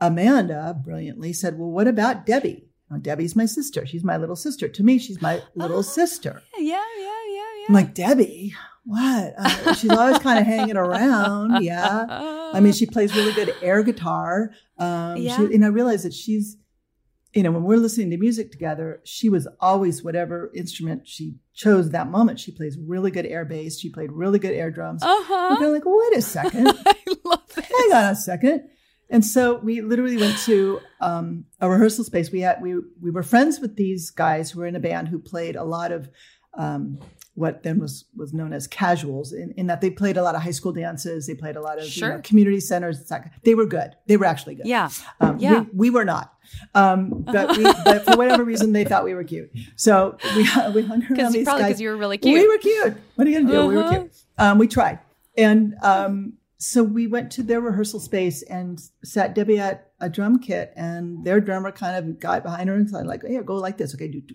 Amanda 0.00 0.78
brilliantly 0.84 1.32
said, 1.32 1.58
"Well, 1.58 1.70
what 1.70 1.88
about 1.88 2.26
Debbie?" 2.26 2.67
Now, 2.90 2.96
Debbie's 2.96 3.36
my 3.36 3.46
sister. 3.46 3.86
She's 3.86 4.04
my 4.04 4.16
little 4.16 4.36
sister. 4.36 4.68
To 4.68 4.82
me, 4.82 4.98
she's 4.98 5.20
my 5.20 5.42
little 5.54 5.78
oh, 5.78 5.82
sister. 5.82 6.42
Yeah, 6.56 6.82
yeah, 6.98 7.04
yeah, 7.28 7.34
yeah. 7.34 7.66
I'm 7.68 7.74
like, 7.74 7.94
Debbie, 7.94 8.54
what? 8.84 9.34
Uh, 9.36 9.74
she's 9.74 9.90
always 9.90 10.18
kind 10.22 10.38
of 10.38 10.46
hanging 10.46 10.76
around. 10.76 11.62
Yeah. 11.62 12.06
I 12.54 12.60
mean, 12.60 12.72
she 12.72 12.86
plays 12.86 13.14
really 13.14 13.32
good 13.32 13.54
air 13.60 13.82
guitar. 13.82 14.52
Um, 14.78 15.18
yeah. 15.18 15.36
She, 15.36 15.54
and 15.54 15.64
I 15.64 15.68
realized 15.68 16.06
that 16.06 16.14
she's, 16.14 16.56
you 17.34 17.42
know, 17.42 17.50
when 17.50 17.64
we're 17.64 17.76
listening 17.76 18.10
to 18.10 18.16
music 18.16 18.50
together, 18.50 19.02
she 19.04 19.28
was 19.28 19.46
always 19.60 20.02
whatever 20.02 20.50
instrument 20.54 21.06
she 21.06 21.36
chose 21.52 21.90
that 21.90 22.08
moment. 22.08 22.40
She 22.40 22.52
plays 22.52 22.78
really 22.78 23.10
good 23.10 23.26
air 23.26 23.44
bass. 23.44 23.78
She 23.78 23.90
played 23.90 24.10
really 24.10 24.38
good 24.38 24.54
air 24.54 24.70
drums. 24.70 25.02
Uh-huh. 25.02 25.34
I'm 25.34 25.56
kind 25.56 25.66
of 25.66 25.72
like, 25.72 25.82
wait 25.84 26.16
a 26.16 26.22
second. 26.22 26.68
I 26.86 26.94
love 27.26 27.42
this. 27.54 27.66
Hang 27.66 27.92
on 27.92 28.12
a 28.12 28.16
second. 28.16 28.70
And 29.10 29.24
so 29.24 29.56
we 29.58 29.80
literally 29.80 30.18
went 30.18 30.38
to 30.40 30.80
um, 31.00 31.46
a 31.60 31.68
rehearsal 31.68 32.04
space. 32.04 32.30
We 32.30 32.40
had 32.40 32.60
we 32.60 32.74
we 33.00 33.10
were 33.10 33.22
friends 33.22 33.58
with 33.58 33.76
these 33.76 34.10
guys 34.10 34.50
who 34.50 34.60
were 34.60 34.66
in 34.66 34.76
a 34.76 34.80
band 34.80 35.08
who 35.08 35.18
played 35.18 35.56
a 35.56 35.64
lot 35.64 35.92
of 35.92 36.10
um, 36.54 36.98
what 37.38 37.62
then 37.62 37.78
was 37.78 38.04
was 38.16 38.34
known 38.34 38.52
as 38.52 38.66
casuals, 38.66 39.32
in, 39.32 39.52
in, 39.52 39.68
that 39.68 39.80
they 39.80 39.90
played 39.90 40.16
a 40.16 40.22
lot 40.22 40.34
of 40.34 40.42
high 40.42 40.50
school 40.50 40.72
dances. 40.72 41.28
They 41.28 41.34
played 41.34 41.54
a 41.54 41.60
lot 41.60 41.78
of 41.78 41.84
sure. 41.84 42.08
you 42.08 42.14
know, 42.16 42.20
community 42.22 42.58
centers. 42.58 43.10
They 43.44 43.54
were 43.54 43.64
good. 43.64 43.94
They 44.06 44.16
were 44.16 44.24
actually 44.24 44.56
good. 44.56 44.66
Yeah, 44.66 44.90
um, 45.20 45.38
yeah. 45.38 45.60
We, 45.60 45.66
we, 45.72 45.90
were 45.90 46.04
not, 46.04 46.34
um, 46.74 47.22
but, 47.22 47.56
we, 47.56 47.62
but 47.62 48.04
for 48.04 48.16
whatever 48.16 48.42
reason 48.42 48.72
they 48.72 48.84
thought 48.84 49.04
we 49.04 49.14
were 49.14 49.22
cute. 49.22 49.50
So 49.76 50.18
we 50.34 50.42
we 50.74 50.82
hung 50.82 51.04
around 51.04 51.32
these 51.32 51.44
probably 51.44 51.64
because 51.64 51.80
you 51.80 51.90
were 51.90 51.96
really 51.96 52.18
cute. 52.18 52.34
We 52.34 52.48
were 52.48 52.58
cute. 52.58 52.96
What 53.14 53.26
are 53.26 53.30
you 53.30 53.38
gonna 53.38 53.52
do? 53.52 53.58
Uh-huh. 53.58 53.68
We 53.68 53.76
were 53.76 53.82
uh-huh. 53.84 53.98
cute. 54.00 54.12
Um, 54.36 54.58
we 54.58 54.66
tried, 54.66 54.98
and 55.36 55.76
um, 55.82 56.37
so 56.60 56.82
we 56.82 57.06
went 57.06 57.30
to 57.32 57.42
their 57.44 57.60
rehearsal 57.60 58.00
space 58.00 58.42
and 58.42 58.80
sat 59.04 59.34
Debbie 59.34 59.58
at 59.60 59.92
a 60.00 60.08
drum 60.08 60.40
kit, 60.40 60.72
and 60.76 61.24
their 61.24 61.40
drummer 61.40 61.70
kind 61.72 61.96
of 61.96 62.18
got 62.18 62.42
behind 62.42 62.68
her 62.68 62.74
and 62.74 62.90
said, 62.90 63.06
like, 63.06 63.24
"Here, 63.24 63.42
go 63.44 63.54
like 63.54 63.78
this, 63.78 63.94
okay?" 63.94 64.08
Do 64.08 64.20
do 64.20 64.34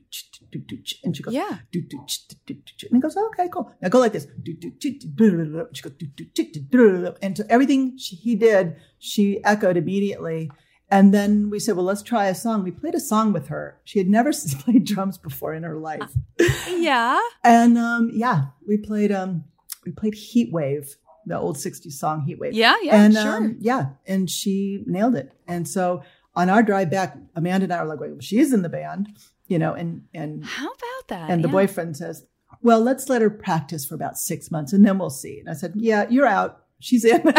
do 0.51 0.59
do, 0.59 0.77
and 1.03 1.15
she 1.15 1.23
goes, 1.23 1.33
"Yeah." 1.33 1.57
Do 1.71 1.81
do 1.81 1.99
do 2.45 2.53
do, 2.53 2.87
and 2.87 2.97
he 2.97 2.99
goes, 3.01 3.17
"Okay, 3.17 3.49
cool." 3.49 3.71
Now 3.81 3.89
go 3.89 3.99
like 3.99 4.13
this. 4.13 4.25
Do 4.41 4.53
do 4.53 4.71
do 4.71 4.91
do. 4.91 5.67
She 5.73 5.81
goes, 5.81 5.93
do 5.97 6.05
do 6.05 6.25
do 6.33 6.59
do, 6.59 7.15
and 7.21 7.37
so 7.37 7.43
everything 7.49 7.97
she, 7.97 8.15
he 8.15 8.35
did, 8.35 8.75
she 8.99 9.43
echoed 9.43 9.75
immediately, 9.77 10.49
And 10.89 11.13
then 11.13 11.49
we 11.49 11.59
said, 11.59 11.75
well, 11.75 11.85
let's 11.85 12.03
try 12.03 12.27
a 12.27 12.35
song. 12.35 12.63
We 12.63 12.71
played 12.71 12.93
a 12.93 12.99
song 12.99 13.33
with 13.33 13.47
her. 13.47 13.79
She 13.83 13.97
had 13.99 14.07
never 14.07 14.31
played 14.59 14.85
drums 14.85 15.17
before 15.17 15.53
in 15.53 15.63
her 15.63 15.77
life. 15.77 16.11
Yeah. 16.69 17.19
and 17.43 17.77
um, 17.77 18.11
yeah, 18.13 18.45
we 18.67 18.77
played 18.77 19.11
um, 19.11 19.45
we 19.85 19.91
played 19.91 20.13
Heat 20.15 20.51
Wave, 20.51 20.95
the 21.25 21.37
old 21.37 21.57
60s 21.57 21.93
song 21.93 22.21
Heat 22.21 22.39
Wave. 22.39 22.53
Yeah, 22.53 22.75
yeah, 22.81 23.03
and, 23.03 23.13
sure. 23.13 23.35
Um, 23.37 23.57
yeah, 23.59 23.89
and 24.05 24.29
she 24.29 24.83
nailed 24.85 25.15
it. 25.15 25.31
And 25.47 25.67
so 25.67 26.03
on 26.35 26.49
our 26.49 26.63
drive 26.63 26.89
back, 26.89 27.17
Amanda 27.35 27.65
and 27.65 27.73
I 27.73 27.83
were 27.83 27.89
like, 27.89 27.99
well, 27.99 28.15
she's 28.19 28.53
in 28.53 28.61
the 28.61 28.69
band, 28.69 29.09
you 29.47 29.59
know, 29.59 29.73
and 29.73 30.03
and 30.13 30.43
how 30.43 30.65
about 30.67 31.07
that? 31.09 31.29
And 31.29 31.43
the 31.43 31.47
yeah. 31.47 31.53
boyfriend 31.53 31.97
says, 31.97 32.25
well, 32.61 32.79
let's 32.79 33.09
let 33.09 33.21
her 33.21 33.29
practice 33.29 33.85
for 33.85 33.95
about 33.95 34.17
six 34.17 34.49
months 34.49 34.73
and 34.73 34.85
then 34.85 34.97
we'll 34.97 35.09
see. 35.09 35.39
And 35.39 35.49
I 35.49 35.53
said, 35.53 35.73
yeah, 35.75 36.07
you're 36.09 36.25
out. 36.25 36.63
She's 36.79 37.05
in. 37.05 37.21
so 37.23 37.31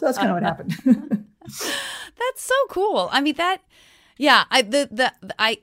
that's 0.00 0.18
kind 0.18 0.30
of 0.30 0.34
what 0.34 0.42
happened. 0.42 0.76
that's 1.44 2.42
so 2.42 2.54
cool. 2.70 3.08
I 3.12 3.20
mean, 3.20 3.34
that, 3.34 3.62
yeah, 4.16 4.44
I, 4.50 4.62
the, 4.62 4.88
the, 4.90 5.12
I, 5.38 5.58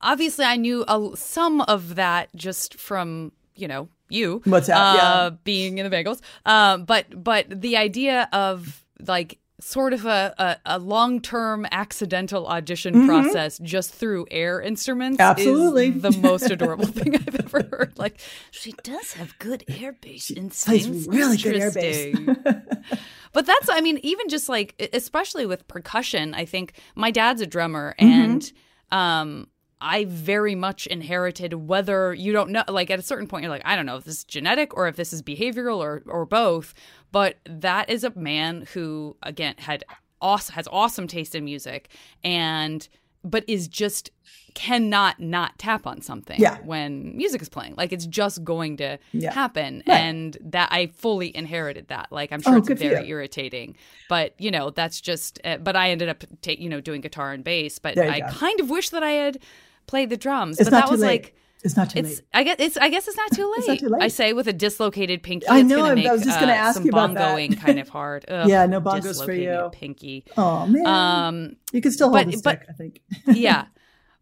obviously 0.00 0.44
I 0.44 0.56
knew 0.56 0.84
a, 0.86 1.10
some 1.16 1.60
of 1.62 1.96
that 1.96 2.28
just 2.36 2.78
from, 2.78 3.32
you 3.54 3.68
know, 3.68 3.88
you. 4.12 4.42
What's? 4.44 4.68
Uh, 4.68 4.94
yeah. 4.96 5.30
Being 5.44 5.78
in 5.78 5.84
the 5.84 5.90
Bangles. 5.90 6.20
Um, 6.46 6.84
but, 6.84 7.06
but 7.22 7.46
the 7.48 7.76
idea 7.76 8.28
of 8.32 8.84
like 9.06 9.38
sort 9.62 9.92
of 9.92 10.04
a, 10.06 10.34
a, 10.38 10.74
a 10.74 10.78
long 10.78 11.20
term 11.20 11.66
accidental 11.70 12.46
audition 12.46 12.94
mm-hmm. 12.94 13.06
process 13.06 13.58
just 13.58 13.94
through 13.94 14.26
air 14.30 14.60
instruments 14.60 15.20
Absolutely. 15.20 15.90
the 15.90 16.10
most 16.18 16.50
adorable 16.50 16.86
thing 16.88 17.14
I've 17.14 17.34
ever 17.36 17.62
heard. 17.70 17.92
Like, 17.96 18.20
she 18.50 18.72
does 18.82 19.12
have 19.14 19.38
good 19.38 19.64
air 19.68 19.92
bass 19.92 20.30
instincts. 20.30 21.06
really 21.06 21.36
good 21.36 21.56
air 21.56 21.70
bass. 21.70 22.16
but 23.32 23.46
that's, 23.46 23.68
I 23.70 23.80
mean, 23.80 23.98
even 24.02 24.28
just 24.28 24.48
like, 24.48 24.90
especially 24.92 25.46
with 25.46 25.66
percussion, 25.68 26.34
I 26.34 26.44
think 26.44 26.74
my 26.94 27.10
dad's 27.10 27.40
a 27.40 27.46
drummer 27.46 27.94
mm-hmm. 27.98 28.22
and, 28.22 28.52
um, 28.90 29.46
I 29.82 30.04
very 30.04 30.54
much 30.54 30.86
inherited 30.86 31.54
whether 31.54 32.14
you 32.14 32.32
don't 32.32 32.50
know 32.50 32.62
like 32.68 32.90
at 32.90 32.98
a 32.98 33.02
certain 33.02 33.26
point 33.26 33.42
you're 33.42 33.50
like 33.50 33.62
I 33.64 33.74
don't 33.74 33.84
know 33.84 33.96
if 33.96 34.04
this 34.04 34.18
is 34.18 34.24
genetic 34.24 34.76
or 34.76 34.86
if 34.86 34.96
this 34.96 35.12
is 35.12 35.22
behavioral 35.22 35.78
or 35.78 36.02
or 36.06 36.24
both 36.24 36.72
but 37.10 37.36
that 37.44 37.90
is 37.90 38.04
a 38.04 38.12
man 38.16 38.66
who 38.72 39.16
again 39.22 39.56
had 39.58 39.84
awesome 40.20 40.54
has 40.54 40.68
awesome 40.70 41.08
taste 41.08 41.34
in 41.34 41.44
music 41.44 41.90
and 42.22 42.88
but 43.24 43.44
is 43.48 43.68
just 43.68 44.10
cannot 44.54 45.18
not 45.20 45.58
tap 45.58 45.86
on 45.86 46.00
something 46.00 46.38
yeah. 46.40 46.58
when 46.64 47.16
music 47.16 47.40
is 47.40 47.48
playing. 47.48 47.74
Like 47.76 47.92
it's 47.92 48.06
just 48.06 48.44
going 48.44 48.76
to 48.78 48.98
yeah. 49.12 49.32
happen. 49.32 49.82
Right. 49.86 49.96
And 49.96 50.36
that 50.40 50.70
I 50.72 50.88
fully 50.88 51.34
inherited 51.34 51.88
that. 51.88 52.08
Like 52.10 52.32
I'm 52.32 52.42
sure 52.42 52.54
oh, 52.54 52.58
it's 52.58 52.68
very 52.68 53.08
irritating, 53.08 53.76
but 54.08 54.34
you 54.38 54.50
know, 54.50 54.70
that's 54.70 55.00
just, 55.00 55.40
uh, 55.44 55.58
but 55.58 55.76
I 55.76 55.90
ended 55.90 56.08
up, 56.08 56.24
ta- 56.42 56.56
you 56.58 56.68
know, 56.68 56.80
doing 56.80 57.00
guitar 57.00 57.32
and 57.32 57.44
bass, 57.44 57.78
but 57.78 57.96
I 57.96 58.20
go. 58.20 58.28
kind 58.30 58.60
of 58.60 58.70
wish 58.70 58.90
that 58.90 59.02
I 59.02 59.12
had 59.12 59.38
played 59.86 60.10
the 60.10 60.16
drums, 60.16 60.58
it's 60.58 60.68
but 60.68 60.76
that 60.76 60.90
was 60.90 61.00
late. 61.00 61.22
like, 61.22 61.34
it's 61.64 61.76
not 61.76 61.90
too 61.90 62.00
it's, 62.00 62.08
late. 62.08 62.22
I 62.34 62.42
guess 62.42 62.56
it's. 62.58 62.76
I 62.76 62.88
guess 62.88 63.06
it's 63.06 63.16
not 63.16 63.30
too 63.32 63.48
late. 63.50 63.58
it's 63.58 63.68
not 63.68 63.78
too 63.78 63.88
late. 63.88 64.02
I 64.02 64.08
say 64.08 64.32
with 64.32 64.48
a 64.48 64.52
dislocated 64.52 65.22
pinky. 65.22 65.46
I 65.48 65.62
know. 65.62 65.84
I 65.84 65.94
was 65.94 66.24
just 66.24 66.38
going 66.40 66.48
to 66.48 66.54
uh, 66.54 66.56
ask 66.56 66.82
you 66.82 66.90
about 66.90 67.10
bongoing 67.10 67.50
that. 67.50 67.60
kind 67.60 67.78
of 67.78 67.88
hard. 67.88 68.24
Ugh, 68.28 68.48
yeah, 68.48 68.66
no 68.66 68.80
bongos 68.80 69.24
for 69.24 69.32
you. 69.32 69.70
Pinky. 69.72 70.24
Oh 70.36 70.66
man. 70.66 70.86
Um, 70.86 71.56
you 71.72 71.80
can 71.80 71.92
still 71.92 72.08
hold 72.10 72.26
but, 72.26 72.32
the 72.32 72.38
stick. 72.38 72.66
But, 72.66 72.70
I 72.70 72.72
think. 72.72 73.00
yeah, 73.26 73.66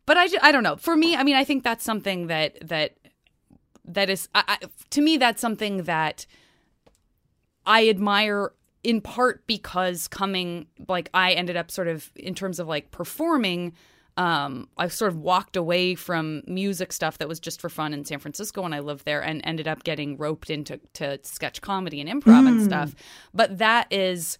but 0.05 0.19
I, 0.19 0.29
I 0.43 0.53
don't 0.53 0.63
know. 0.63 0.77
For 0.77 0.97
me, 0.97 1.17
I 1.17 1.23
mean, 1.23 1.37
I 1.37 1.45
think 1.45 1.65
that's 1.65 1.85
something 1.85 2.27
that 2.27 2.69
that 2.69 2.97
that 3.87 4.11
is 4.11 4.29
I, 4.35 4.45
I, 4.47 4.59
to 4.91 5.01
me 5.01 5.17
that's 5.17 5.41
something 5.41 5.85
that 5.85 6.27
I 7.65 7.89
admire 7.89 8.53
in 8.83 9.01
part 9.01 9.47
because 9.47 10.09
coming 10.09 10.67
like 10.89 11.09
I 11.15 11.33
ended 11.33 11.57
up 11.57 11.71
sort 11.71 11.89
of 11.89 12.11
in 12.17 12.35
terms 12.35 12.59
of 12.59 12.69
like 12.69 12.91
performing 12.91 13.73
um, 14.21 14.69
I 14.77 14.89
sort 14.89 15.13
of 15.13 15.17
walked 15.17 15.57
away 15.57 15.95
from 15.95 16.43
music 16.47 16.93
stuff 16.93 17.17
that 17.19 17.27
was 17.27 17.41
just 17.41 17.59
for 17.59 17.71
fun 17.71 17.95
in 17.95 18.05
San 18.05 18.19
Francisco 18.19 18.61
when 18.61 18.75
I 18.75 18.81
lived 18.81 19.07
there 19.07 19.23
and 19.23 19.41
ended 19.45 19.67
up 19.67 19.83
getting 19.83 20.19
roped 20.19 20.51
into 20.51 20.79
to 20.95 21.19
sketch 21.23 21.63
comedy 21.63 22.03
and 22.03 22.11
improv 22.11 22.45
mm. 22.45 22.49
and 22.49 22.63
stuff. 22.63 22.95
But 23.33 23.57
that 23.57 23.91
is 23.91 24.37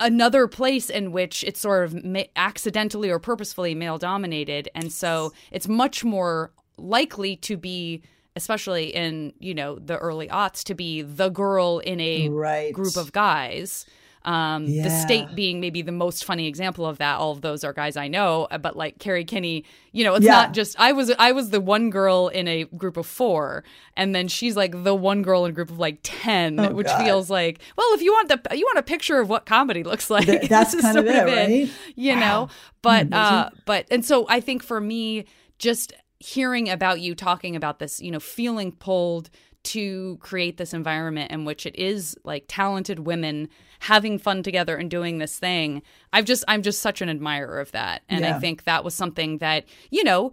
another 0.00 0.48
place 0.48 0.88
in 0.88 1.12
which 1.12 1.44
it's 1.44 1.60
sort 1.60 1.84
of 1.84 2.02
ma- 2.02 2.22
accidentally 2.34 3.10
or 3.10 3.18
purposefully 3.18 3.74
male 3.74 3.98
dominated. 3.98 4.70
And 4.74 4.90
so 4.90 5.34
it's 5.50 5.68
much 5.68 6.02
more 6.02 6.52
likely 6.78 7.36
to 7.36 7.58
be 7.58 8.02
especially 8.34 8.94
in 8.94 9.34
you 9.40 9.54
know 9.54 9.78
the 9.78 9.98
early 9.98 10.26
aughts 10.28 10.64
to 10.64 10.74
be 10.74 11.02
the 11.02 11.28
girl 11.28 11.80
in 11.80 12.00
a 12.00 12.30
right. 12.30 12.72
group 12.72 12.96
of 12.96 13.12
guys 13.12 13.84
um, 14.24 14.66
yeah. 14.66 14.84
The 14.84 14.90
state 14.90 15.34
being 15.34 15.60
maybe 15.60 15.82
the 15.82 15.92
most 15.92 16.24
funny 16.24 16.46
example 16.46 16.86
of 16.86 16.98
that. 16.98 17.18
All 17.18 17.32
of 17.32 17.40
those 17.40 17.64
are 17.64 17.72
guys 17.72 17.96
I 17.96 18.08
know, 18.08 18.46
uh, 18.50 18.58
but 18.58 18.76
like 18.76 18.98
Kerri 18.98 19.26
Kenney, 19.26 19.64
you 19.90 20.04
know, 20.04 20.14
it's 20.14 20.24
yeah. 20.24 20.32
not 20.32 20.52
just 20.52 20.78
I 20.78 20.92
was 20.92 21.10
I 21.18 21.32
was 21.32 21.50
the 21.50 21.60
one 21.60 21.90
girl 21.90 22.28
in 22.28 22.46
a 22.46 22.64
group 22.64 22.96
of 22.96 23.06
four, 23.06 23.64
and 23.96 24.14
then 24.14 24.28
she's 24.28 24.56
like 24.56 24.84
the 24.84 24.94
one 24.94 25.22
girl 25.22 25.44
in 25.44 25.50
a 25.50 25.54
group 25.54 25.70
of 25.70 25.78
like 25.78 25.98
ten, 26.02 26.60
oh, 26.60 26.72
which 26.72 26.86
God. 26.86 27.04
feels 27.04 27.30
like 27.30 27.60
well, 27.76 27.86
if 27.94 28.02
you 28.02 28.12
want 28.12 28.28
the 28.28 28.56
you 28.56 28.64
want 28.64 28.78
a 28.78 28.82
picture 28.82 29.18
of 29.18 29.28
what 29.28 29.44
comedy 29.44 29.82
looks 29.82 30.08
like, 30.08 30.26
Th- 30.26 30.42
that's 30.48 30.80
kind 30.80 30.96
of 30.96 31.06
it, 31.06 31.14
it, 31.14 31.24
right? 31.26 31.70
You 31.96 32.14
wow. 32.14 32.20
know, 32.20 32.48
but 32.82 33.12
uh, 33.12 33.50
but 33.64 33.86
and 33.90 34.04
so 34.04 34.26
I 34.28 34.40
think 34.40 34.62
for 34.62 34.80
me, 34.80 35.24
just 35.58 35.92
hearing 36.20 36.70
about 36.70 37.00
you 37.00 37.16
talking 37.16 37.56
about 37.56 37.80
this, 37.80 38.00
you 38.00 38.12
know, 38.12 38.20
feeling 38.20 38.70
pulled 38.70 39.30
to 39.64 40.18
create 40.20 40.56
this 40.56 40.74
environment 40.74 41.30
in 41.30 41.44
which 41.44 41.66
it 41.66 41.76
is 41.76 42.16
like 42.24 42.44
talented 42.48 43.00
women 43.00 43.48
having 43.80 44.18
fun 44.18 44.42
together 44.42 44.76
and 44.76 44.90
doing 44.90 45.18
this 45.18 45.38
thing. 45.38 45.82
I've 46.12 46.24
just 46.24 46.44
I'm 46.48 46.62
just 46.62 46.80
such 46.80 47.00
an 47.00 47.08
admirer 47.08 47.60
of 47.60 47.72
that. 47.72 48.02
And 48.08 48.24
yeah. 48.24 48.36
I 48.36 48.40
think 48.40 48.64
that 48.64 48.84
was 48.84 48.94
something 48.94 49.38
that, 49.38 49.64
you 49.90 50.04
know, 50.04 50.32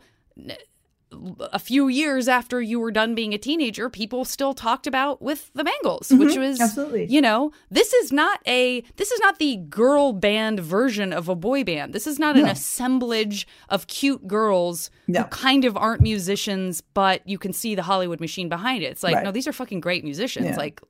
a 1.52 1.60
few 1.60 1.88
years 1.88 2.28
after 2.28 2.62
you 2.62 2.80
were 2.80 2.92
done 2.92 3.16
being 3.16 3.34
a 3.34 3.38
teenager, 3.38 3.90
people 3.90 4.26
still 4.26 4.54
talked 4.54 4.86
about 4.86 5.22
with 5.22 5.52
the 5.54 5.64
Bangles, 5.64 6.10
mm-hmm, 6.10 6.20
which 6.20 6.38
was 6.38 6.60
absolutely, 6.60 7.06
you 7.06 7.22
know, 7.22 7.52
this 7.70 7.94
is 7.94 8.12
not 8.12 8.40
a 8.48 8.82
this 8.98 9.12
is 9.12 9.20
not 9.20 9.40
the 9.40 9.58
girl 9.58 10.14
band 10.14 10.60
version 10.60 11.12
of 11.12 11.28
a 11.28 11.36
boy 11.36 11.64
band. 11.64 11.94
This 11.94 12.06
is 12.06 12.20
not 12.20 12.36
no. 12.36 12.44
an 12.44 12.50
assemblage 12.50 13.48
of 13.70 13.88
cute 13.88 14.28
girls 14.28 14.92
no. 15.08 15.22
who 15.22 15.26
kind 15.30 15.66
of 15.66 15.76
aren't 15.76 16.02
musicians, 16.02 16.82
but 16.82 17.28
you 17.28 17.38
can 17.38 17.54
see 17.54 17.76
the 17.76 17.84
Hollywood 17.84 18.20
machine 18.20 18.50
behind 18.50 18.84
it. 18.84 18.88
It's 18.88 19.04
like, 19.04 19.16
right. 19.16 19.24
no, 19.24 19.32
these 19.32 19.48
are 19.48 19.54
fucking 19.54 19.80
great 19.80 20.04
musicians. 20.04 20.46
Yeah. 20.48 20.58
Like, 20.58 20.82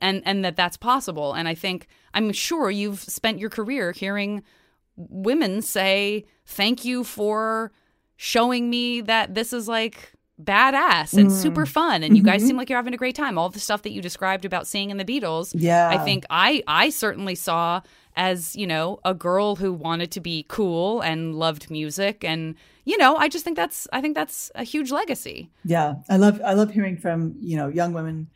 and 0.00 0.22
and 0.26 0.44
that 0.44 0.56
that's 0.56 0.76
possible. 0.76 1.32
And 1.32 1.48
I 1.48 1.54
think 1.54 1.86
I'm 2.12 2.32
sure 2.32 2.70
you've 2.70 3.00
spent 3.00 3.38
your 3.38 3.50
career 3.50 3.92
hearing 3.92 4.42
women 4.96 5.62
say 5.62 6.24
thank 6.46 6.84
you 6.84 7.02
for 7.02 7.72
showing 8.16 8.70
me 8.70 9.00
that 9.00 9.34
this 9.34 9.52
is 9.52 9.68
like 9.68 10.12
badass 10.42 11.16
and 11.16 11.28
mm. 11.28 11.32
super 11.32 11.64
fun 11.64 12.02
and 12.02 12.16
you 12.16 12.22
guys 12.22 12.40
mm-hmm. 12.40 12.48
seem 12.48 12.56
like 12.56 12.68
you're 12.68 12.78
having 12.78 12.92
a 12.92 12.96
great 12.96 13.14
time 13.14 13.38
all 13.38 13.48
the 13.48 13.60
stuff 13.60 13.82
that 13.82 13.92
you 13.92 14.02
described 14.02 14.44
about 14.44 14.66
seeing 14.66 14.90
in 14.90 14.96
the 14.96 15.04
beatles 15.04 15.52
yeah 15.54 15.88
i 15.88 15.98
think 15.98 16.24
i 16.28 16.60
i 16.66 16.90
certainly 16.90 17.36
saw 17.36 17.80
as 18.16 18.56
you 18.56 18.66
know 18.66 18.98
a 19.04 19.14
girl 19.14 19.54
who 19.54 19.72
wanted 19.72 20.10
to 20.10 20.20
be 20.20 20.44
cool 20.48 21.00
and 21.02 21.36
loved 21.36 21.70
music 21.70 22.24
and 22.24 22.56
you 22.84 22.98
know 22.98 23.14
i 23.16 23.28
just 23.28 23.44
think 23.44 23.56
that's 23.56 23.86
i 23.92 24.00
think 24.00 24.16
that's 24.16 24.50
a 24.56 24.64
huge 24.64 24.90
legacy 24.90 25.50
yeah 25.64 25.94
i 26.08 26.16
love 26.16 26.40
i 26.44 26.52
love 26.52 26.72
hearing 26.72 26.96
from 26.96 27.36
you 27.38 27.56
know 27.56 27.68
young 27.68 27.92
women 27.92 28.28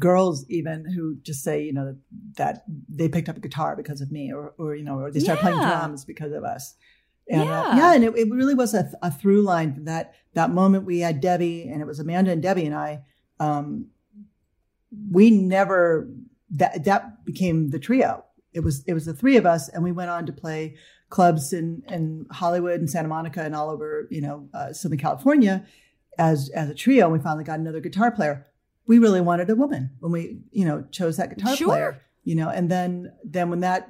girls 0.00 0.44
even 0.48 0.84
who 0.84 1.16
just 1.22 1.44
say 1.44 1.62
you 1.62 1.72
know 1.72 1.94
that 2.36 2.64
they 2.88 3.08
picked 3.08 3.28
up 3.28 3.36
a 3.36 3.40
guitar 3.40 3.76
because 3.76 4.00
of 4.00 4.10
me 4.10 4.32
or 4.32 4.52
or 4.58 4.74
you 4.74 4.82
know 4.82 4.98
or 4.98 5.12
they 5.12 5.20
started 5.20 5.44
yeah. 5.44 5.50
playing 5.50 5.60
drums 5.60 6.04
because 6.04 6.32
of 6.32 6.42
us 6.42 6.74
and, 7.30 7.44
yeah. 7.44 7.62
Uh, 7.62 7.76
yeah, 7.76 7.94
and 7.94 8.04
it, 8.04 8.16
it, 8.16 8.30
really 8.30 8.54
was 8.54 8.74
a, 8.74 8.90
a, 9.02 9.10
through 9.10 9.42
line 9.42 9.72
from 9.72 9.84
that 9.84 10.14
that 10.34 10.50
moment 10.50 10.84
we 10.84 11.00
had 11.00 11.20
Debbie, 11.20 11.68
and 11.68 11.80
it 11.80 11.86
was 11.86 12.00
Amanda 12.00 12.32
and 12.32 12.42
Debbie 12.42 12.66
and 12.66 12.74
I. 12.74 13.02
Um, 13.38 13.86
we 15.10 15.30
never 15.30 16.08
that 16.50 16.84
that 16.84 17.24
became 17.24 17.70
the 17.70 17.78
trio. 17.78 18.24
It 18.52 18.60
was 18.60 18.82
it 18.86 18.94
was 18.94 19.06
the 19.06 19.14
three 19.14 19.36
of 19.36 19.46
us, 19.46 19.68
and 19.68 19.84
we 19.84 19.92
went 19.92 20.10
on 20.10 20.26
to 20.26 20.32
play 20.32 20.76
clubs 21.08 21.52
in 21.52 21.82
in 21.88 22.26
Hollywood 22.30 22.80
and 22.80 22.90
Santa 22.90 23.08
Monica 23.08 23.42
and 23.42 23.54
all 23.54 23.70
over 23.70 24.08
you 24.10 24.20
know 24.20 24.48
uh, 24.52 24.72
Southern 24.72 24.98
California 24.98 25.64
as 26.18 26.50
as 26.54 26.68
a 26.68 26.74
trio. 26.74 27.04
And 27.04 27.12
we 27.12 27.20
finally 27.20 27.44
got 27.44 27.60
another 27.60 27.80
guitar 27.80 28.10
player. 28.10 28.46
We 28.86 28.98
really 28.98 29.20
wanted 29.20 29.50
a 29.50 29.56
woman 29.56 29.90
when 30.00 30.10
we 30.10 30.40
you 30.50 30.64
know 30.64 30.84
chose 30.90 31.16
that 31.18 31.34
guitar 31.36 31.54
sure. 31.54 31.68
player 31.68 32.02
you 32.30 32.36
know 32.36 32.48
and 32.48 32.70
then 32.70 33.12
then 33.24 33.50
when 33.50 33.58
that 33.58 33.88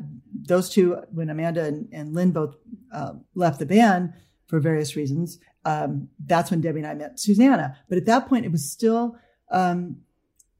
those 0.52 0.70
two 0.70 0.96
when 1.12 1.28
amanda 1.28 1.62
and, 1.64 1.88
and 1.92 2.14
lynn 2.14 2.30
both 2.30 2.54
uh, 2.90 3.12
left 3.34 3.58
the 3.58 3.66
band 3.66 4.14
for 4.46 4.58
various 4.60 4.96
reasons 4.96 5.38
um, 5.66 6.08
that's 6.24 6.50
when 6.50 6.62
debbie 6.62 6.80
and 6.80 6.88
i 6.88 6.94
met 6.94 7.20
susanna. 7.20 7.76
But 7.90 7.98
at 7.98 8.06
that 8.06 8.28
point 8.28 8.46
it 8.46 8.52
was 8.52 8.64
still 8.70 9.16
um, 9.50 9.98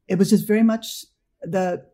it 0.07 0.19
was 0.19 0.29
just 0.29 0.47
very 0.47 0.61
much 0.61 1.05
the 1.41 1.85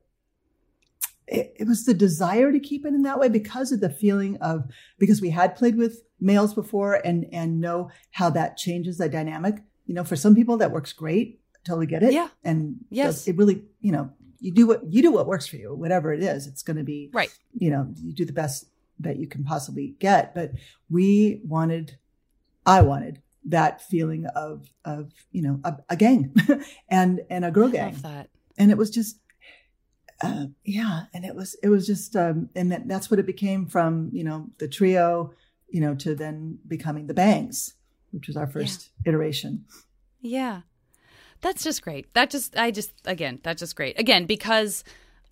it, 1.28 1.54
it, 1.60 1.68
was 1.68 1.86
the 1.86 1.94
desire 1.94 2.52
to 2.52 2.60
keep 2.60 2.86
it 2.86 2.94
in 2.94 3.04
that 3.04 3.20
way 3.20 3.30
because 3.30 3.72
of 3.72 3.80
the 3.80 3.90
feeling 3.90 4.38
of 4.42 4.66
because 4.98 5.22
we 5.22 5.30
had 5.30 5.56
played 5.56 5.78
with 5.78 6.04
males 6.20 6.54
before 6.54 6.96
and 7.06 7.28
and 7.32 7.62
know 7.62 7.90
how 8.12 8.30
that 8.32 8.58
changes 8.58 8.98
the 8.98 9.08
dynamic. 9.08 9.56
You 9.86 9.94
know 9.94 10.04
for 10.04 10.18
some 10.18 10.36
people 10.36 10.58
that 10.58 10.72
works 10.72 10.92
great. 10.92 11.40
Totally 11.64 11.88
get 11.88 12.04
it. 12.04 12.14
Yeah. 12.14 12.30
And 12.44 12.78
yes. 12.90 13.28
it 13.28 13.38
really 13.38 13.64
you 13.80 13.94
know 13.94 14.12
you 14.40 14.52
do 14.52 14.68
what 14.68 14.82
you 14.92 15.02
do 15.02 15.12
what 15.12 15.28
works 15.28 15.48
for 15.48 15.58
you, 15.58 15.74
whatever 15.74 16.14
it 16.14 16.22
is. 16.22 16.48
It's 16.48 16.64
going 16.64 16.78
to 16.78 16.84
be 16.84 17.10
right. 17.14 17.36
You 17.54 17.72
know, 17.72 17.88
you 17.96 18.14
do 18.14 18.26
the 18.26 18.34
best 18.34 18.66
that 19.00 19.18
you 19.18 19.28
can 19.28 19.44
possibly 19.44 19.96
get. 20.00 20.34
But 20.34 20.52
we 20.90 21.42
wanted, 21.44 21.98
I 22.66 22.82
wanted 22.82 23.22
that 23.46 23.82
feeling 23.82 24.26
of 24.36 24.70
of 24.86 25.12
you 25.32 25.42
know 25.42 25.60
a, 25.64 25.78
a 25.90 25.96
gang 25.96 26.34
and 26.90 27.22
and 27.30 27.46
a 27.46 27.52
girl 27.52 27.70
gang. 27.70 27.94
Love 27.94 28.02
that. 28.04 28.30
And 28.58 28.72
it 28.72 28.78
was 28.78 28.90
just 28.90 29.20
uh, 30.22 30.48
yeah, 30.64 31.04
and 31.14 31.26
it 31.26 31.36
was 31.36 31.56
it 31.62 31.70
was 31.70 31.86
just 31.86 32.16
um, 32.16 32.50
and 32.56 32.72
that, 32.72 32.88
that's 32.88 33.12
what 33.12 33.20
it 33.20 33.26
became 33.26 33.68
from 33.68 34.10
you 34.12 34.24
know 34.24 34.50
the 34.58 34.68
trio, 34.68 35.34
you 35.70 35.80
know, 35.80 35.94
to 35.96 36.16
then 36.16 36.58
becoming 36.68 37.08
the 37.08 37.14
Bangs, 37.14 37.76
which 38.12 38.28
was 38.28 38.36
our 38.36 38.48
first 38.48 38.90
yeah. 39.06 39.10
iteration. 39.10 39.66
Yeah, 40.22 40.62
that's 41.42 41.64
just 41.64 41.82
great. 41.82 42.14
That 42.14 42.30
just 42.30 42.58
I 42.58 42.72
just 42.72 42.92
again 43.06 43.40
that's 43.44 43.60
just 43.60 43.76
great 43.76 44.00
again 44.00 44.26
because 44.26 44.84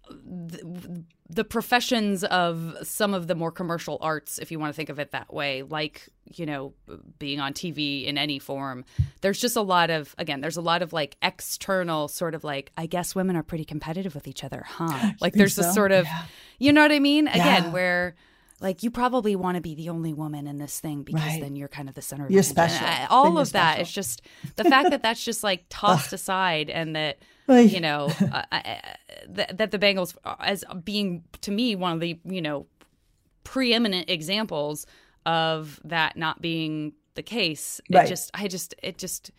the, 0.10 1.04
the 1.30 1.44
professions 1.44 2.24
of 2.24 2.78
some 2.84 3.14
of 3.14 3.28
the 3.28 3.36
more 3.36 3.52
commercial 3.52 3.98
arts, 4.02 4.38
if 4.38 4.52
you 4.52 4.60
want 4.60 4.74
to 4.74 4.76
think 4.76 4.90
of 4.90 5.00
it 5.00 5.12
that 5.12 5.34
way, 5.34 5.64
like, 5.64 6.08
you 6.26 6.46
know, 6.46 6.74
being 7.18 7.40
on 7.40 7.54
TV 7.54 8.06
in 8.06 8.18
any 8.18 8.38
form, 8.38 8.86
there's 9.22 9.40
just 9.40 9.56
a 9.56 9.62
lot 9.62 9.90
of, 9.90 10.14
again, 10.18 10.42
there's 10.42 10.58
a 10.58 10.62
lot 10.62 10.82
of 10.82 10.94
like 10.94 11.18
external 11.22 12.08
sort 12.08 12.36
of 12.36 12.44
like, 12.44 12.72
I 12.78 12.86
guess 12.86 13.16
women 13.16 13.36
are 13.36 13.44
pretty 13.44 13.66
competitive 13.66 14.14
with 14.14 14.28
each 14.28 14.44
other, 14.44 14.64
huh? 14.68 15.14
Like 15.22 15.34
there's 15.34 15.56
so? 15.56 15.64
this 15.64 15.74
sort 15.74 15.92
of, 15.92 16.06
yeah. 16.06 16.24
you 16.60 16.72
know 16.72 16.82
what 16.82 16.92
I 16.92 17.00
mean? 17.00 17.28
Again, 17.28 17.64
yeah. 17.64 17.72
where 17.72 18.16
like 18.62 18.84
you 18.84 18.92
probably 18.92 19.36
want 19.36 19.56
to 19.56 19.62
be 19.62 19.76
the 19.76 19.90
only 19.90 20.14
woman 20.14 20.48
in 20.48 20.58
this 20.58 20.80
thing 20.80 21.04
because 21.04 21.22
right. 21.22 21.42
then 21.42 21.56
you're 21.56 21.68
kind 21.68 21.90
of 21.90 21.96
the 21.96 22.02
center 22.02 22.26
of 22.26 22.32
you're 22.32 22.44
special. 22.44 22.86
I, 22.86 23.08
all 23.10 23.38
of 23.38 23.52
that 23.52 23.82
is 23.82 23.92
just 23.92 24.22
the 24.56 24.64
fact 24.64 24.92
that 24.92 25.02
that's 25.02 25.24
just 25.24 25.44
like 25.44 25.66
tossed 25.70 26.14
aside 26.14 26.70
and 26.70 26.96
that 26.96 27.18
you 27.50 27.82
know 27.82 28.10
uh, 28.32 28.44
uh, 28.52 28.62
that, 29.28 29.58
that 29.58 29.72
the 29.72 29.80
Bangles 29.80 30.16
as 30.40 30.64
being 30.84 31.24
to 31.42 31.52
me 31.52 31.76
one 31.76 31.94
of 31.94 32.00
the 32.00 32.20
you 32.24 32.42
know 32.42 32.66
preeminent 33.44 34.10
examples 34.10 34.86
of 35.26 35.80
that 35.84 36.16
not 36.16 36.42
being 36.42 36.94
the 37.16 37.24
case. 37.24 37.82
Right. 37.92 38.06
It 38.06 38.10
just 38.10 38.32
I 38.34 38.48
just 38.48 38.76
it 38.82 38.98
just 38.98 39.32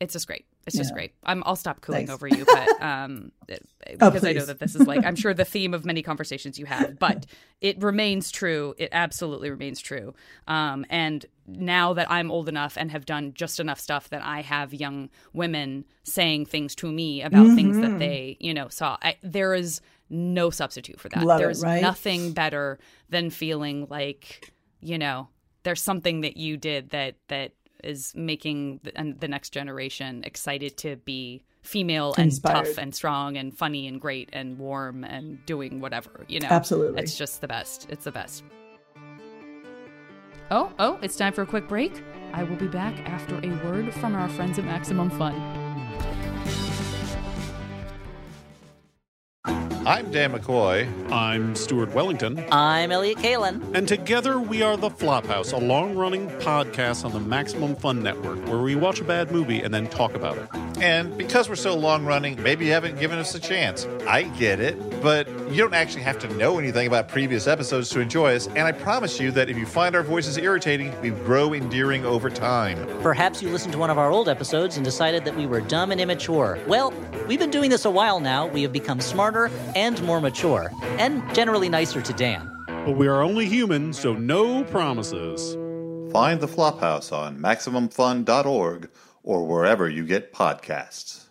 it's 0.00 0.12
just 0.12 0.26
great. 0.26 0.46
It's 0.70 0.78
just 0.78 0.90
yeah. 0.90 0.94
great. 0.94 1.14
I'm, 1.24 1.42
I'll 1.44 1.56
stop 1.56 1.80
cooing 1.80 2.06
Thanks. 2.06 2.12
over 2.12 2.28
you, 2.28 2.44
but 2.44 2.82
um, 2.82 3.32
oh, 3.50 3.56
because 3.88 4.24
oh, 4.24 4.28
I 4.28 4.32
know 4.32 4.44
that 4.44 4.60
this 4.60 4.74
is 4.74 4.86
like 4.86 5.04
I'm 5.04 5.16
sure 5.16 5.34
the 5.34 5.44
theme 5.44 5.74
of 5.74 5.84
many 5.84 6.02
conversations 6.02 6.58
you 6.58 6.66
have, 6.66 6.98
but 6.98 7.26
it 7.60 7.82
remains 7.82 8.30
true. 8.30 8.74
It 8.78 8.90
absolutely 8.92 9.50
remains 9.50 9.80
true. 9.80 10.14
Um, 10.46 10.86
and 10.88 11.26
now 11.46 11.92
that 11.94 12.08
I'm 12.10 12.30
old 12.30 12.48
enough 12.48 12.76
and 12.76 12.90
have 12.92 13.04
done 13.04 13.32
just 13.34 13.58
enough 13.58 13.80
stuff 13.80 14.08
that 14.10 14.24
I 14.24 14.42
have 14.42 14.72
young 14.72 15.10
women 15.32 15.84
saying 16.04 16.46
things 16.46 16.76
to 16.76 16.90
me 16.90 17.22
about 17.22 17.46
mm-hmm. 17.46 17.56
things 17.56 17.76
that 17.78 17.90
mm-hmm. 17.90 17.98
they, 17.98 18.36
you 18.38 18.54
know, 18.54 18.68
saw. 18.68 18.96
I, 19.02 19.16
there 19.22 19.54
is 19.54 19.80
no 20.08 20.50
substitute 20.50 21.00
for 21.00 21.08
that. 21.08 21.24
Love 21.24 21.40
There's 21.40 21.62
it, 21.62 21.66
right? 21.66 21.82
nothing 21.82 22.32
better 22.32 22.78
than 23.08 23.30
feeling 23.30 23.86
like, 23.90 24.52
you 24.80 24.98
know, 24.98 25.28
there's 25.62 25.82
something 25.82 26.22
that 26.22 26.36
you 26.36 26.56
did 26.56 26.90
that 26.90 27.16
that 27.28 27.52
is 27.84 28.12
making 28.14 28.80
the, 28.82 29.14
the 29.18 29.28
next 29.28 29.50
generation 29.50 30.22
excited 30.24 30.76
to 30.78 30.96
be 30.96 31.42
female 31.62 32.14
and 32.16 32.26
Inspired. 32.26 32.64
tough 32.64 32.78
and 32.78 32.94
strong 32.94 33.36
and 33.36 33.56
funny 33.56 33.86
and 33.86 34.00
great 34.00 34.30
and 34.32 34.58
warm 34.58 35.04
and 35.04 35.44
doing 35.46 35.80
whatever, 35.80 36.24
you 36.28 36.40
know. 36.40 36.48
Absolutely. 36.50 37.02
It's 37.02 37.16
just 37.16 37.40
the 37.40 37.48
best. 37.48 37.86
It's 37.90 38.04
the 38.04 38.12
best. 38.12 38.44
Oh, 40.50 40.72
oh, 40.78 40.98
it's 41.00 41.16
time 41.16 41.32
for 41.32 41.42
a 41.42 41.46
quick 41.46 41.68
break. 41.68 42.02
I 42.32 42.42
will 42.42 42.56
be 42.56 42.66
back 42.66 42.98
after 43.08 43.36
a 43.36 43.50
word 43.64 43.92
from 43.94 44.14
our 44.14 44.28
friends 44.28 44.58
at 44.58 44.64
Maximum 44.64 45.10
Fun. 45.10 45.34
I'm 49.86 50.10
Dan 50.10 50.32
McCoy. 50.32 50.86
I'm 51.10 51.56
Stuart 51.56 51.94
Wellington. 51.94 52.44
I'm 52.52 52.92
Elliott 52.92 53.16
Kalan. 53.16 53.74
And 53.74 53.88
together 53.88 54.38
we 54.38 54.60
are 54.60 54.76
The 54.76 54.90
Flophouse, 54.90 55.54
a 55.54 55.56
long 55.56 55.96
running 55.96 56.28
podcast 56.40 57.06
on 57.06 57.12
the 57.12 57.20
Maximum 57.20 57.74
Fun 57.74 58.02
Network 58.02 58.46
where 58.46 58.58
we 58.60 58.74
watch 58.74 59.00
a 59.00 59.04
bad 59.04 59.30
movie 59.32 59.62
and 59.62 59.72
then 59.72 59.88
talk 59.88 60.14
about 60.14 60.36
it. 60.36 60.48
And 60.82 61.16
because 61.16 61.48
we're 61.48 61.56
so 61.56 61.74
long 61.74 62.04
running, 62.04 62.42
maybe 62.42 62.66
you 62.66 62.72
haven't 62.72 62.98
given 63.00 63.18
us 63.18 63.34
a 63.34 63.40
chance. 63.40 63.86
I 64.06 64.24
get 64.24 64.60
it, 64.60 65.02
but 65.02 65.28
you 65.50 65.56
don't 65.56 65.74
actually 65.74 66.02
have 66.02 66.18
to 66.20 66.28
know 66.36 66.58
anything 66.58 66.86
about 66.86 67.08
previous 67.08 67.46
episodes 67.46 67.88
to 67.90 68.00
enjoy 68.00 68.34
us. 68.34 68.46
And 68.48 68.60
I 68.60 68.72
promise 68.72 69.18
you 69.18 69.30
that 69.32 69.48
if 69.50 69.56
you 69.56 69.66
find 69.66 69.96
our 69.96 70.02
voices 70.02 70.36
irritating, 70.38 70.98
we 71.00 71.10
grow 71.10 71.52
endearing 71.54 72.04
over 72.04 72.30
time. 72.30 72.78
Perhaps 73.02 73.42
you 73.42 73.48
listened 73.48 73.72
to 73.72 73.78
one 73.78 73.90
of 73.90 73.98
our 73.98 74.10
old 74.10 74.28
episodes 74.28 74.76
and 74.76 74.84
decided 74.84 75.24
that 75.24 75.36
we 75.36 75.46
were 75.46 75.60
dumb 75.60 75.90
and 75.90 76.00
immature. 76.00 76.58
Well, 76.66 76.92
we've 77.26 77.38
been 77.38 77.50
doing 77.50 77.70
this 77.70 77.84
a 77.84 77.90
while 77.90 78.20
now. 78.20 78.46
We 78.46 78.62
have 78.62 78.72
become 78.72 79.00
smarter 79.00 79.50
and 79.74 80.02
more 80.04 80.20
mature, 80.20 80.70
and 80.98 81.22
generally 81.34 81.68
nicer 81.68 82.00
to 82.00 82.12
Dan. 82.12 82.50
But 82.66 82.96
we 82.96 83.06
are 83.08 83.22
only 83.22 83.46
human, 83.46 83.92
so 83.92 84.14
no 84.14 84.64
promises. 84.64 85.56
Find 86.12 86.40
the 86.40 86.48
Flophouse 86.48 87.12
on 87.12 87.38
MaximumFun.org 87.38 88.90
or 89.22 89.46
wherever 89.46 89.88
you 89.88 90.04
get 90.04 90.32
podcasts. 90.32 91.26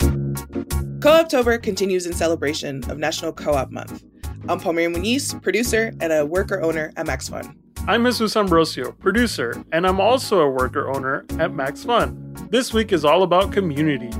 Co-Optober 0.00 1.60
continues 1.62 2.06
in 2.06 2.12
celebration 2.12 2.88
of 2.90 2.98
National 2.98 3.32
Co-op 3.32 3.70
Month. 3.70 4.04
I'm 4.48 4.60
Palmira 4.60 4.94
Muñiz, 4.94 5.40
producer 5.42 5.92
and 6.00 6.12
a 6.12 6.24
worker 6.24 6.62
owner 6.62 6.92
at 6.96 7.06
Max 7.06 7.28
Fun. 7.28 7.58
I'm 7.88 8.04
Jesus 8.04 8.36
Ambrosio, 8.36 8.92
producer, 8.92 9.64
and 9.72 9.84
I'm 9.84 10.00
also 10.00 10.40
a 10.40 10.48
worker 10.48 10.88
owner 10.88 11.24
at 11.40 11.52
Max 11.52 11.82
Fun. 11.82 12.36
This 12.50 12.72
week 12.72 12.92
is 12.92 13.04
all 13.04 13.24
about 13.24 13.52
community. 13.52 14.10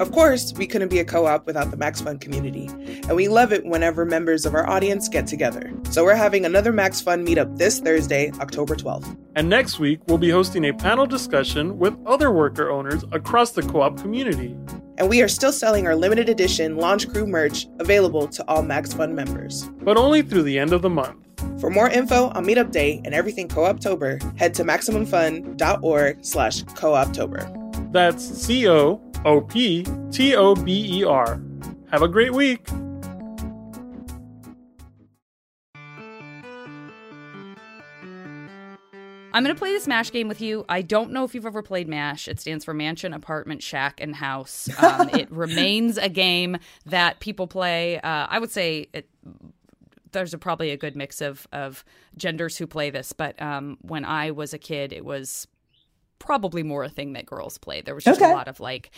Of 0.00 0.12
course, 0.12 0.54
we 0.54 0.66
couldn't 0.66 0.88
be 0.88 0.98
a 1.00 1.04
co 1.04 1.26
op 1.26 1.44
without 1.44 1.70
the 1.70 1.76
Max 1.76 2.00
Fun 2.00 2.18
community, 2.18 2.68
and 3.06 3.14
we 3.14 3.28
love 3.28 3.52
it 3.52 3.66
whenever 3.66 4.06
members 4.06 4.46
of 4.46 4.54
our 4.54 4.66
audience 4.66 5.10
get 5.10 5.26
together. 5.26 5.70
So 5.90 6.04
we're 6.04 6.14
having 6.14 6.46
another 6.46 6.72
Max 6.72 7.02
Fun 7.02 7.26
meetup 7.26 7.58
this 7.58 7.80
Thursday, 7.80 8.32
October 8.40 8.74
12th. 8.74 9.14
And 9.36 9.50
next 9.50 9.78
week, 9.78 10.00
we'll 10.06 10.16
be 10.16 10.30
hosting 10.30 10.64
a 10.64 10.72
panel 10.72 11.04
discussion 11.04 11.78
with 11.78 11.94
other 12.06 12.30
worker 12.30 12.70
owners 12.70 13.04
across 13.12 13.50
the 13.50 13.60
co 13.60 13.82
op 13.82 14.00
community. 14.00 14.56
And 14.96 15.10
we 15.10 15.20
are 15.20 15.28
still 15.28 15.52
selling 15.52 15.86
our 15.86 15.94
limited 15.94 16.30
edition 16.30 16.78
Launch 16.78 17.06
Crew 17.06 17.26
merch 17.26 17.66
available 17.78 18.26
to 18.28 18.44
all 18.48 18.62
Max 18.62 18.94
Fun 18.94 19.14
members. 19.14 19.68
But 19.82 19.98
only 19.98 20.22
through 20.22 20.44
the 20.44 20.58
end 20.58 20.72
of 20.72 20.80
the 20.80 20.88
month. 20.88 21.18
For 21.60 21.68
more 21.68 21.90
info 21.90 22.28
on 22.30 22.46
Meetup 22.46 22.72
Day 22.72 23.02
and 23.04 23.12
everything 23.12 23.48
Co-Optober, 23.48 24.38
head 24.38 24.54
to 24.54 24.64
MaximumFun.org 24.64 26.24
slash 26.24 26.62
Co-Optober. 26.62 27.92
That's 27.92 28.24
C-O 28.24 29.09
O 29.24 29.40
P 29.40 29.84
T 30.10 30.34
O 30.34 30.54
B 30.54 31.00
E 31.00 31.04
R. 31.04 31.40
Have 31.90 32.02
a 32.02 32.08
great 32.08 32.32
week. 32.32 32.66
I'm 39.32 39.44
going 39.44 39.54
to 39.54 39.58
play 39.58 39.70
this 39.70 39.86
MASH 39.86 40.10
game 40.10 40.26
with 40.26 40.40
you. 40.40 40.64
I 40.68 40.82
don't 40.82 41.12
know 41.12 41.24
if 41.24 41.34
you've 41.34 41.46
ever 41.46 41.62
played 41.62 41.88
MASH. 41.88 42.26
It 42.28 42.40
stands 42.40 42.64
for 42.64 42.74
Mansion, 42.74 43.12
Apartment, 43.12 43.62
Shack, 43.62 44.00
and 44.00 44.16
House. 44.16 44.68
Um, 44.82 45.08
it 45.12 45.30
remains 45.30 45.98
a 45.98 46.08
game 46.08 46.58
that 46.86 47.20
people 47.20 47.46
play. 47.46 48.00
Uh, 48.00 48.26
I 48.28 48.38
would 48.38 48.50
say 48.50 48.88
it, 48.92 49.08
there's 50.12 50.34
a, 50.34 50.38
probably 50.38 50.70
a 50.70 50.76
good 50.76 50.96
mix 50.96 51.20
of, 51.20 51.46
of 51.52 51.84
genders 52.16 52.56
who 52.56 52.66
play 52.66 52.90
this, 52.90 53.12
but 53.12 53.40
um, 53.40 53.78
when 53.82 54.04
I 54.04 54.32
was 54.32 54.52
a 54.52 54.58
kid, 54.58 54.92
it 54.92 55.04
was 55.04 55.46
probably 56.20 56.62
more 56.62 56.84
a 56.84 56.88
thing 56.88 57.14
that 57.14 57.26
girls 57.26 57.58
play. 57.58 57.80
There 57.80 57.96
was 57.96 58.04
just 58.04 58.20
okay. 58.20 58.30
a 58.30 58.34
lot 58.34 58.46
of 58.46 58.60
like, 58.60 58.92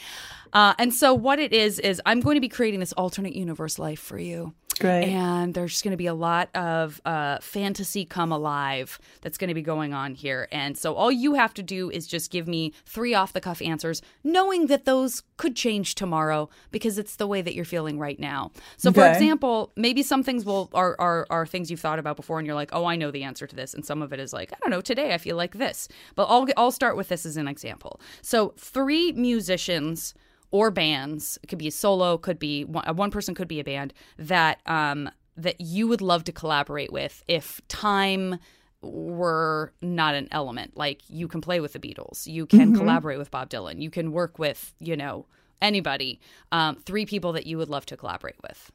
uh, 0.52 0.74
and 0.78 0.92
so 0.92 1.14
what 1.14 1.38
it 1.38 1.54
is 1.54 1.78
is 1.78 2.02
I'm 2.04 2.20
going 2.20 2.34
to 2.34 2.40
be 2.42 2.50
creating 2.50 2.80
this 2.80 2.92
alternate 2.92 3.34
universe 3.34 3.78
life 3.78 4.00
for 4.00 4.18
you. 4.18 4.52
Great. 4.82 5.04
And 5.04 5.54
there's 5.54 5.80
going 5.80 5.92
to 5.92 5.96
be 5.96 6.06
a 6.06 6.14
lot 6.14 6.48
of 6.56 7.00
uh, 7.04 7.38
fantasy 7.40 8.04
come 8.04 8.32
alive 8.32 8.98
that's 9.20 9.38
going 9.38 9.48
to 9.48 9.54
be 9.54 9.62
going 9.62 9.94
on 9.94 10.14
here. 10.14 10.48
And 10.50 10.76
so 10.76 10.94
all 10.94 11.12
you 11.12 11.34
have 11.34 11.54
to 11.54 11.62
do 11.62 11.88
is 11.88 12.06
just 12.06 12.32
give 12.32 12.48
me 12.48 12.72
three 12.84 13.14
off 13.14 13.32
the 13.32 13.40
cuff 13.40 13.62
answers, 13.62 14.02
knowing 14.24 14.66
that 14.66 14.84
those 14.84 15.22
could 15.36 15.54
change 15.54 15.94
tomorrow 15.94 16.48
because 16.72 16.98
it's 16.98 17.16
the 17.16 17.28
way 17.28 17.42
that 17.42 17.54
you're 17.54 17.64
feeling 17.64 17.98
right 17.98 18.18
now. 18.18 18.50
So, 18.76 18.90
okay. 18.90 19.00
for 19.00 19.08
example, 19.08 19.72
maybe 19.76 20.02
some 20.02 20.24
things 20.24 20.44
will 20.44 20.68
are, 20.74 20.96
are 20.98 21.26
are 21.30 21.46
things 21.46 21.70
you've 21.70 21.80
thought 21.80 21.98
about 21.98 22.16
before, 22.16 22.38
and 22.38 22.46
you're 22.46 22.56
like, 22.56 22.70
oh, 22.72 22.84
I 22.84 22.96
know 22.96 23.10
the 23.12 23.22
answer 23.22 23.46
to 23.46 23.54
this, 23.54 23.74
and 23.74 23.84
some 23.84 24.02
of 24.02 24.12
it 24.12 24.18
is 24.18 24.32
like, 24.32 24.52
I 24.52 24.56
don't 24.60 24.70
know, 24.70 24.80
today 24.80 25.14
I 25.14 25.18
feel 25.18 25.36
like 25.36 25.54
this. 25.54 25.88
But 26.16 26.24
I'll 26.24 26.46
I'll 26.56 26.72
start 26.72 26.96
with 26.96 27.08
this 27.08 27.24
as 27.24 27.36
an 27.36 27.46
example. 27.46 28.00
So, 28.20 28.54
three 28.56 29.12
musicians 29.12 30.14
or 30.52 30.70
bands 30.70 31.38
it 31.42 31.48
could 31.48 31.58
be 31.58 31.66
a 31.66 31.72
solo 31.72 32.16
could 32.16 32.38
be 32.38 32.64
one, 32.64 32.84
one 32.96 33.10
person 33.10 33.34
could 33.34 33.48
be 33.48 33.58
a 33.58 33.64
band 33.64 33.92
that 34.16 34.60
um 34.66 35.10
that 35.36 35.60
you 35.60 35.88
would 35.88 36.00
love 36.00 36.22
to 36.22 36.32
collaborate 36.32 36.92
with 36.92 37.24
if 37.26 37.60
time 37.66 38.38
were 38.82 39.72
not 39.80 40.14
an 40.14 40.28
element. 40.30 40.76
Like 40.76 41.02
you 41.08 41.26
can 41.26 41.40
play 41.40 41.58
with 41.58 41.72
the 41.72 41.80
beatles 41.80 42.26
you 42.26 42.46
can 42.46 42.68
mm-hmm. 42.68 42.76
collaborate 42.76 43.18
with 43.18 43.30
bob 43.30 43.50
dylan 43.50 43.82
you 43.82 43.90
can 43.90 44.12
work 44.12 44.38
with 44.38 44.74
you 44.78 44.96
know 44.96 45.26
anybody 45.60 46.20
um, 46.52 46.76
three 46.76 47.06
people 47.06 47.32
that 47.32 47.46
you 47.46 47.56
would 47.58 47.68
love 47.68 47.86
to 47.86 47.96
collaborate 47.96 48.40
with. 48.42 48.70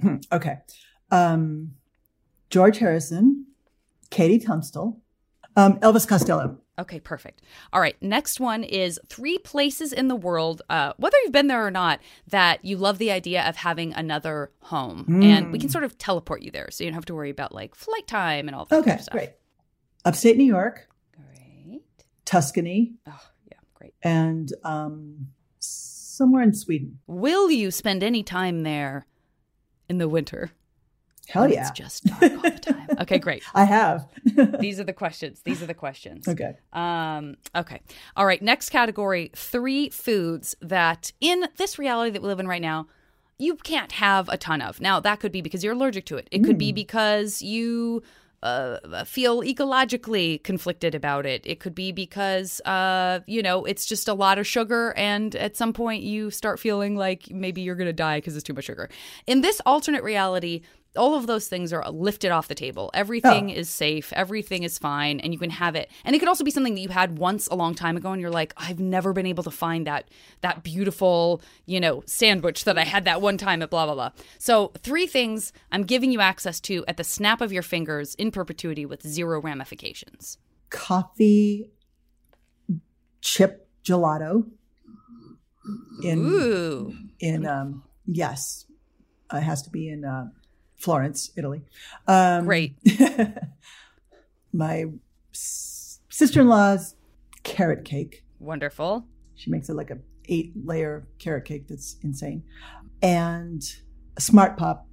Hmm, 0.00 0.16
okay. 0.30 0.58
Um, 1.10 1.74
george 2.50 2.78
harrison 2.78 3.46
KT 4.10 4.44
Tunstall 4.44 5.00
Um, 5.56 5.78
Elvis 5.80 6.06
Costello. 6.06 6.58
Okay, 6.78 7.00
perfect. 7.00 7.42
All 7.72 7.80
right, 7.80 7.96
next 8.00 8.40
one 8.40 8.64
is 8.64 8.98
three 9.06 9.36
places 9.38 9.92
in 9.92 10.08
the 10.08 10.16
world, 10.16 10.62
uh, 10.70 10.94
whether 10.96 11.16
you've 11.22 11.32
been 11.32 11.46
there 11.46 11.64
or 11.66 11.70
not, 11.70 12.00
that 12.28 12.64
you 12.64 12.78
love 12.78 12.96
the 12.96 13.10
idea 13.10 13.46
of 13.46 13.56
having 13.56 13.92
another 13.92 14.50
home, 14.60 15.04
mm. 15.08 15.24
and 15.24 15.52
we 15.52 15.58
can 15.58 15.68
sort 15.68 15.84
of 15.84 15.98
teleport 15.98 16.40
you 16.40 16.50
there, 16.50 16.68
so 16.70 16.82
you 16.82 16.90
don't 16.90 16.94
have 16.94 17.04
to 17.06 17.14
worry 17.14 17.30
about 17.30 17.54
like 17.54 17.74
flight 17.74 18.06
time 18.06 18.48
and 18.48 18.54
all 18.54 18.64
that. 18.64 18.78
Okay, 18.80 18.96
stuff. 18.96 19.12
great. 19.12 19.30
Upstate 20.04 20.38
New 20.38 20.44
York. 20.44 20.88
Great. 21.14 21.82
Tuscany. 22.24 22.94
Oh 23.06 23.20
yeah, 23.50 23.58
great. 23.74 23.94
And 24.02 24.50
um, 24.64 25.28
somewhere 25.58 26.42
in 26.42 26.54
Sweden. 26.54 27.00
Will 27.06 27.50
you 27.50 27.70
spend 27.70 28.02
any 28.02 28.22
time 28.22 28.62
there 28.62 29.06
in 29.88 29.98
the 29.98 30.08
winter? 30.08 30.52
Hell 31.28 31.48
yeah. 31.50 31.62
It's 31.62 31.70
just 31.70 32.04
dark 32.04 32.22
all 32.22 32.38
the 32.40 32.50
time. 32.50 32.81
Okay, 33.00 33.18
great. 33.18 33.42
I 33.54 33.64
have. 33.64 34.08
These 34.60 34.80
are 34.80 34.84
the 34.84 34.92
questions. 34.92 35.40
These 35.42 35.62
are 35.62 35.66
the 35.66 35.74
questions. 35.74 36.28
Okay. 36.28 36.54
Um, 36.72 37.36
okay. 37.54 37.80
All 38.16 38.26
right. 38.26 38.42
Next 38.42 38.70
category 38.70 39.30
three 39.34 39.88
foods 39.90 40.54
that 40.60 41.12
in 41.20 41.46
this 41.56 41.78
reality 41.78 42.10
that 42.10 42.22
we 42.22 42.28
live 42.28 42.40
in 42.40 42.48
right 42.48 42.62
now, 42.62 42.86
you 43.38 43.56
can't 43.56 43.92
have 43.92 44.28
a 44.28 44.36
ton 44.36 44.62
of. 44.62 44.80
Now, 44.80 45.00
that 45.00 45.20
could 45.20 45.32
be 45.32 45.40
because 45.40 45.64
you're 45.64 45.72
allergic 45.72 46.06
to 46.06 46.16
it. 46.16 46.28
It 46.30 46.42
mm. 46.42 46.44
could 46.44 46.58
be 46.58 46.70
hmm. 46.70 46.76
because 46.76 47.42
you 47.42 48.02
uh, 48.42 49.04
feel 49.04 49.40
ecologically 49.42 50.42
conflicted 50.42 50.94
about 50.94 51.26
it. 51.26 51.42
It 51.44 51.60
could 51.60 51.74
be 51.74 51.92
because, 51.92 52.60
uh, 52.62 53.20
you 53.26 53.42
know, 53.42 53.64
it's 53.64 53.86
just 53.86 54.08
a 54.08 54.14
lot 54.14 54.38
of 54.38 54.46
sugar, 54.46 54.92
and 54.96 55.34
at 55.36 55.56
some 55.56 55.72
point 55.72 56.02
you 56.02 56.30
start 56.30 56.58
feeling 56.58 56.96
like 56.96 57.30
maybe 57.30 57.62
you're 57.62 57.76
going 57.76 57.86
to 57.86 57.92
die 57.92 58.18
because 58.18 58.34
it's 58.34 58.42
too 58.42 58.52
much 58.52 58.64
sugar. 58.64 58.88
In 59.26 59.42
this 59.42 59.60
alternate 59.64 60.02
reality, 60.02 60.62
all 60.96 61.14
of 61.14 61.26
those 61.26 61.48
things 61.48 61.72
are 61.72 61.88
lifted 61.90 62.30
off 62.30 62.48
the 62.48 62.54
table. 62.54 62.90
Everything 62.92 63.50
oh. 63.50 63.54
is 63.54 63.68
safe, 63.68 64.12
everything 64.12 64.62
is 64.62 64.78
fine, 64.78 65.20
and 65.20 65.32
you 65.32 65.38
can 65.38 65.50
have 65.50 65.74
it. 65.74 65.90
And 66.04 66.14
it 66.14 66.18
could 66.18 66.28
also 66.28 66.44
be 66.44 66.50
something 66.50 66.74
that 66.74 66.80
you 66.80 66.90
had 66.90 67.18
once 67.18 67.46
a 67.48 67.54
long 67.54 67.74
time 67.74 67.96
ago, 67.96 68.12
and 68.12 68.20
you're 68.20 68.30
like, 68.30 68.52
I've 68.56 68.80
never 68.80 69.12
been 69.12 69.26
able 69.26 69.44
to 69.44 69.50
find 69.50 69.86
that 69.86 70.08
that 70.42 70.62
beautiful, 70.62 71.40
you 71.66 71.80
know, 71.80 72.02
sandwich 72.06 72.64
that 72.64 72.78
I 72.78 72.84
had 72.84 73.04
that 73.06 73.22
one 73.22 73.38
time 73.38 73.62
at 73.62 73.70
blah 73.70 73.86
blah 73.86 73.94
blah. 73.94 74.10
So 74.38 74.72
three 74.78 75.06
things 75.06 75.52
I'm 75.70 75.84
giving 75.84 76.12
you 76.12 76.20
access 76.20 76.60
to 76.62 76.84
at 76.86 76.96
the 76.96 77.04
snap 77.04 77.40
of 77.40 77.52
your 77.52 77.62
fingers 77.62 78.14
in 78.16 78.30
perpetuity 78.30 78.84
with 78.84 79.06
zero 79.06 79.40
ramifications. 79.40 80.38
Coffee, 80.70 81.70
chip 83.20 83.68
gelato. 83.84 84.46
In 86.02 86.18
Ooh. 86.18 86.92
in 87.20 87.46
um 87.46 87.84
yes, 88.04 88.66
it 89.32 89.40
has 89.40 89.62
to 89.62 89.70
be 89.70 89.88
in. 89.88 90.04
Uh, 90.04 90.26
Florence, 90.82 91.30
Italy. 91.36 91.62
Um, 92.08 92.44
Great. 92.44 92.74
my 94.52 94.86
s- 95.32 96.00
sister-in-law's 96.08 96.96
carrot 97.44 97.84
cake. 97.84 98.24
Wonderful. 98.40 99.06
She 99.36 99.50
makes 99.50 99.68
it 99.68 99.74
like 99.74 99.90
a 99.90 99.98
eight 100.28 100.52
layer 100.64 101.06
carrot 101.18 101.44
cake 101.44 101.68
that's 101.68 101.96
insane, 102.02 102.42
and 103.00 103.62
a 104.16 104.20
smart 104.20 104.56
pop. 104.56 104.86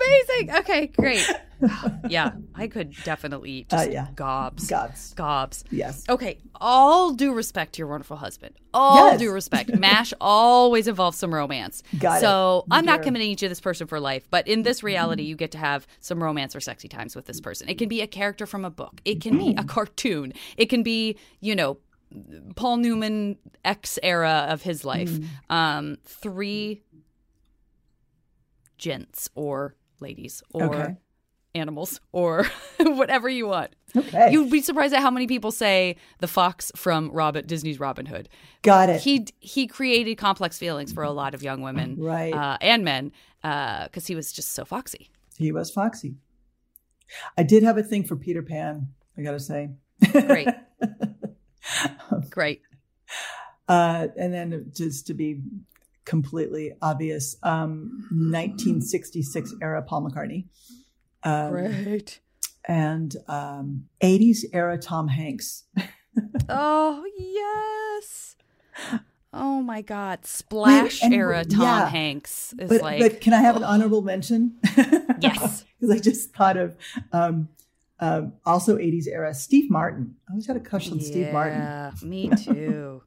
Amazing. 0.00 0.56
Okay, 0.56 0.86
great. 0.88 1.30
yeah, 2.08 2.32
I 2.54 2.68
could 2.68 2.94
definitely 3.04 3.50
eat 3.50 3.68
just 3.68 3.88
uh, 3.88 3.90
yeah. 3.90 4.08
gobs. 4.14 4.66
Gobs. 4.66 5.14
Gobs. 5.14 5.64
Yes. 5.70 6.04
Okay, 6.08 6.38
all 6.54 7.12
due 7.12 7.34
respect 7.34 7.74
to 7.74 7.78
your 7.78 7.88
wonderful 7.88 8.16
husband. 8.16 8.54
All 8.72 9.10
yes. 9.10 9.20
due 9.20 9.30
respect. 9.30 9.74
MASH 9.74 10.14
always 10.20 10.88
involves 10.88 11.18
some 11.18 11.34
romance. 11.34 11.82
Got 11.98 12.20
so 12.20 12.64
it. 12.66 12.74
I'm 12.74 12.86
not 12.86 13.02
committing 13.02 13.30
you 13.30 13.36
to 13.36 13.48
this 13.48 13.60
person 13.60 13.86
for 13.86 14.00
life, 14.00 14.26
but 14.30 14.48
in 14.48 14.62
this 14.62 14.82
reality, 14.82 15.22
you 15.22 15.36
get 15.36 15.52
to 15.52 15.58
have 15.58 15.86
some 16.00 16.22
romance 16.22 16.56
or 16.56 16.60
sexy 16.60 16.88
times 16.88 17.14
with 17.14 17.26
this 17.26 17.40
person. 17.40 17.68
It 17.68 17.78
can 17.78 17.88
be 17.88 18.00
a 18.00 18.06
character 18.06 18.46
from 18.46 18.64
a 18.64 18.70
book, 18.70 19.00
it 19.04 19.20
can 19.20 19.38
be 19.38 19.50
a 19.50 19.62
mm. 19.62 19.68
cartoon, 19.68 20.32
it 20.56 20.66
can 20.66 20.82
be, 20.82 21.16
you 21.40 21.54
know, 21.54 21.78
Paul 22.56 22.78
Newman 22.78 23.36
X 23.64 23.98
era 24.02 24.46
of 24.48 24.62
his 24.62 24.84
life. 24.84 25.10
Mm. 25.10 25.26
Um, 25.48 25.98
three 26.04 26.82
gents 28.78 29.28
or 29.34 29.76
ladies 30.00 30.42
or 30.52 30.64
okay 30.64 30.96
animals 31.54 32.00
or 32.12 32.44
whatever 32.80 33.28
you 33.28 33.46
want. 33.46 33.74
Okay. 33.96 34.30
You'd 34.30 34.50
be 34.50 34.62
surprised 34.62 34.94
at 34.94 35.00
how 35.00 35.10
many 35.10 35.26
people 35.26 35.50
say 35.50 35.96
the 36.18 36.28
fox 36.28 36.70
from 36.76 37.10
Robin 37.10 37.46
Disney's 37.46 37.80
Robin 37.80 38.06
Hood. 38.06 38.28
Got 38.62 38.88
it. 38.88 39.00
He 39.00 39.26
he 39.40 39.66
created 39.66 40.16
complex 40.16 40.58
feelings 40.58 40.92
for 40.92 41.02
a 41.02 41.10
lot 41.10 41.34
of 41.34 41.42
young 41.42 41.62
women, 41.62 41.96
right, 41.98 42.32
uh, 42.32 42.58
and 42.60 42.84
men, 42.84 43.12
because 43.42 44.04
uh, 44.04 44.06
he 44.06 44.14
was 44.14 44.32
just 44.32 44.52
so 44.52 44.64
foxy. 44.64 45.10
He 45.38 45.52
was 45.52 45.70
foxy. 45.70 46.14
I 47.36 47.42
did 47.42 47.62
have 47.62 47.78
a 47.78 47.82
thing 47.82 48.04
for 48.04 48.14
Peter 48.14 48.42
Pan. 48.42 48.88
I 49.18 49.22
got 49.22 49.32
to 49.32 49.40
say. 49.40 49.70
Great. 50.12 50.48
Great. 52.30 52.62
Uh, 53.68 54.08
and 54.16 54.32
then 54.32 54.70
just 54.72 55.08
to 55.08 55.14
be 55.14 55.40
completely 56.10 56.72
obvious, 56.82 57.36
um, 57.44 58.08
1966 58.10 59.54
era 59.62 59.80
Paul 59.80 60.10
McCartney. 60.10 60.46
Um, 61.22 61.52
Great. 61.52 62.18
And 62.64 63.14
um, 63.28 63.84
80s 64.02 64.40
era 64.52 64.76
Tom 64.76 65.06
Hanks. 65.06 65.64
oh, 66.48 67.04
yes. 67.16 68.34
Oh 69.32 69.62
my 69.62 69.82
God. 69.82 70.26
Splash 70.26 71.00
Wait, 71.00 71.12
era 71.12 71.44
Tom 71.44 71.60
yeah. 71.60 71.88
Hanks 71.88 72.54
is 72.58 72.68
but, 72.68 72.82
like. 72.82 73.00
But 73.00 73.20
can 73.20 73.32
I 73.32 73.40
have 73.40 73.54
an 73.54 73.62
honorable 73.62 74.02
mention? 74.02 74.58
yes. 75.20 75.64
Because 75.78 75.94
I 75.96 76.00
just 76.00 76.34
thought 76.34 76.56
of 76.56 76.76
um, 77.12 77.48
um, 78.00 78.32
also 78.44 78.78
80s 78.78 79.06
era 79.06 79.32
Steve 79.32 79.70
Martin. 79.70 80.16
I 80.28 80.32
always 80.32 80.48
had 80.48 80.56
a 80.56 80.60
crush 80.60 80.90
on 80.90 80.98
yeah, 80.98 81.06
Steve 81.06 81.32
Martin. 81.32 81.60
Yeah, 81.60 81.92
me 82.02 82.30
too. 82.30 83.02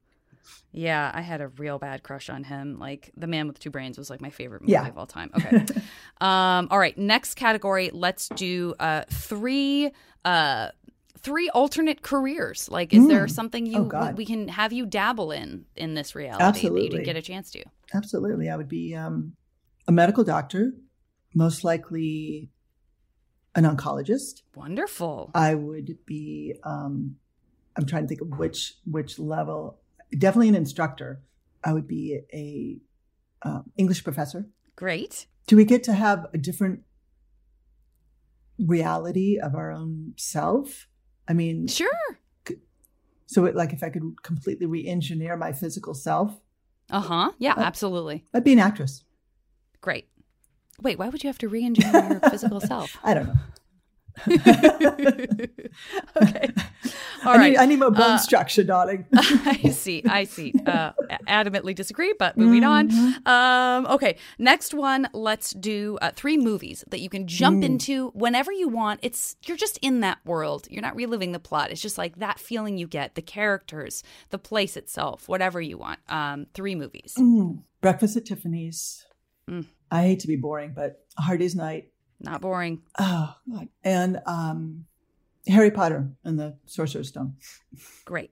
Yeah, 0.72 1.12
I 1.14 1.22
had 1.22 1.42
a 1.42 1.48
real 1.50 1.80
bad 1.80 2.04
crush 2.04 2.30
on 2.30 2.44
him. 2.44 2.80
Like 2.80 3.12
The 3.16 3.28
Man 3.28 3.48
with 3.48 3.60
Two 3.60 3.70
Brains 3.70 3.98
was 3.98 4.10
like 4.10 4.22
my 4.22 4.30
favorite 4.30 4.62
movie 4.62 4.74
yeah. 4.74 4.88
of 4.88 4.98
all 4.98 5.06
time. 5.06 5.30
Okay. 5.36 5.58
um, 6.22 6.68
all 6.72 6.80
right, 6.80 6.98
next 6.98 7.36
category. 7.36 7.92
Let's 7.94 8.28
do 8.30 8.74
uh, 8.80 9.04
three 9.10 9.92
uh, 10.26 10.70
three 11.20 11.50
alternate 11.50 12.02
careers. 12.02 12.70
Like, 12.70 12.94
is 12.94 13.04
mm. 13.04 13.08
there 13.08 13.28
something 13.28 13.66
you 13.66 13.90
oh, 13.94 14.12
we 14.12 14.26
can 14.26 14.48
have 14.50 14.74
you 14.74 14.86
dabble 14.86 15.32
in 15.32 15.66
in 15.76 15.94
this 15.94 16.16
reality 16.16 16.44
Absolutely. 16.44 16.80
that 16.80 16.84
you 16.84 16.90
didn't 16.92 17.06
get 17.06 17.16
a 17.16 17.22
chance 17.22 17.52
to? 17.52 17.64
Absolutely, 17.94 18.50
I 18.50 18.56
would 18.56 18.70
be 18.70 18.96
um, 18.96 19.34
a 19.88 19.92
medical 19.92 20.24
doctor, 20.24 20.74
most 21.34 21.64
likely 21.64 22.50
an 23.56 23.64
oncologist. 23.64 24.42
Wonderful. 24.56 25.32
I 25.34 25.56
would 25.56 25.98
be. 26.06 26.56
Um, 26.64 27.18
I'm 27.76 27.86
trying 27.86 28.04
to 28.04 28.08
think 28.08 28.22
of 28.22 28.38
which 28.38 28.76
which 28.86 29.18
level 29.18 29.80
definitely 30.18 30.50
an 30.50 30.56
instructor. 30.56 31.22
I 31.64 31.74
would 31.74 31.88
be 31.88 32.20
a 32.34 32.78
uh, 33.48 33.62
English 33.78 34.04
professor. 34.04 34.48
Great. 34.76 35.28
Do 35.48 35.56
we 35.56 35.66
get 35.66 35.84
to 35.84 35.94
have 35.94 36.28
a 36.34 36.38
different 36.38 36.82
reality 38.60 39.40
of 39.40 39.56
our 39.56 39.72
own 39.72 40.14
self? 40.18 40.88
I 41.28 41.34
mean, 41.34 41.68
sure. 41.68 41.90
So, 43.26 43.46
it, 43.46 43.56
like, 43.56 43.74
if 43.74 43.82
I 43.84 43.90
could 43.90 44.22
completely 44.22 44.68
re-engineer 44.68 45.36
my 45.38 45.54
physical 45.54 45.94
self. 45.94 46.40
Uh 46.92 47.00
huh. 47.00 47.32
Yeah, 47.40 47.54
uh, 47.54 47.62
absolutely. 47.62 48.26
I'd 48.34 48.44
be 48.44 48.54
an 48.54 48.60
actress. 48.60 49.04
Great. 49.82 50.08
Wait, 50.82 51.00
why 51.00 51.10
would 51.10 51.24
you 51.24 51.30
have 51.30 51.38
to 51.40 51.50
re-engineer 51.50 52.10
your 52.12 52.20
physical 52.30 52.60
self? 52.72 52.98
I 53.04 53.14
don't 53.14 53.28
know. 53.28 53.34
okay. 56.22 56.50
All 57.26 57.34
I 57.34 57.38
right. 57.38 57.52
Need, 57.52 57.58
I 57.58 57.66
need 57.66 57.80
more 57.80 57.92
bone 57.92 58.12
uh, 58.12 58.18
structure, 58.18 58.64
darling. 58.64 59.06
I 59.14 59.70
see. 59.70 60.04
I 60.08 60.26
see. 60.26 60.54
Uh, 60.66 60.92
adamantly 61.28 61.76
disagree, 61.76 62.14
but 62.18 62.38
moving 62.38 62.64
mm-hmm. 62.64 63.28
on. 63.28 63.86
Um, 63.86 63.94
okay. 63.94 64.18
Next 64.38 64.74
one. 64.74 65.08
Let's 65.14 65.52
do 65.52 65.98
uh, 66.02 66.12
three 66.16 66.38
movies 66.38 66.84
that 66.90 67.00
you 67.00 67.10
can 67.10 67.28
jump 67.28 67.62
mm. 67.62 67.66
into 67.66 68.10
whenever 68.10 68.52
you 68.52 68.68
want. 68.68 69.00
It's 69.04 69.36
you're 69.46 69.58
just 69.58 69.78
in 69.82 70.02
that 70.02 70.20
world. 70.26 70.68
You're 70.70 70.82
not 70.82 70.96
reliving 70.96 71.32
the 71.32 71.40
plot. 71.40 71.72
It's 71.72 71.82
just 71.82 71.98
like 71.98 72.18
that 72.18 72.40
feeling 72.40 72.78
you 72.78 72.88
get, 72.88 73.16
the 73.16 73.22
characters, 73.22 74.04
the 74.30 74.40
place 74.40 74.76
itself, 74.78 75.28
whatever 75.30 75.62
you 75.62 75.78
want. 75.78 76.00
Um, 76.10 76.48
three 76.54 76.76
movies. 76.76 77.16
Mm. 77.18 77.64
Breakfast 77.82 78.18
at 78.18 78.26
Tiffany's. 78.26 79.06
Mm. 79.50 79.68
I 79.92 80.04
hate 80.04 80.20
to 80.22 80.28
be 80.28 80.36
boring, 80.36 80.74
but 80.76 81.06
Hard 81.18 81.40
Day's 81.40 81.56
Night 81.56 81.90
not 82.24 82.42
boring. 82.42 82.82
Oh, 82.98 83.36
God. 83.52 83.68
And 83.84 84.22
um, 84.26 84.86
Harry 85.48 85.72
Potter 85.72 86.10
and 86.24 86.40
the 86.40 86.58
Sorcerer's 86.66 87.10
Stone. 87.10 87.36
Great. 88.06 88.32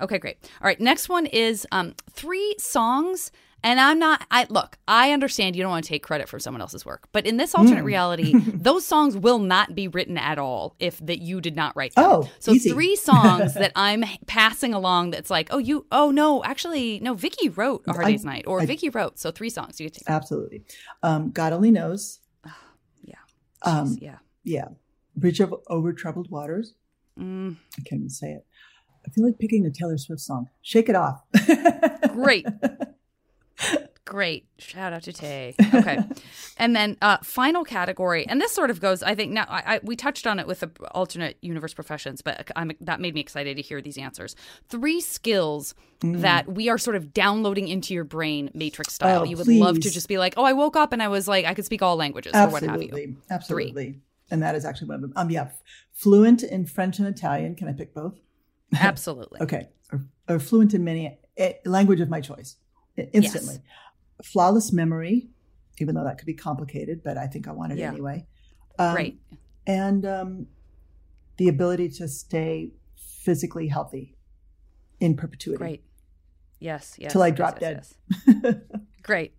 Okay, 0.00 0.18
great. 0.18 0.36
All 0.60 0.66
right, 0.66 0.80
next 0.80 1.08
one 1.08 1.26
is 1.26 1.66
um, 1.72 1.94
three 2.10 2.54
songs. 2.58 3.32
And 3.64 3.80
I'm 3.80 3.98
not, 3.98 4.26
I 4.30 4.46
look, 4.50 4.76
I 4.86 5.12
understand 5.12 5.56
you 5.56 5.62
don't 5.62 5.70
want 5.70 5.84
to 5.84 5.88
take 5.88 6.02
credit 6.02 6.28
for 6.28 6.38
someone 6.38 6.60
else's 6.60 6.84
work, 6.84 7.08
but 7.12 7.26
in 7.26 7.38
this 7.38 7.54
alternate 7.54 7.80
mm. 7.80 7.86
reality, 7.86 8.34
those 8.54 8.86
songs 8.86 9.16
will 9.16 9.38
not 9.38 9.74
be 9.74 9.88
written 9.88 10.18
at 10.18 10.38
all 10.38 10.76
if 10.78 10.98
that 10.98 11.22
you 11.22 11.40
did 11.40 11.56
not 11.56 11.74
write 11.74 11.94
them. 11.94 12.04
Oh, 12.06 12.30
so 12.40 12.52
easy. 12.52 12.70
three 12.70 12.94
songs 12.94 13.54
that 13.54 13.72
I'm 13.74 14.04
passing 14.26 14.74
along 14.74 15.12
that's 15.12 15.30
like, 15.30 15.48
oh, 15.50 15.56
you, 15.56 15.86
oh 15.90 16.10
no, 16.10 16.44
actually, 16.44 17.00
no, 17.00 17.14
Vicki 17.14 17.48
wrote 17.48 17.84
A 17.86 17.94
Hard 17.94 18.04
Day's 18.04 18.22
Night, 18.22 18.44
or 18.46 18.60
I, 18.60 18.66
Vicki 18.66 18.90
wrote. 18.90 19.18
So 19.18 19.30
three 19.30 19.48
songs. 19.48 19.80
You 19.80 19.88
get 19.88 19.94
to 20.04 20.12
absolutely. 20.12 20.64
Um, 21.02 21.30
God 21.30 21.54
only 21.54 21.70
knows. 21.70 22.20
Yeah. 23.02 23.16
Um, 23.62 23.98
yeah. 24.00 24.16
Yeah. 24.44 24.68
Bridge 25.16 25.40
of 25.40 25.54
Over 25.68 25.92
Troubled 25.92 26.30
Waters. 26.30 26.74
Mm. 27.18 27.56
I 27.78 27.82
can't 27.82 28.00
even 28.00 28.10
say 28.10 28.32
it. 28.32 28.44
I 29.06 29.10
feel 29.10 29.24
like 29.24 29.38
picking 29.38 29.66
a 29.66 29.70
Taylor 29.70 29.98
Swift 29.98 30.20
song. 30.20 30.48
Shake 30.62 30.88
it 30.88 30.96
off. 30.96 31.22
Great. 32.12 32.46
Great. 34.06 34.46
Shout 34.58 34.92
out 34.92 35.02
to 35.04 35.12
Tay. 35.12 35.54
Okay. 35.72 35.98
and 36.58 36.76
then 36.76 36.96
uh, 37.00 37.18
final 37.22 37.64
category, 37.64 38.26
and 38.26 38.38
this 38.40 38.52
sort 38.52 38.70
of 38.70 38.78
goes, 38.78 39.02
I 39.02 39.14
think, 39.14 39.32
now 39.32 39.46
I, 39.48 39.76
I, 39.76 39.80
we 39.82 39.96
touched 39.96 40.26
on 40.26 40.38
it 40.38 40.46
with 40.46 40.60
the 40.60 40.70
alternate 40.92 41.38
universe 41.40 41.72
professions, 41.72 42.20
but 42.20 42.50
I'm, 42.54 42.72
that 42.82 43.00
made 43.00 43.14
me 43.14 43.20
excited 43.20 43.56
to 43.56 43.62
hear 43.62 43.80
these 43.80 43.96
answers. 43.96 44.36
Three 44.68 45.00
skills 45.00 45.74
mm. 46.00 46.20
that 46.20 46.52
we 46.52 46.68
are 46.68 46.76
sort 46.76 46.96
of 46.96 47.14
downloading 47.14 47.66
into 47.66 47.94
your 47.94 48.04
brain 48.04 48.50
matrix 48.52 48.94
style. 48.94 49.22
Oh, 49.22 49.24
you 49.24 49.38
would 49.38 49.46
please. 49.46 49.60
love 49.60 49.80
to 49.80 49.90
just 49.90 50.06
be 50.06 50.18
like, 50.18 50.34
oh, 50.36 50.44
I 50.44 50.52
woke 50.52 50.76
up 50.76 50.92
and 50.92 51.02
I 51.02 51.08
was 51.08 51.26
like, 51.26 51.46
I 51.46 51.54
could 51.54 51.64
speak 51.64 51.80
all 51.80 51.96
languages 51.96 52.32
Absolutely. 52.34 52.68
or 52.68 52.72
what 52.72 52.80
have 52.80 53.08
you. 53.08 53.16
Absolutely. 53.30 53.72
Three. 53.72 54.00
And 54.30 54.42
that 54.42 54.54
is 54.54 54.64
actually 54.64 54.88
one 54.88 54.96
of 54.96 55.00
them. 55.02 55.12
Um, 55.16 55.30
yeah, 55.30 55.50
fluent 55.92 56.42
in 56.42 56.66
French 56.66 56.98
and 56.98 57.06
Italian. 57.06 57.54
Can 57.54 57.68
I 57.68 57.72
pick 57.72 57.94
both? 57.94 58.14
Absolutely. 58.78 59.40
okay. 59.42 59.68
Or, 59.92 60.00
or, 60.28 60.38
fluent 60.40 60.74
in 60.74 60.82
many 60.82 61.18
eh, 61.36 61.52
language 61.64 62.00
of 62.00 62.08
my 62.08 62.20
choice 62.20 62.56
instantly. 62.96 63.54
Yes 63.54 63.62
flawless 64.22 64.72
memory, 64.72 65.28
even 65.78 65.94
though 65.94 66.04
that 66.04 66.18
could 66.18 66.26
be 66.26 66.34
complicated, 66.34 67.02
but 67.02 67.16
I 67.16 67.26
think 67.26 67.48
I 67.48 67.52
want 67.52 67.72
it 67.72 67.78
yeah. 67.78 67.88
anyway. 67.88 68.26
Um, 68.78 68.94
right. 68.94 69.18
And 69.66 70.06
um, 70.06 70.46
the 71.36 71.48
ability 71.48 71.88
to 71.90 72.08
stay 72.08 72.72
physically 72.96 73.68
healthy 73.68 74.16
in 75.00 75.16
perpetuity. 75.16 75.58
Great. 75.58 75.84
Yes. 76.60 76.94
Yes. 76.98 77.12
Till 77.12 77.22
I 77.22 77.28
yes, 77.28 77.36
drop 77.36 77.58
yes, 77.60 77.94
dead. 78.26 78.42
Yes. 78.42 78.80
Great. 79.02 79.34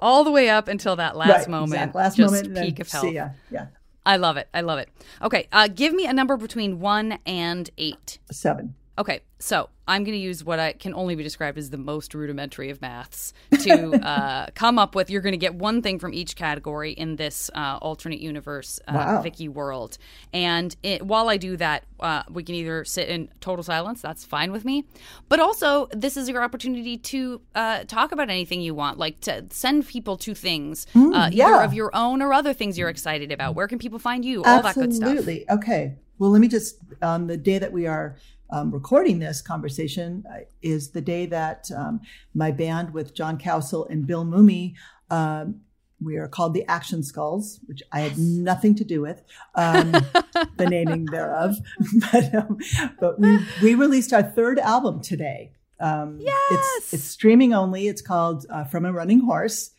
All 0.00 0.24
the 0.24 0.30
way 0.30 0.48
up 0.48 0.68
until 0.68 0.96
that 0.96 1.16
last 1.16 1.30
right, 1.30 1.48
moment. 1.48 1.74
Exactly. 1.74 2.02
Last 2.02 2.18
moment. 2.18 2.56
Peak 2.56 2.80
of 2.80 2.90
health. 2.90 3.12
Yeah. 3.50 3.66
I 4.04 4.16
love 4.16 4.36
it. 4.36 4.48
I 4.52 4.60
love 4.62 4.78
it. 4.78 4.88
Okay. 5.20 5.48
Uh, 5.52 5.68
give 5.68 5.92
me 5.92 6.06
a 6.06 6.12
number 6.12 6.36
between 6.36 6.80
one 6.80 7.18
and 7.24 7.70
eight. 7.78 8.18
Seven. 8.30 8.74
Okay, 8.98 9.20
so 9.38 9.70
I'm 9.88 10.04
going 10.04 10.16
to 10.16 10.22
use 10.22 10.44
what 10.44 10.58
I 10.58 10.74
can 10.74 10.92
only 10.92 11.14
be 11.14 11.22
described 11.22 11.56
as 11.56 11.70
the 11.70 11.78
most 11.78 12.14
rudimentary 12.14 12.68
of 12.68 12.82
maths 12.82 13.32
to 13.62 13.94
uh, 14.06 14.46
come 14.54 14.78
up 14.78 14.94
with. 14.94 15.08
You're 15.08 15.22
going 15.22 15.32
to 15.32 15.38
get 15.38 15.54
one 15.54 15.80
thing 15.80 15.98
from 15.98 16.12
each 16.12 16.36
category 16.36 16.92
in 16.92 17.16
this 17.16 17.50
uh, 17.54 17.78
alternate 17.80 18.20
universe 18.20 18.80
uh, 18.86 18.92
wow. 18.94 19.22
Vicki 19.22 19.48
world. 19.48 19.96
And 20.34 20.76
it, 20.82 21.06
while 21.06 21.30
I 21.30 21.38
do 21.38 21.56
that, 21.56 21.84
uh, 22.00 22.22
we 22.30 22.42
can 22.42 22.54
either 22.54 22.84
sit 22.84 23.08
in 23.08 23.30
total 23.40 23.62
silence. 23.62 24.02
That's 24.02 24.26
fine 24.26 24.52
with 24.52 24.66
me. 24.66 24.84
But 25.30 25.40
also, 25.40 25.88
this 25.92 26.18
is 26.18 26.28
your 26.28 26.42
opportunity 26.42 26.98
to 26.98 27.40
uh, 27.54 27.84
talk 27.84 28.12
about 28.12 28.28
anything 28.28 28.60
you 28.60 28.74
want, 28.74 28.98
like 28.98 29.20
to 29.22 29.46
send 29.50 29.88
people 29.88 30.18
to 30.18 30.34
things, 30.34 30.86
mm, 30.94 31.14
uh, 31.14 31.30
yeah. 31.32 31.46
either 31.46 31.62
of 31.64 31.72
your 31.72 31.90
own 31.94 32.20
or 32.20 32.34
other 32.34 32.52
things 32.52 32.76
you're 32.76 32.90
excited 32.90 33.32
about. 33.32 33.54
Where 33.54 33.68
can 33.68 33.78
people 33.78 33.98
find 33.98 34.22
you? 34.22 34.44
All 34.44 34.58
Absolutely. 34.58 34.82
that 34.82 34.86
good 34.86 34.94
stuff. 34.94 35.08
Absolutely. 35.08 35.50
Okay. 35.50 35.94
Well, 36.18 36.30
let 36.30 36.40
me 36.40 36.46
just 36.46 36.76
on 37.00 37.26
the 37.26 37.36
day 37.36 37.58
that 37.58 37.72
we 37.72 37.86
are 37.86 38.16
um, 38.52 38.70
recording 38.70 39.18
this 39.18 39.40
conversation 39.40 40.24
uh, 40.30 40.40
is 40.60 40.90
the 40.90 41.00
day 41.00 41.26
that 41.26 41.70
um, 41.74 42.00
my 42.34 42.50
band 42.50 42.92
with 42.92 43.14
John 43.14 43.38
Cowsill 43.38 43.88
and 43.88 44.06
Bill 44.06 44.24
Mumy, 44.24 44.74
um, 45.10 45.62
we 46.04 46.16
are 46.18 46.28
called 46.28 46.52
the 46.52 46.64
Action 46.66 47.02
Skulls, 47.02 47.60
which 47.66 47.82
I 47.92 48.00
had 48.00 48.18
nothing 48.18 48.74
to 48.74 48.84
do 48.84 49.00
with 49.00 49.22
um, 49.54 49.92
the 50.56 50.66
naming 50.68 51.06
thereof. 51.06 51.56
but, 52.12 52.34
um, 52.34 52.58
but 53.00 53.18
we, 53.18 53.38
we 53.62 53.74
released 53.74 54.12
our 54.12 54.22
third 54.22 54.58
album 54.58 55.00
today. 55.00 55.52
Um, 55.80 56.18
yes. 56.20 56.72
It's, 56.76 56.94
it's 56.94 57.04
streaming 57.04 57.54
only. 57.54 57.88
It's 57.88 58.02
called 58.02 58.44
uh, 58.50 58.64
From 58.64 58.84
a 58.84 58.92
Running 58.92 59.20
Horse. 59.20 59.70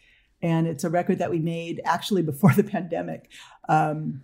And 0.41 0.67
it's 0.67 0.83
a 0.83 0.89
record 0.89 1.19
that 1.19 1.29
we 1.29 1.39
made 1.39 1.79
actually 1.85 2.23
before 2.23 2.53
the 2.53 2.63
pandemic. 2.63 3.29
Um, 3.69 4.23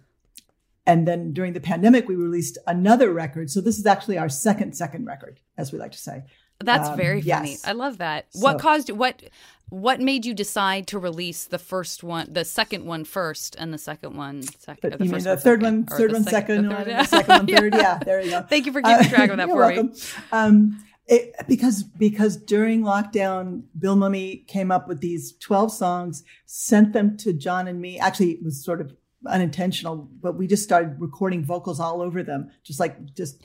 and 0.89 1.07
then 1.07 1.33
during 1.33 1.53
the 1.53 1.59
pandemic, 1.59 2.07
we 2.07 2.15
released 2.15 2.57
another 2.65 3.13
record. 3.13 3.51
So 3.51 3.61
this 3.61 3.77
is 3.77 3.85
actually 3.85 4.17
our 4.17 4.27
second, 4.27 4.75
second 4.75 5.05
record, 5.05 5.39
as 5.55 5.71
we 5.71 5.77
like 5.77 5.91
to 5.91 5.99
say. 5.99 6.23
That's 6.61 6.89
um, 6.89 6.97
very 6.97 7.21
funny. 7.21 7.51
Yes. 7.51 7.63
I 7.63 7.73
love 7.73 7.99
that. 7.99 8.25
So, 8.33 8.39
what 8.39 8.59
caused 8.59 8.89
what 8.89 9.21
what 9.69 10.01
made 10.01 10.25
you 10.25 10.33
decide 10.33 10.87
to 10.87 10.97
release 10.97 11.45
the 11.45 11.59
first 11.59 12.03
one, 12.03 12.33
the 12.33 12.43
second 12.43 12.85
one 12.85 13.05
first, 13.05 13.55
and 13.59 13.71
the 13.71 13.77
second 13.77 14.17
one 14.17 14.41
second? 14.41 14.97
The, 14.97 15.05
you 15.05 15.11
mean 15.11 15.23
the 15.23 15.37
third 15.37 15.61
one, 15.61 15.85
third 15.85 16.11
one, 16.11 16.23
second, 16.23 16.69
second 16.69 16.69
one, 16.69 16.87
the 16.87 17.03
second 17.05 17.37
one, 17.37 17.47
third? 17.55 17.73
yeah. 17.75 17.81
yeah, 17.81 17.99
there 17.99 18.21
you 18.21 18.31
go. 18.31 18.41
Thank 18.41 18.65
you 18.65 18.73
for 18.73 18.81
keeping 18.81 19.05
uh, 19.05 19.09
track 19.09 19.29
of 19.29 19.37
that 19.37 19.47
for 19.47 19.55
welcome. 19.55 19.87
me. 19.89 20.01
Um, 20.31 20.83
it, 21.07 21.35
because 21.47 21.83
because 21.83 22.35
during 22.35 22.81
lockdown, 22.81 23.63
Bill 23.77 23.95
Mumy 23.95 24.45
came 24.47 24.71
up 24.71 24.87
with 24.87 25.01
these 25.01 25.33
twelve 25.33 25.71
songs, 25.71 26.23
sent 26.47 26.93
them 26.93 27.15
to 27.17 27.31
John 27.31 27.67
and 27.67 27.79
me. 27.79 27.99
Actually, 27.99 28.31
it 28.31 28.43
was 28.43 28.63
sort 28.63 28.81
of 28.81 28.91
unintentional, 29.25 30.09
but 30.21 30.37
we 30.37 30.47
just 30.47 30.63
started 30.63 30.99
recording 30.99 31.43
vocals 31.43 31.79
all 31.79 32.01
over 32.01 32.23
them, 32.23 32.51
just 32.63 32.79
like 32.79 33.13
just 33.13 33.43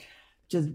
just 0.49 0.69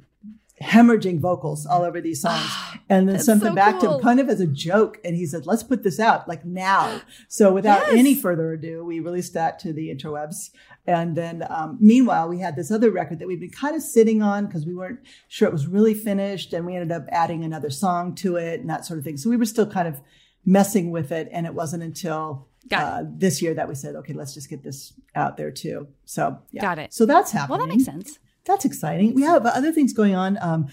hemorrhaging 0.61 1.19
vocals 1.19 1.65
all 1.65 1.83
over 1.83 2.01
these 2.01 2.21
songs 2.21 2.51
and 2.91 3.09
then 3.09 3.19
sent 3.19 3.41
so 3.41 3.47
them 3.47 3.55
back 3.55 3.81
cool. 3.81 3.93
to 3.93 3.97
him 3.97 4.03
kind 4.03 4.21
of 4.21 4.29
as 4.29 4.41
a 4.41 4.47
joke 4.47 4.99
and 5.05 5.17
he 5.17 5.25
said 5.25 5.47
let's 5.47 5.63
put 5.63 5.83
this 5.83 5.99
out 5.99 6.29
like 6.29 6.45
now 6.45 7.01
so 7.29 7.51
without 7.51 7.81
yes. 7.87 7.97
any 7.97 8.15
further 8.15 8.53
ado 8.53 8.85
we 8.85 9.01
released 9.01 9.33
that 9.33 9.59
to 9.59 9.73
the 9.73 9.89
interwebs 9.89 10.51
and 10.87 11.17
then 11.17 11.43
um, 11.49 11.79
meanwhile 11.81 12.29
we 12.29 12.41
had 12.41 12.57
this 12.57 12.71
other 12.71 12.91
record 12.91 13.19
that 13.19 13.27
we'd 13.27 13.41
been 13.41 13.49
kind 13.49 13.75
of 13.75 13.81
sitting 13.81 14.21
on 14.21 14.45
because 14.45 14.67
we 14.67 14.75
weren't 14.75 15.01
sure 15.29 15.49
it 15.49 15.53
was 15.53 15.67
really 15.67 15.95
finished 15.95 16.53
and 16.53 16.67
we 16.67 16.75
ended 16.75 16.93
up 16.93 17.07
adding 17.09 17.43
another 17.43 17.71
song 17.71 18.15
to 18.15 18.37
it 18.37 18.61
and 18.61 18.69
that 18.69 18.85
sort 18.85 18.99
of 18.99 19.05
thing 19.05 19.17
so 19.17 19.31
we 19.31 19.39
were 19.39 19.47
still 19.47 19.67
kind 19.67 19.89
of 19.89 20.03
messing 20.45 20.91
with 20.91 21.11
it 21.11 21.27
and 21.33 21.47
it 21.47 21.55
wasn't 21.55 21.83
until 21.83 22.50
uh, 22.73 23.05
this 23.07 23.43
year 23.43 23.55
that 23.55 23.69
we 23.69 23.75
said, 23.75 23.95
okay, 23.97 24.13
let's 24.13 24.35
just 24.35 24.49
get 24.49 24.63
this 24.63 24.93
out 25.15 25.37
there 25.37 25.51
too. 25.51 25.89
So, 26.05 26.39
yeah. 26.51 26.63
Got 26.63 26.79
it. 26.79 26.93
So 26.93 27.07
that's 27.07 27.33
happening. 27.33 27.59
Well, 27.59 27.67
that 27.67 27.73
makes 27.73 27.85
sense. 27.85 28.19
That's 28.45 28.65
exciting. 28.65 29.15
We 29.15 29.23
have 29.23 29.45
other 29.47 29.73
things 29.73 29.93
going 29.93 30.15
on. 30.15 30.39
Um, 30.41 30.69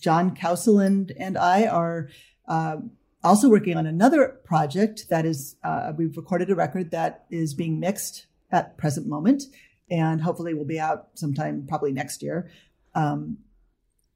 John 0.00 0.34
Cowsill 0.34 0.84
and 1.18 1.38
I 1.38 1.66
are 1.66 2.08
uh, 2.48 2.76
also 3.22 3.48
working 3.48 3.76
on 3.76 3.86
another 3.86 4.40
project 4.44 5.08
that 5.08 5.24
is, 5.24 5.56
uh, 5.62 5.92
we've 5.96 6.16
recorded 6.16 6.50
a 6.50 6.54
record 6.54 6.90
that 6.90 7.24
is 7.30 7.54
being 7.54 7.78
mixed 7.78 8.26
at 8.50 8.76
present 8.76 9.06
moment 9.06 9.44
and 9.90 10.22
hopefully 10.22 10.54
will 10.54 10.64
be 10.64 10.80
out 10.80 11.08
sometime 11.14 11.64
probably 11.68 11.92
next 11.92 12.22
year. 12.22 12.50
Um, 12.94 13.38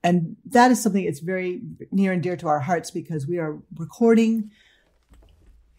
and 0.03 0.37
that 0.47 0.70
is 0.70 0.83
something 0.83 1.05
that's 1.05 1.20
very 1.20 1.62
near 1.91 2.12
and 2.12 2.22
dear 2.22 2.37
to 2.37 2.49
our 2.49 2.61
hearts 2.61 2.91
because 2.91 3.27
we 3.27 3.39
are 3.39 3.59
recording 3.77 4.51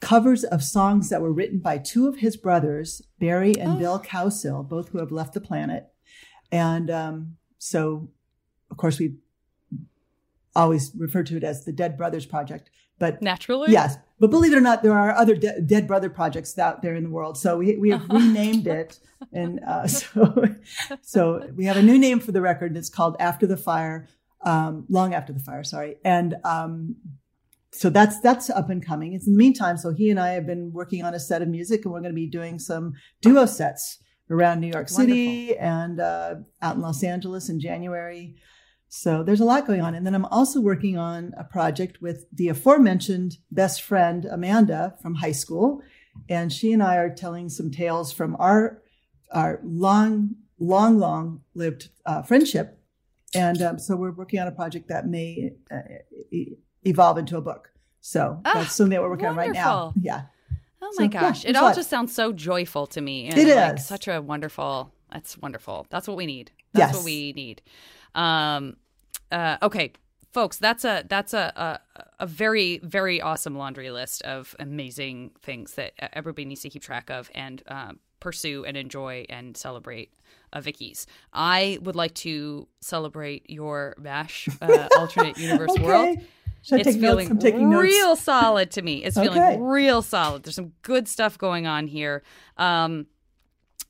covers 0.08 0.46
of 0.46 0.64
songs 0.64 1.10
that 1.10 1.22
were 1.22 1.34
written 1.34 1.60
by 1.60 1.78
two 1.78 2.08
of 2.08 2.20
his 2.20 2.38
brothers, 2.38 3.02
Barry 3.20 3.54
and 3.60 3.74
oh. 3.74 3.76
Bill 3.76 4.00
Cowsill, 4.00 4.66
both 4.66 4.88
who 4.88 5.00
have 5.00 5.12
left 5.12 5.34
the 5.34 5.42
planet. 5.42 5.88
And 6.50 6.90
um, 6.90 7.36
so, 7.58 8.08
of 8.72 8.78
course, 8.78 9.00
we 9.00 9.16
always 10.56 10.94
refer 10.98 11.24
to 11.24 11.36
it 11.36 11.44
as 11.44 11.66
the 11.66 11.74
Dead 11.74 11.98
Brothers 11.98 12.26
Project. 12.26 12.70
But 13.00 13.22
naturally, 13.22 13.74
yes. 13.74 13.98
But 14.18 14.32
believe 14.32 14.54
it 14.54 14.58
or 14.58 14.62
not, 14.62 14.82
there 14.82 14.98
are 14.98 15.12
other 15.12 15.36
de- 15.36 15.60
Dead 15.60 15.88
Brother 15.88 16.10
projects 16.10 16.58
out 16.58 16.82
there 16.82 16.96
in 16.96 17.04
the 17.04 17.10
world. 17.10 17.38
So 17.38 17.58
we 17.58 17.76
we 17.76 17.90
have 17.90 18.10
uh-huh. 18.10 18.18
renamed 18.18 18.66
it, 18.66 19.00
and 19.34 19.60
uh, 19.68 19.88
so 20.00 20.46
so 21.02 21.50
we 21.54 21.66
have 21.66 21.76
a 21.76 21.84
new 21.84 22.00
name 22.00 22.22
for 22.22 22.32
the 22.32 22.42
record. 22.42 22.72
And 22.72 22.78
it's 22.78 22.90
called 22.90 23.18
After 23.20 23.46
the 23.46 23.58
Fire, 23.58 24.08
um, 24.42 24.86
Long 24.88 25.14
After 25.14 25.34
the 25.34 25.42
Fire. 25.42 25.66
Sorry, 25.66 25.98
and 26.06 26.38
um, 26.46 26.96
so 27.72 27.90
that's 27.90 28.20
that's 28.22 28.50
up 28.50 28.70
and 28.70 28.86
coming. 28.86 29.14
It's 29.14 29.28
in 29.28 29.34
the 29.34 29.38
meantime, 29.38 29.78
so 29.78 29.94
he 29.94 30.10
and 30.10 30.20
I 30.20 30.30
have 30.30 30.46
been 30.46 30.72
working 30.74 31.04
on 31.04 31.14
a 31.14 31.20
set 31.20 31.42
of 31.42 31.48
music, 31.48 31.84
and 31.84 31.94
we're 31.94 32.02
going 32.02 32.14
to 32.14 32.16
be 32.16 32.28
doing 32.28 32.60
some 32.60 32.94
duo 33.22 33.46
sets 33.46 34.00
around 34.30 34.60
New 34.60 34.72
York 34.72 34.90
City 34.90 35.48
Wonderful. 35.48 35.66
and 35.66 36.00
uh, 36.00 36.36
out 36.62 36.76
in 36.76 36.82
Los 36.82 37.04
Angeles 37.04 37.50
in 37.50 37.60
January. 37.60 38.36
So 38.90 39.22
there's 39.22 39.42
a 39.42 39.46
lot 39.46 39.68
going 39.68 39.82
on, 39.82 39.96
and 39.96 40.06
then 40.06 40.16
I'm 40.16 40.26
also 40.26 40.62
working 40.62 40.98
on 40.98 41.34
a 41.38 41.44
project 41.44 42.02
with 42.02 42.26
the 42.32 42.48
aforementioned 42.48 43.38
best 43.52 43.82
friend 43.82 44.26
Amanda 44.26 44.96
from 45.02 45.16
high 45.16 45.34
school, 45.34 45.82
and 46.30 46.52
she 46.54 46.72
and 46.72 46.82
I 46.82 46.96
are 46.96 47.14
telling 47.14 47.50
some 47.50 47.70
tales 47.70 48.14
from 48.14 48.36
our 48.40 48.82
our 49.34 49.60
long, 49.62 50.36
long, 50.58 51.00
long 51.00 51.42
lived 51.54 51.90
uh, 52.06 52.22
friendship, 52.22 52.80
and 53.36 53.62
um, 53.62 53.78
so 53.78 53.98
we're 53.98 54.14
working 54.14 54.40
on 54.40 54.48
a 54.48 54.54
project 54.54 54.88
that 54.88 55.06
may. 55.06 55.52
Uh, 55.70 55.80
evolve 56.88 57.18
into 57.18 57.38
a 57.38 57.42
book. 57.42 57.72
So 58.02 58.40
oh, 58.44 58.54
that's 58.54 58.74
something 58.74 58.92
that 58.92 59.02
we're 59.02 59.10
working 59.10 59.26
wonderful. 59.26 59.50
on 59.50 59.56
right 59.56 59.56
now. 59.56 59.94
Yeah. 60.00 60.22
Oh 60.82 60.94
my 60.98 61.06
so, 61.06 61.10
gosh. 61.10 61.44
Yeah, 61.44 61.50
it 61.52 61.56
all 61.58 61.74
just 61.74 61.90
sounds 61.90 62.14
so 62.14 62.32
joyful 62.32 62.88
to 62.88 63.02
me. 63.02 63.28
And 63.28 63.38
it 63.38 63.54
like 63.54 63.76
is. 63.80 63.86
Such 63.86 64.08
a 64.08 64.22
wonderful, 64.22 64.94
that's 65.12 65.38
wonderful. 65.38 65.88
That's 65.90 66.08
what 66.08 66.16
we 66.18 66.26
need. 66.26 66.52
That's 66.74 66.94
yes. 66.94 66.96
what 66.96 67.06
we 67.06 67.34
need. 67.34 67.62
Um, 68.16 68.78
uh, 69.32 69.58
okay, 69.62 69.92
folks, 70.32 70.58
that's 70.58 70.86
a, 70.86 71.04
that's 71.10 71.34
a, 71.34 71.80
a, 71.96 72.02
a 72.20 72.28
very, 72.28 72.78
very 72.80 73.20
awesome 73.20 73.58
laundry 73.58 73.92
list 73.92 74.22
of 74.22 74.56
amazing 74.60 75.32
things 75.42 75.74
that 75.74 75.94
everybody 76.14 76.46
needs 76.46 76.62
to 76.62 76.70
keep 76.70 76.84
track 76.84 77.10
of 77.10 77.30
and 77.36 77.64
um, 77.68 78.00
pursue 78.20 78.64
and 78.66 78.78
enjoy 78.78 79.26
and 79.30 79.58
celebrate 79.58 80.14
uh, 80.54 80.62
Vicki's. 80.62 81.08
I 81.34 81.80
would 81.82 81.96
like 81.96 82.14
to 82.16 82.68
celebrate 82.82 83.50
your 83.50 83.96
MASH 83.98 84.48
uh, 84.62 84.88
alternate 84.98 85.38
universe 85.38 85.72
okay. 85.72 85.84
world 85.84 86.20
should 86.62 86.86
I 86.86 86.90
it's 86.90 86.98
feeling 86.98 87.30
notes? 87.30 87.46
Real 87.46 88.10
notes. 88.10 88.22
solid 88.22 88.72
to 88.72 88.82
me. 88.82 89.04
It's 89.04 89.18
okay. 89.18 89.28
feeling 89.28 89.64
real 89.64 90.02
solid. 90.02 90.44
There's 90.44 90.56
some 90.56 90.74
good 90.82 91.08
stuff 91.08 91.38
going 91.38 91.68
on 91.68 91.88
here. 91.88 92.24
Um, 92.58 93.08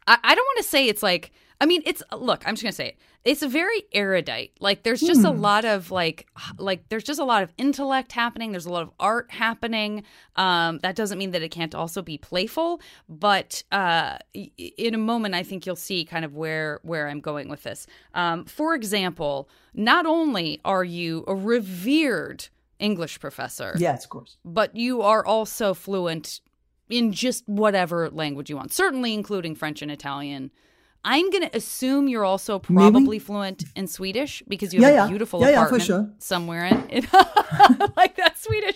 I, 0.06 0.18
I 0.24 0.36
don't 0.36 0.46
want 0.46 0.58
to 0.58 0.64
say 0.64 0.88
it's 0.88 1.04
like 1.04 1.32
I 1.60 1.66
mean, 1.66 1.82
it's 1.86 2.04
look. 2.16 2.48
I'm 2.48 2.54
just 2.54 2.64
gonna 2.64 2.72
say 2.72 2.90
it. 2.90 2.98
It's 3.24 3.44
very 3.44 3.84
erudite. 3.92 4.52
Like 4.60 4.84
there's 4.84 5.02
just 5.02 5.22
hmm. 5.22 5.28
a 5.28 5.32
lot 5.32 5.66
of 5.66 5.90
like 5.90 6.28
like 6.58 6.88
there's 6.90 7.04
just 7.04 7.20
a 7.20 7.24
lot 7.24 7.42
of 7.42 7.52
intellect 7.58 8.12
happening. 8.12 8.52
There's 8.52 8.68
a 8.68 8.72
lot 8.72 8.84
of 8.84 8.92
art 9.00 9.32
happening. 9.32 10.04
Um, 10.36 10.80
that 10.80 10.96
doesn't 10.96 11.18
mean 11.18 11.32
that 11.32 11.42
it 11.42 11.50
can't 11.50 11.74
also 11.74 12.02
be 12.04 12.18
playful. 12.18 12.80
But 13.10 13.64
uh, 13.72 14.20
in 14.34 14.94
a 14.94 15.00
moment, 15.00 15.34
I 15.34 15.44
think 15.44 15.66
you'll 15.66 15.76
see 15.76 16.06
kind 16.06 16.24
of 16.24 16.36
where 16.36 16.80
where 16.84 17.08
I'm 17.08 17.22
going 17.22 17.50
with 17.50 17.64
this. 17.64 17.88
Um, 18.14 18.46
for 18.46 18.76
example, 18.76 19.50
not 19.74 20.06
only 20.06 20.62
are 20.64 20.84
you 20.84 21.24
a 21.28 21.34
revered 21.34 22.50
English 22.80 23.20
professor, 23.20 23.76
yes, 23.78 24.04
of 24.04 24.10
course, 24.10 24.38
but 24.46 24.76
you 24.76 25.02
are 25.02 25.26
also 25.26 25.74
fluent 25.74 26.42
in 26.90 27.12
just 27.12 27.48
whatever 27.48 28.10
language 28.10 28.50
you 28.50 28.56
want, 28.56 28.72
certainly 28.72 29.14
including 29.14 29.56
French 29.56 29.82
and 29.82 29.92
Italian. 29.92 30.52
I'm 31.04 31.30
going 31.30 31.44
to 31.44 31.56
assume 31.56 32.08
you're 32.10 32.26
also 32.26 32.60
probably 32.60 33.02
Maybe. 33.02 33.20
fluent 33.20 33.64
in 33.76 33.88
Swedish 33.88 34.44
because 34.48 34.74
you 34.74 34.82
have 34.82 34.94
yeah, 34.94 35.06
a 35.06 35.10
beautiful 35.10 35.40
yeah. 35.42 35.50
apartment 35.50 35.84
yeah, 35.84 35.86
sure. 35.86 36.10
somewhere 36.18 36.66
in, 36.66 36.90
in 36.90 37.08
like 37.96 38.18
that 38.18 38.34
Swedish. 38.38 38.76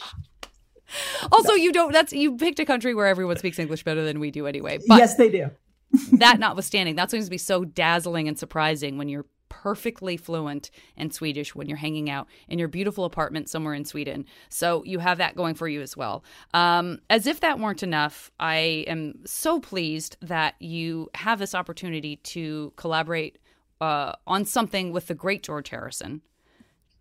Also, 1.32 1.54
you 1.54 1.72
don't. 1.72 1.91
That's 1.91 2.14
you 2.14 2.38
picked 2.38 2.60
a 2.60 2.66
country 2.66 2.93
where 2.93 3.08
everyone 3.08 3.38
speaks 3.38 3.60
English 3.60 3.84
better 3.84 4.04
than 4.04 4.20
we 4.20 4.32
do 4.32 4.47
anyway. 4.47 4.80
But 4.88 4.97
yes, 4.97 5.16
they 5.16 5.30
do. 5.30 5.52
that 6.14 6.39
notwithstanding, 6.39 6.95
that's 6.95 7.12
going 7.14 7.24
to 7.24 7.30
be 7.30 7.38
so 7.38 7.66
dazzling 7.66 8.28
and 8.28 8.38
surprising 8.38 8.97
when 8.97 9.10
you're 9.10 9.26
perfectly 9.52 10.16
fluent 10.16 10.72
in 10.95 11.12
Swedish 11.12 11.54
when 11.54 11.68
you're 11.68 11.78
hanging 11.78 12.10
out 12.10 12.26
in 12.47 12.58
your 12.58 12.70
beautiful 12.70 13.04
apartment 13.04 13.49
somewhere 13.49 13.74
in 13.74 13.84
Sweden. 13.84 14.26
So 14.47 14.82
you 14.86 14.99
have 14.99 15.18
that 15.18 15.36
going 15.36 15.56
for 15.56 15.68
you 15.68 15.82
as 15.82 15.97
well. 15.97 16.24
Um, 16.54 16.99
as 17.10 17.28
if 17.28 17.41
that 17.41 17.60
weren't 17.60 17.84
enough, 17.84 18.32
I 18.39 18.86
am 18.88 19.20
so 19.26 19.60
pleased 19.60 20.16
that 20.22 20.56
you 20.60 21.10
have 21.16 21.38
this 21.38 21.54
opportunity 21.54 22.16
to 22.16 22.72
collaborate 22.78 23.39
uh, 23.82 24.14
on 24.26 24.45
something 24.45 24.93
with 24.93 25.08
the 25.08 25.16
great 25.16 25.43
George 25.43 25.68
Harrison. 25.68 26.22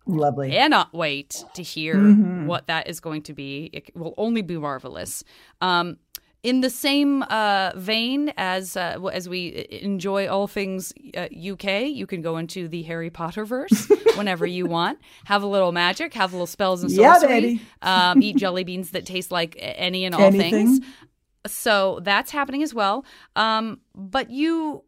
Lovely. 0.05 0.49
Cannot 0.49 0.93
wait 0.93 1.45
to 1.53 1.63
hear 1.63 1.95
mm-hmm. 1.95 2.47
what 2.47 2.67
that 2.67 2.89
is 2.89 2.99
going 2.99 3.21
to 3.23 3.33
be. 3.33 3.69
It 3.71 3.95
will 3.95 4.13
only 4.17 4.41
be 4.41 4.57
marvelous. 4.57 5.23
Um, 5.61 5.99
in 6.43 6.61
the 6.61 6.69
same 6.69 7.21
uh, 7.23 7.71
vein 7.75 8.33
as 8.35 8.75
uh, 8.75 8.97
as 9.13 9.29
we 9.29 9.67
enjoy 9.69 10.27
all 10.27 10.47
things 10.47 10.91
uh, 11.15 11.27
UK, 11.35 11.83
you 11.89 12.07
can 12.07 12.21
go 12.21 12.37
into 12.37 12.67
the 12.67 12.81
Harry 12.83 13.09
Potter 13.11 13.45
verse 13.45 13.87
whenever 14.15 14.45
you 14.45 14.65
want. 14.65 14.97
Have 15.25 15.43
a 15.43 15.47
little 15.47 15.71
magic, 15.71 16.13
have 16.15 16.31
a 16.33 16.35
little 16.35 16.47
spells 16.47 16.81
and 16.81 16.91
sorcery. 16.91 17.61
Yeah, 17.83 18.11
um, 18.11 18.21
eat 18.23 18.37
jelly 18.37 18.63
beans 18.63 18.91
that 18.91 19.05
taste 19.05 19.31
like 19.31 19.55
any 19.59 20.03
and 20.05 20.15
all 20.15 20.21
Anything. 20.21 20.51
things. 20.51 20.79
So 21.47 21.99
that's 22.03 22.31
happening 22.31 22.63
as 22.63 22.73
well. 22.73 23.05
Um, 23.35 23.79
but 23.95 24.29
you 24.29 24.83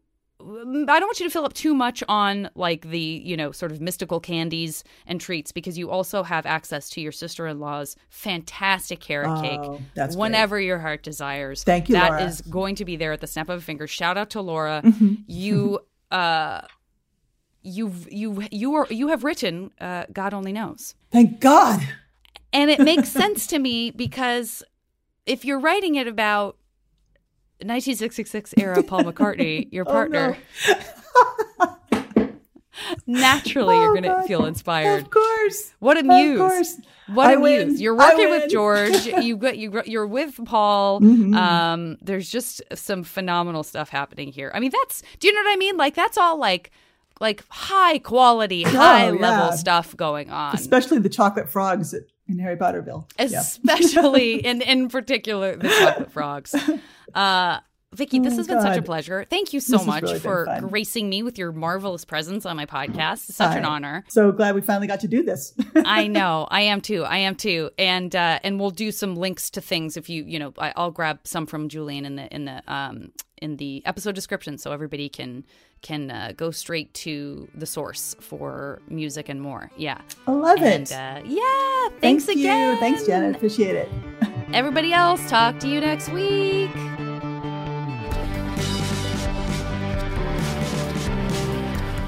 I 0.46 1.00
don't 1.00 1.06
want 1.06 1.20
you 1.20 1.26
to 1.26 1.30
fill 1.30 1.44
up 1.44 1.54
too 1.54 1.74
much 1.74 2.04
on 2.08 2.50
like 2.54 2.88
the, 2.90 2.98
you 2.98 3.36
know, 3.36 3.50
sort 3.50 3.72
of 3.72 3.80
mystical 3.80 4.20
candies 4.20 4.84
and 5.06 5.20
treats 5.20 5.52
because 5.52 5.78
you 5.78 5.90
also 5.90 6.22
have 6.22 6.44
access 6.44 6.90
to 6.90 7.00
your 7.00 7.12
sister-in-law's 7.12 7.96
fantastic 8.10 9.00
carrot 9.00 9.30
oh, 9.30 9.40
cake 9.40 9.80
that's 9.94 10.16
whenever 10.16 10.56
great. 10.56 10.66
your 10.66 10.78
heart 10.78 11.02
desires. 11.02 11.64
Thank 11.64 11.88
you. 11.88 11.94
That 11.94 12.10
Laura. 12.10 12.24
is 12.24 12.40
going 12.42 12.74
to 12.76 12.84
be 12.84 12.96
there 12.96 13.12
at 13.12 13.20
the 13.20 13.26
snap 13.26 13.48
of 13.48 13.58
a 13.58 13.62
finger. 13.62 13.86
Shout 13.86 14.16
out 14.16 14.30
to 14.30 14.42
Laura. 14.42 14.82
Mm-hmm. 14.84 15.14
You 15.26 15.80
uh 16.10 16.60
you've 17.62 18.12
you 18.12 18.42
you 18.50 18.74
are 18.74 18.86
you 18.90 19.08
have 19.08 19.24
written 19.24 19.70
uh 19.80 20.04
God 20.12 20.34
only 20.34 20.52
knows. 20.52 20.94
Thank 21.10 21.40
God. 21.40 21.80
And 22.52 22.70
it 22.70 22.80
makes 22.80 23.08
sense 23.08 23.46
to 23.48 23.58
me 23.58 23.90
because 23.90 24.62
if 25.26 25.44
you're 25.44 25.58
writing 25.58 25.94
it 25.94 26.06
about 26.06 26.56
1966 27.60 28.54
era 28.58 28.82
Paul 28.82 29.04
McCartney, 29.04 29.68
your 29.72 29.84
partner. 29.84 30.36
Oh, 30.68 30.76
no. 31.60 31.74
Naturally, 33.06 33.76
oh, 33.76 33.82
you're 33.82 34.00
going 34.00 34.02
to 34.04 34.26
feel 34.26 34.44
inspired. 34.44 35.02
Of 35.02 35.10
course. 35.10 35.74
What 35.78 35.96
a 35.96 36.02
muse. 36.02 36.32
Of 36.32 36.38
course. 36.38 36.80
What 37.08 37.34
a 37.34 37.38
muse. 37.38 37.80
You're 37.80 37.96
working 37.96 38.30
with 38.30 38.50
George. 38.50 39.06
you 39.22 39.36
got 39.36 39.56
you 39.56 39.82
you're 39.86 40.06
with 40.06 40.38
Paul. 40.44 41.00
Mm-hmm. 41.00 41.34
Um, 41.34 41.98
there's 42.00 42.28
just 42.30 42.62
some 42.74 43.04
phenomenal 43.04 43.62
stuff 43.62 43.88
happening 43.88 44.32
here. 44.32 44.50
I 44.54 44.60
mean, 44.60 44.72
that's 44.72 45.02
do 45.20 45.28
you 45.28 45.34
know 45.34 45.40
what 45.42 45.52
I 45.52 45.56
mean? 45.56 45.76
Like 45.76 45.94
that's 45.94 46.18
all 46.18 46.38
like 46.38 46.70
like 47.20 47.44
high 47.48 47.98
quality, 47.98 48.64
oh, 48.66 48.70
high 48.70 49.06
yeah. 49.06 49.12
level 49.12 49.52
stuff 49.56 49.96
going 49.96 50.30
on. 50.30 50.54
Especially 50.54 50.98
the 50.98 51.08
chocolate 51.08 51.48
frogs 51.48 51.94
in 52.28 52.38
Harry 52.38 52.56
Potterville. 52.56 53.06
Especially 53.18 54.44
in 54.44 54.62
in 54.62 54.88
particular 54.88 55.56
the 55.56 55.68
chocolate 55.68 56.12
frogs. 56.12 56.54
Uh, 57.14 57.60
Vicki, 57.94 58.18
this 58.18 58.34
oh, 58.34 58.38
has 58.38 58.46
been 58.46 58.60
such 58.60 58.76
a 58.76 58.82
pleasure. 58.82 59.24
Thank 59.28 59.52
you 59.52 59.60
so 59.60 59.84
much 59.84 60.02
really 60.02 60.18
for 60.18 60.46
gracing 60.60 61.08
me 61.08 61.22
with 61.22 61.38
your 61.38 61.52
marvelous 61.52 62.04
presence 62.04 62.44
on 62.44 62.56
my 62.56 62.66
podcast. 62.66 63.28
It's 63.28 63.36
such 63.36 63.52
Hi. 63.52 63.58
an 63.58 63.64
honor. 63.64 64.04
So 64.08 64.32
glad 64.32 64.54
we 64.54 64.60
finally 64.60 64.86
got 64.86 65.00
to 65.00 65.08
do 65.08 65.22
this. 65.22 65.54
I 65.76 66.06
know. 66.06 66.46
I 66.50 66.62
am 66.62 66.80
too. 66.80 67.04
I 67.04 67.18
am 67.18 67.36
too. 67.36 67.70
And 67.78 68.14
uh, 68.14 68.40
and 68.42 68.58
we'll 68.60 68.70
do 68.70 68.90
some 68.90 69.16
links 69.16 69.50
to 69.50 69.60
things 69.60 69.96
if 69.96 70.08
you 70.08 70.24
you 70.24 70.38
know 70.38 70.52
I, 70.58 70.72
will 70.76 70.90
grab 70.90 71.20
some 71.24 71.46
from 71.46 71.68
Julian 71.68 72.04
in 72.04 72.16
the 72.16 72.34
in 72.34 72.44
the 72.44 72.62
um 72.72 73.12
in 73.40 73.56
the 73.56 73.82
episode 73.84 74.14
description 74.14 74.58
so 74.58 74.72
everybody 74.72 75.08
can 75.08 75.44
can 75.82 76.10
uh, 76.10 76.32
go 76.34 76.50
straight 76.50 76.92
to 76.94 77.46
the 77.54 77.66
source 77.66 78.16
for 78.18 78.80
music 78.88 79.28
and 79.28 79.40
more. 79.40 79.70
Yeah. 79.76 80.00
I 80.26 80.32
love 80.32 80.58
and, 80.62 80.90
it. 80.90 80.92
Uh, 80.92 81.20
yeah. 81.26 81.98
Thanks 82.00 82.24
Thank 82.24 82.40
again. 82.40 82.72
You. 82.72 82.80
Thanks, 82.80 83.06
Janet. 83.06 83.36
Appreciate 83.36 83.76
it. 83.76 83.88
Everybody 84.54 84.94
else, 84.94 85.28
talk 85.28 85.58
to 85.60 85.68
you 85.68 85.80
next 85.80 86.08
week. 86.08 86.70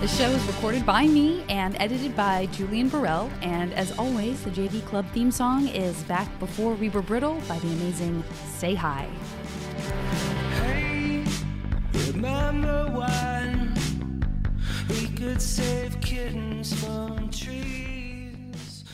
The 0.07 0.13
show 0.13 0.31
is 0.31 0.45
recorded 0.45 0.87
by 0.87 1.09
me 1.09 1.43
and 1.49 1.75
edited 1.81 2.15
by 2.15 2.47
Julian 2.53 2.89
Burrell. 2.89 3.29
And 3.43 3.73
as 3.73 3.91
always, 3.99 4.41
the 4.45 4.51
JV 4.51 4.85
Club 4.85 5.05
theme 5.13 5.33
song 5.33 5.67
is 5.67 6.01
Back 6.05 6.29
Before 6.39 6.75
We 6.75 6.91
Were 6.91 7.03
Brittle 7.03 7.43
by 7.49 7.59
the 7.59 7.67
amazing 7.67 8.23
Say 8.55 8.77
Hi. 8.77 9.09
Hey, 10.63 11.25
remember 12.13 12.85
when 12.93 14.25
we 14.89 15.09
could 15.09 15.43
save 15.43 16.01
kittens 16.01 16.73
from 16.85 17.29
trees? 17.31 18.85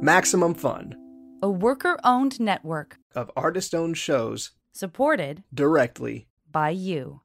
Maximum 0.00 0.54
Fun, 0.54 0.94
a 1.42 1.50
worker 1.50 1.98
owned 2.04 2.38
network 2.38 2.98
of 3.16 3.28
artist 3.34 3.74
owned 3.74 3.98
shows 3.98 4.52
supported 4.70 5.42
directly 5.52 6.28
by 6.52 6.70
you. 6.70 7.18